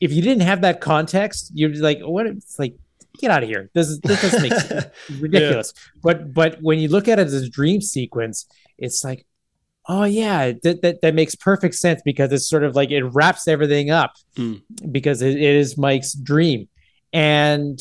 if 0.00 0.12
you 0.12 0.22
didn't 0.22 0.42
have 0.42 0.62
that 0.62 0.80
context, 0.80 1.50
you're 1.54 1.74
like, 1.74 2.00
what? 2.00 2.26
It's 2.26 2.58
like 2.58 2.74
get 3.20 3.30
out 3.30 3.42
of 3.42 3.48
here. 3.48 3.70
This 3.74 3.88
is 3.88 4.00
this 4.00 4.20
doesn't 4.22 4.42
make 4.42 4.52
ridiculous. 5.20 5.72
But 6.02 6.34
but 6.34 6.58
when 6.60 6.78
you 6.78 6.88
look 6.88 7.08
at 7.08 7.18
it 7.18 7.26
as 7.26 7.34
a 7.34 7.48
dream 7.48 7.80
sequence, 7.80 8.46
it's 8.76 9.04
like, 9.04 9.24
oh 9.88 10.04
yeah, 10.04 10.52
that 10.62 10.82
that, 10.82 11.00
that 11.02 11.14
makes 11.14 11.34
perfect 11.34 11.76
sense 11.76 12.02
because 12.04 12.32
it's 12.32 12.48
sort 12.48 12.64
of 12.64 12.74
like 12.74 12.90
it 12.90 13.04
wraps 13.04 13.46
everything 13.48 13.90
up 13.90 14.14
Mm. 14.36 14.62
because 14.90 15.22
it, 15.22 15.36
it 15.36 15.54
is 15.56 15.78
Mike's 15.78 16.12
dream, 16.12 16.68
and 17.12 17.78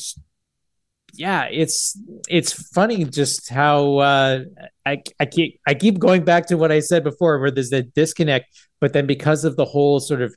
yeah, 1.14 1.48
it's 1.52 1.98
it's 2.28 2.54
funny 2.74 3.04
just 3.04 3.50
how 3.50 3.98
uh, 3.98 4.40
I 4.86 5.04
I 5.20 5.26
keep 5.26 5.60
I 5.68 5.76
keep 5.76 6.00
going 6.00 6.24
back 6.26 6.48
to 6.48 6.58
what 6.58 6.72
I 6.72 6.80
said 6.80 7.04
before, 7.04 7.40
where 7.40 7.52
there's 7.52 7.72
a 7.72 7.84
disconnect, 7.84 8.48
but 8.82 8.94
then 8.94 9.06
because 9.06 9.46
of 9.46 9.56
the 9.56 9.66
whole 9.66 10.00
sort 10.00 10.22
of 10.22 10.36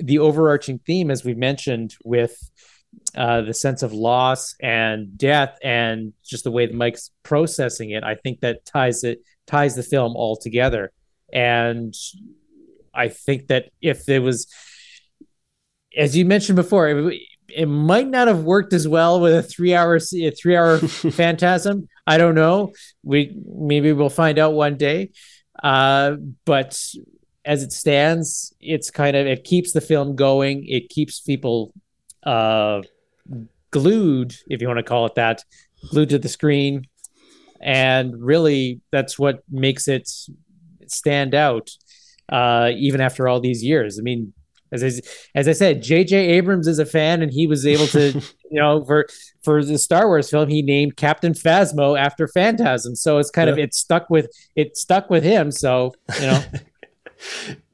the 0.00 0.20
overarching 0.20 0.78
theme, 0.86 1.10
as 1.10 1.24
we 1.24 1.34
mentioned, 1.34 1.96
with 2.04 2.36
uh, 3.16 3.42
the 3.42 3.52
sense 3.52 3.82
of 3.82 3.92
loss 3.92 4.54
and 4.62 5.18
death, 5.18 5.58
and 5.64 6.12
just 6.24 6.44
the 6.44 6.52
way 6.52 6.66
that 6.66 6.74
Mike's 6.74 7.10
processing 7.24 7.90
it, 7.90 8.04
I 8.04 8.14
think 8.14 8.40
that 8.40 8.64
ties 8.64 9.02
it 9.02 9.18
ties 9.48 9.74
the 9.74 9.82
film 9.82 10.14
all 10.14 10.36
together. 10.36 10.92
And 11.32 11.92
I 12.94 13.08
think 13.08 13.48
that 13.48 13.70
if 13.80 14.04
there 14.04 14.22
was, 14.22 14.46
as 15.96 16.16
you 16.16 16.24
mentioned 16.24 16.56
before, 16.56 17.10
it, 17.54 17.66
might 17.66 18.08
not 18.08 18.28
have 18.28 18.44
worked 18.44 18.72
as 18.72 18.86
well 18.86 19.20
with 19.20 19.34
a 19.34 19.42
three 19.42 19.74
hour 19.74 19.96
a 19.96 20.30
three 20.30 20.56
hour 20.56 20.78
phantasm. 20.78 21.88
I 22.06 22.18
don't 22.18 22.34
know. 22.34 22.72
We 23.02 23.36
maybe 23.46 23.92
we'll 23.92 24.08
find 24.08 24.38
out 24.38 24.54
one 24.54 24.76
day. 24.76 25.10
Uh, 25.62 26.16
but 26.44 26.80
as 27.44 27.62
it 27.62 27.72
stands, 27.72 28.54
it's 28.60 28.90
kind 28.90 29.16
of 29.16 29.26
it 29.26 29.44
keeps 29.44 29.72
the 29.72 29.80
film 29.80 30.16
going. 30.16 30.66
It 30.66 30.88
keeps 30.88 31.20
people 31.20 31.72
uh, 32.24 32.82
glued, 33.70 34.34
if 34.48 34.60
you 34.60 34.68
want 34.68 34.78
to 34.78 34.84
call 34.84 35.06
it 35.06 35.14
that, 35.16 35.44
glued 35.90 36.10
to 36.10 36.18
the 36.18 36.28
screen, 36.28 36.86
and 37.60 38.14
really 38.20 38.80
that's 38.90 39.18
what 39.18 39.42
makes 39.50 39.88
it 39.88 40.10
stand 40.86 41.34
out, 41.34 41.70
uh, 42.28 42.70
even 42.74 43.00
after 43.00 43.28
all 43.28 43.40
these 43.40 43.64
years. 43.64 43.98
I 43.98 44.02
mean, 44.02 44.32
as 44.72 44.82
I, 44.82 45.38
as 45.38 45.48
I 45.48 45.52
said, 45.52 45.82
J.J. 45.82 46.16
Abrams 46.16 46.66
is 46.66 46.78
a 46.78 46.86
fan, 46.86 47.22
and 47.22 47.30
he 47.32 47.46
was 47.46 47.66
able 47.66 47.86
to, 47.88 48.12
you 48.50 48.60
know, 48.60 48.84
for 48.84 49.06
for 49.42 49.64
the 49.64 49.78
Star 49.78 50.06
Wars 50.06 50.30
film, 50.30 50.48
he 50.48 50.62
named 50.62 50.96
Captain 50.96 51.32
Phasma 51.32 51.98
after 51.98 52.26
Phantasm. 52.28 52.94
So 52.96 53.18
it's 53.18 53.30
kind 53.30 53.50
of 53.50 53.58
it 53.58 53.74
stuck 53.74 54.08
with 54.10 54.28
it 54.56 54.76
stuck 54.76 55.10
with 55.10 55.24
him. 55.24 55.50
So 55.50 55.92
you 56.20 56.26
know, 56.26 56.42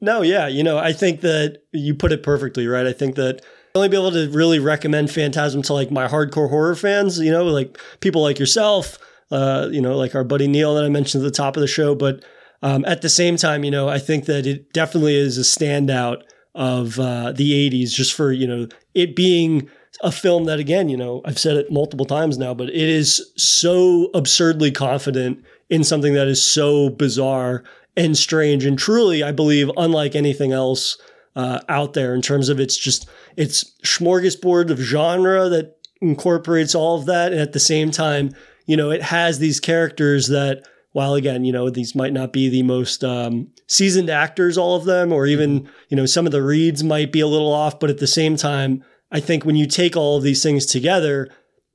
No, 0.01 0.21
yeah, 0.21 0.47
you 0.47 0.63
know, 0.63 0.77
I 0.77 0.93
think 0.93 1.21
that 1.21 1.63
you 1.71 1.93
put 1.93 2.11
it 2.11 2.23
perfectly, 2.23 2.67
right? 2.67 2.85
I 2.85 2.93
think 2.93 3.15
that 3.15 3.41
I'll 3.75 3.81
only 3.81 3.89
be 3.89 3.97
able 3.97 4.11
to 4.11 4.29
really 4.29 4.59
recommend 4.59 5.11
Phantasm 5.11 5.61
to 5.63 5.73
like 5.73 5.91
my 5.91 6.07
hardcore 6.07 6.49
horror 6.49 6.75
fans, 6.75 7.19
you 7.19 7.31
know, 7.31 7.45
like 7.45 7.77
people 7.99 8.21
like 8.21 8.39
yourself, 8.39 8.97
uh, 9.31 9.67
you 9.71 9.81
know, 9.81 9.97
like 9.97 10.15
our 10.15 10.23
buddy 10.23 10.47
Neil 10.47 10.75
that 10.75 10.85
I 10.85 10.89
mentioned 10.89 11.23
at 11.23 11.31
the 11.31 11.35
top 11.35 11.57
of 11.57 11.61
the 11.61 11.67
show. 11.67 11.95
But 11.95 12.23
um, 12.61 12.85
at 12.85 13.01
the 13.01 13.09
same 13.09 13.35
time, 13.35 13.63
you 13.63 13.71
know, 13.71 13.89
I 13.89 13.99
think 13.99 14.25
that 14.25 14.45
it 14.45 14.71
definitely 14.73 15.15
is 15.15 15.37
a 15.37 15.41
standout 15.41 16.23
of 16.59 16.99
uh, 16.99 17.31
the 17.31 17.71
80s 17.71 17.91
just 17.91 18.13
for, 18.13 18.33
you 18.33 18.45
know, 18.45 18.67
it 18.93 19.15
being 19.15 19.69
a 20.01 20.11
film 20.11 20.43
that, 20.43 20.59
again, 20.59 20.89
you 20.89 20.97
know, 20.97 21.21
I've 21.23 21.39
said 21.39 21.55
it 21.55 21.71
multiple 21.71 22.05
times 22.05 22.37
now, 22.37 22.53
but 22.53 22.67
it 22.67 22.75
is 22.75 23.31
so 23.37 24.09
absurdly 24.13 24.69
confident 24.69 25.43
in 25.69 25.85
something 25.85 26.13
that 26.15 26.27
is 26.27 26.43
so 26.43 26.89
bizarre 26.89 27.63
and 27.95 28.17
strange 28.17 28.65
and 28.65 28.77
truly, 28.77 29.23
I 29.23 29.31
believe, 29.31 29.71
unlike 29.77 30.15
anything 30.15 30.51
else 30.51 30.97
uh, 31.35 31.61
out 31.69 31.93
there 31.93 32.13
in 32.13 32.21
terms 32.21 32.49
of 32.49 32.59
it's 32.59 32.75
just 32.75 33.07
it's 33.37 33.63
smorgasbord 33.85 34.69
of 34.69 34.79
genre 34.79 35.47
that 35.47 35.77
incorporates 36.01 36.75
all 36.75 36.99
of 36.99 37.05
that, 37.05 37.31
and 37.31 37.39
at 37.39 37.53
the 37.53 37.59
same 37.59 37.89
time, 37.89 38.31
you 38.65 38.75
know, 38.75 38.91
it 38.91 39.01
has 39.01 39.39
these 39.39 39.61
characters 39.61 40.27
that, 40.27 40.67
while 40.91 41.13
again, 41.13 41.45
you 41.45 41.51
know, 41.51 41.69
these 41.69 41.95
might 41.95 42.13
not 42.13 42.33
be 42.33 42.49
the 42.49 42.63
most 42.63 43.03
um, 43.03 43.49
seasoned 43.67 44.09
actors, 44.09 44.57
all 44.57 44.75
of 44.75 44.85
them, 44.85 45.13
or 45.13 45.25
even 45.25 45.69
you 45.89 45.97
know, 45.97 46.05
some 46.05 46.25
of 46.25 46.31
the 46.31 46.43
reads 46.43 46.83
might 46.83 47.11
be 47.11 47.19
a 47.19 47.27
little 47.27 47.53
off, 47.53 47.79
but 47.79 47.89
at 47.89 47.99
the 47.99 48.07
same 48.07 48.35
time, 48.35 48.83
I 49.11 49.19
think 49.19 49.45
when 49.45 49.55
you 49.55 49.67
take 49.67 49.95
all 49.95 50.17
of 50.17 50.23
these 50.23 50.43
things 50.43 50.65
together, 50.65 51.29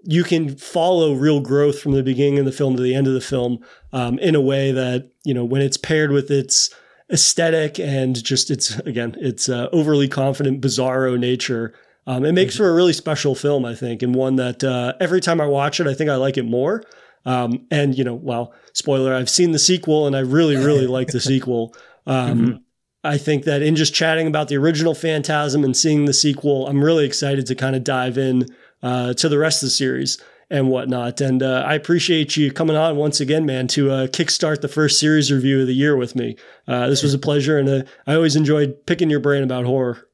you 0.05 0.23
can 0.23 0.57
follow 0.57 1.15
real 1.15 1.41
growth 1.41 1.81
from 1.81 1.93
the 1.93 2.03
beginning 2.03 2.39
of 2.39 2.45
the 2.45 2.53
film 2.53 2.77
to 2.77 2.83
the 2.83 2.95
end 2.95 3.07
of 3.07 3.15
the 3.15 3.21
film 3.21 3.59
um, 3.93 4.19
in 4.19 4.35
a 4.35 4.41
way 4.41 4.71
that 4.71 5.11
you 5.25 5.35
know 5.35 5.45
when 5.45 5.63
it's 5.63 5.77
paired 5.77 6.11
with 6.11 6.31
its 6.31 6.71
aesthetic 7.13 7.79
and 7.79 8.23
just 8.23 8.51
its 8.51 8.79
again 8.81 9.15
its 9.19 9.49
uh, 9.49 9.69
overly 9.73 10.09
confident 10.09 10.61
bizarro 10.61 11.19
nature 11.19 11.75
um, 12.07 12.25
it 12.25 12.33
makes 12.33 12.57
for 12.57 12.69
a 12.69 12.75
really 12.75 12.93
special 12.93 13.35
film 13.35 13.65
i 13.65 13.75
think 13.75 14.03
and 14.03 14.15
one 14.15 14.37
that 14.37 14.63
uh, 14.63 14.93
every 15.01 15.21
time 15.21 15.41
i 15.41 15.47
watch 15.47 15.81
it 15.81 15.87
i 15.87 15.95
think 15.95 16.11
i 16.11 16.17
like 16.17 16.37
it 16.37 16.45
more 16.45 16.83
um, 17.25 17.67
and 17.71 17.97
you 17.97 18.05
know 18.05 18.15
well 18.15 18.53
spoiler 18.73 19.15
i've 19.15 19.31
seen 19.31 19.53
the 19.53 19.59
sequel 19.59 20.07
and 20.07 20.15
i 20.17 20.21
really 20.21 20.57
really 20.57 20.87
like 20.87 21.09
the 21.09 21.21
sequel 21.21 21.75
Um, 22.07 22.39
Mhm. 22.39 22.61
I 23.03 23.17
think 23.19 23.45
that 23.45 23.63
in 23.63 23.77
just 23.77 23.95
chatting 23.95 24.27
about 24.27 24.49
the 24.49 24.57
original 24.57 24.95
Phantasm 24.95 25.65
and 25.65 25.75
seeing 25.77 26.05
the 26.05 26.13
sequel, 26.13 26.67
I'm 26.67 26.85
really 26.85 27.07
excited 27.07 27.47
to 27.47 27.55
kind 27.55 27.75
of 27.77 27.83
dive 27.85 28.19
in 28.19 28.47
uh, 28.83 29.15
to 29.15 29.29
the 29.29 29.39
rest 29.39 29.63
of 29.63 29.69
the 29.69 29.71
series 29.71 30.19
and 30.51 30.69
whatnot. 30.69 31.21
And 31.23 31.43
uh, 31.43 31.65
I 31.67 31.75
appreciate 31.75 32.37
you 32.37 32.53
coming 32.53 32.77
on 32.77 32.97
once 32.97 33.21
again, 33.21 33.47
man, 33.47 33.69
to 33.69 33.91
uh, 33.91 34.07
kickstart 34.09 34.61
the 34.61 34.69
first 34.69 35.01
series 35.01 35.33
review 35.33 35.63
of 35.63 35.67
the 35.67 35.75
year 35.75 35.97
with 35.97 36.15
me. 36.15 36.37
Uh, 36.69 36.89
this 36.89 37.03
was 37.03 37.15
a 37.15 37.19
pleasure, 37.19 37.59
and 37.59 37.69
uh, 37.69 37.83
I 38.07 38.15
always 38.15 38.37
enjoyed 38.37 38.85
picking 38.87 39.09
your 39.09 39.21
brain 39.21 39.43
about 39.43 39.65
horror. 39.65 40.07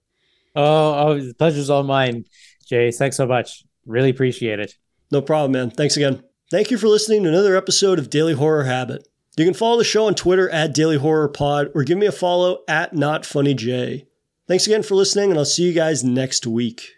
Oh, 0.54 0.94
oh, 1.08 1.20
the 1.20 1.34
pleasure's 1.34 1.70
all 1.70 1.82
mine, 1.82 2.24
Jay. 2.66 2.90
Thanks 2.92 3.16
so 3.16 3.26
much. 3.26 3.64
Really 3.84 4.10
appreciate 4.10 4.60
it. 4.60 4.76
No 5.10 5.22
problem, 5.22 5.52
man. 5.52 5.70
Thanks 5.70 5.96
again. 5.96 6.22
Thank 6.50 6.72
you 6.72 6.78
for 6.78 6.88
listening 6.88 7.22
to 7.22 7.28
another 7.28 7.56
episode 7.56 8.00
of 8.00 8.10
Daily 8.10 8.34
Horror 8.34 8.64
Habit. 8.64 9.06
You 9.36 9.44
can 9.44 9.54
follow 9.54 9.78
the 9.78 9.84
show 9.84 10.08
on 10.08 10.16
Twitter 10.16 10.50
at 10.50 10.74
Daily 10.74 10.96
Horror 10.96 11.28
Pod 11.28 11.70
or 11.76 11.84
give 11.84 11.96
me 11.96 12.06
a 12.06 12.12
follow 12.12 12.64
at 12.66 12.92
Not 12.92 13.24
Funny 13.24 13.54
J. 13.54 14.08
Thanks 14.48 14.66
again 14.66 14.82
for 14.82 14.96
listening, 14.96 15.30
and 15.30 15.38
I'll 15.38 15.44
see 15.44 15.62
you 15.62 15.72
guys 15.72 16.02
next 16.02 16.48
week. 16.48 16.96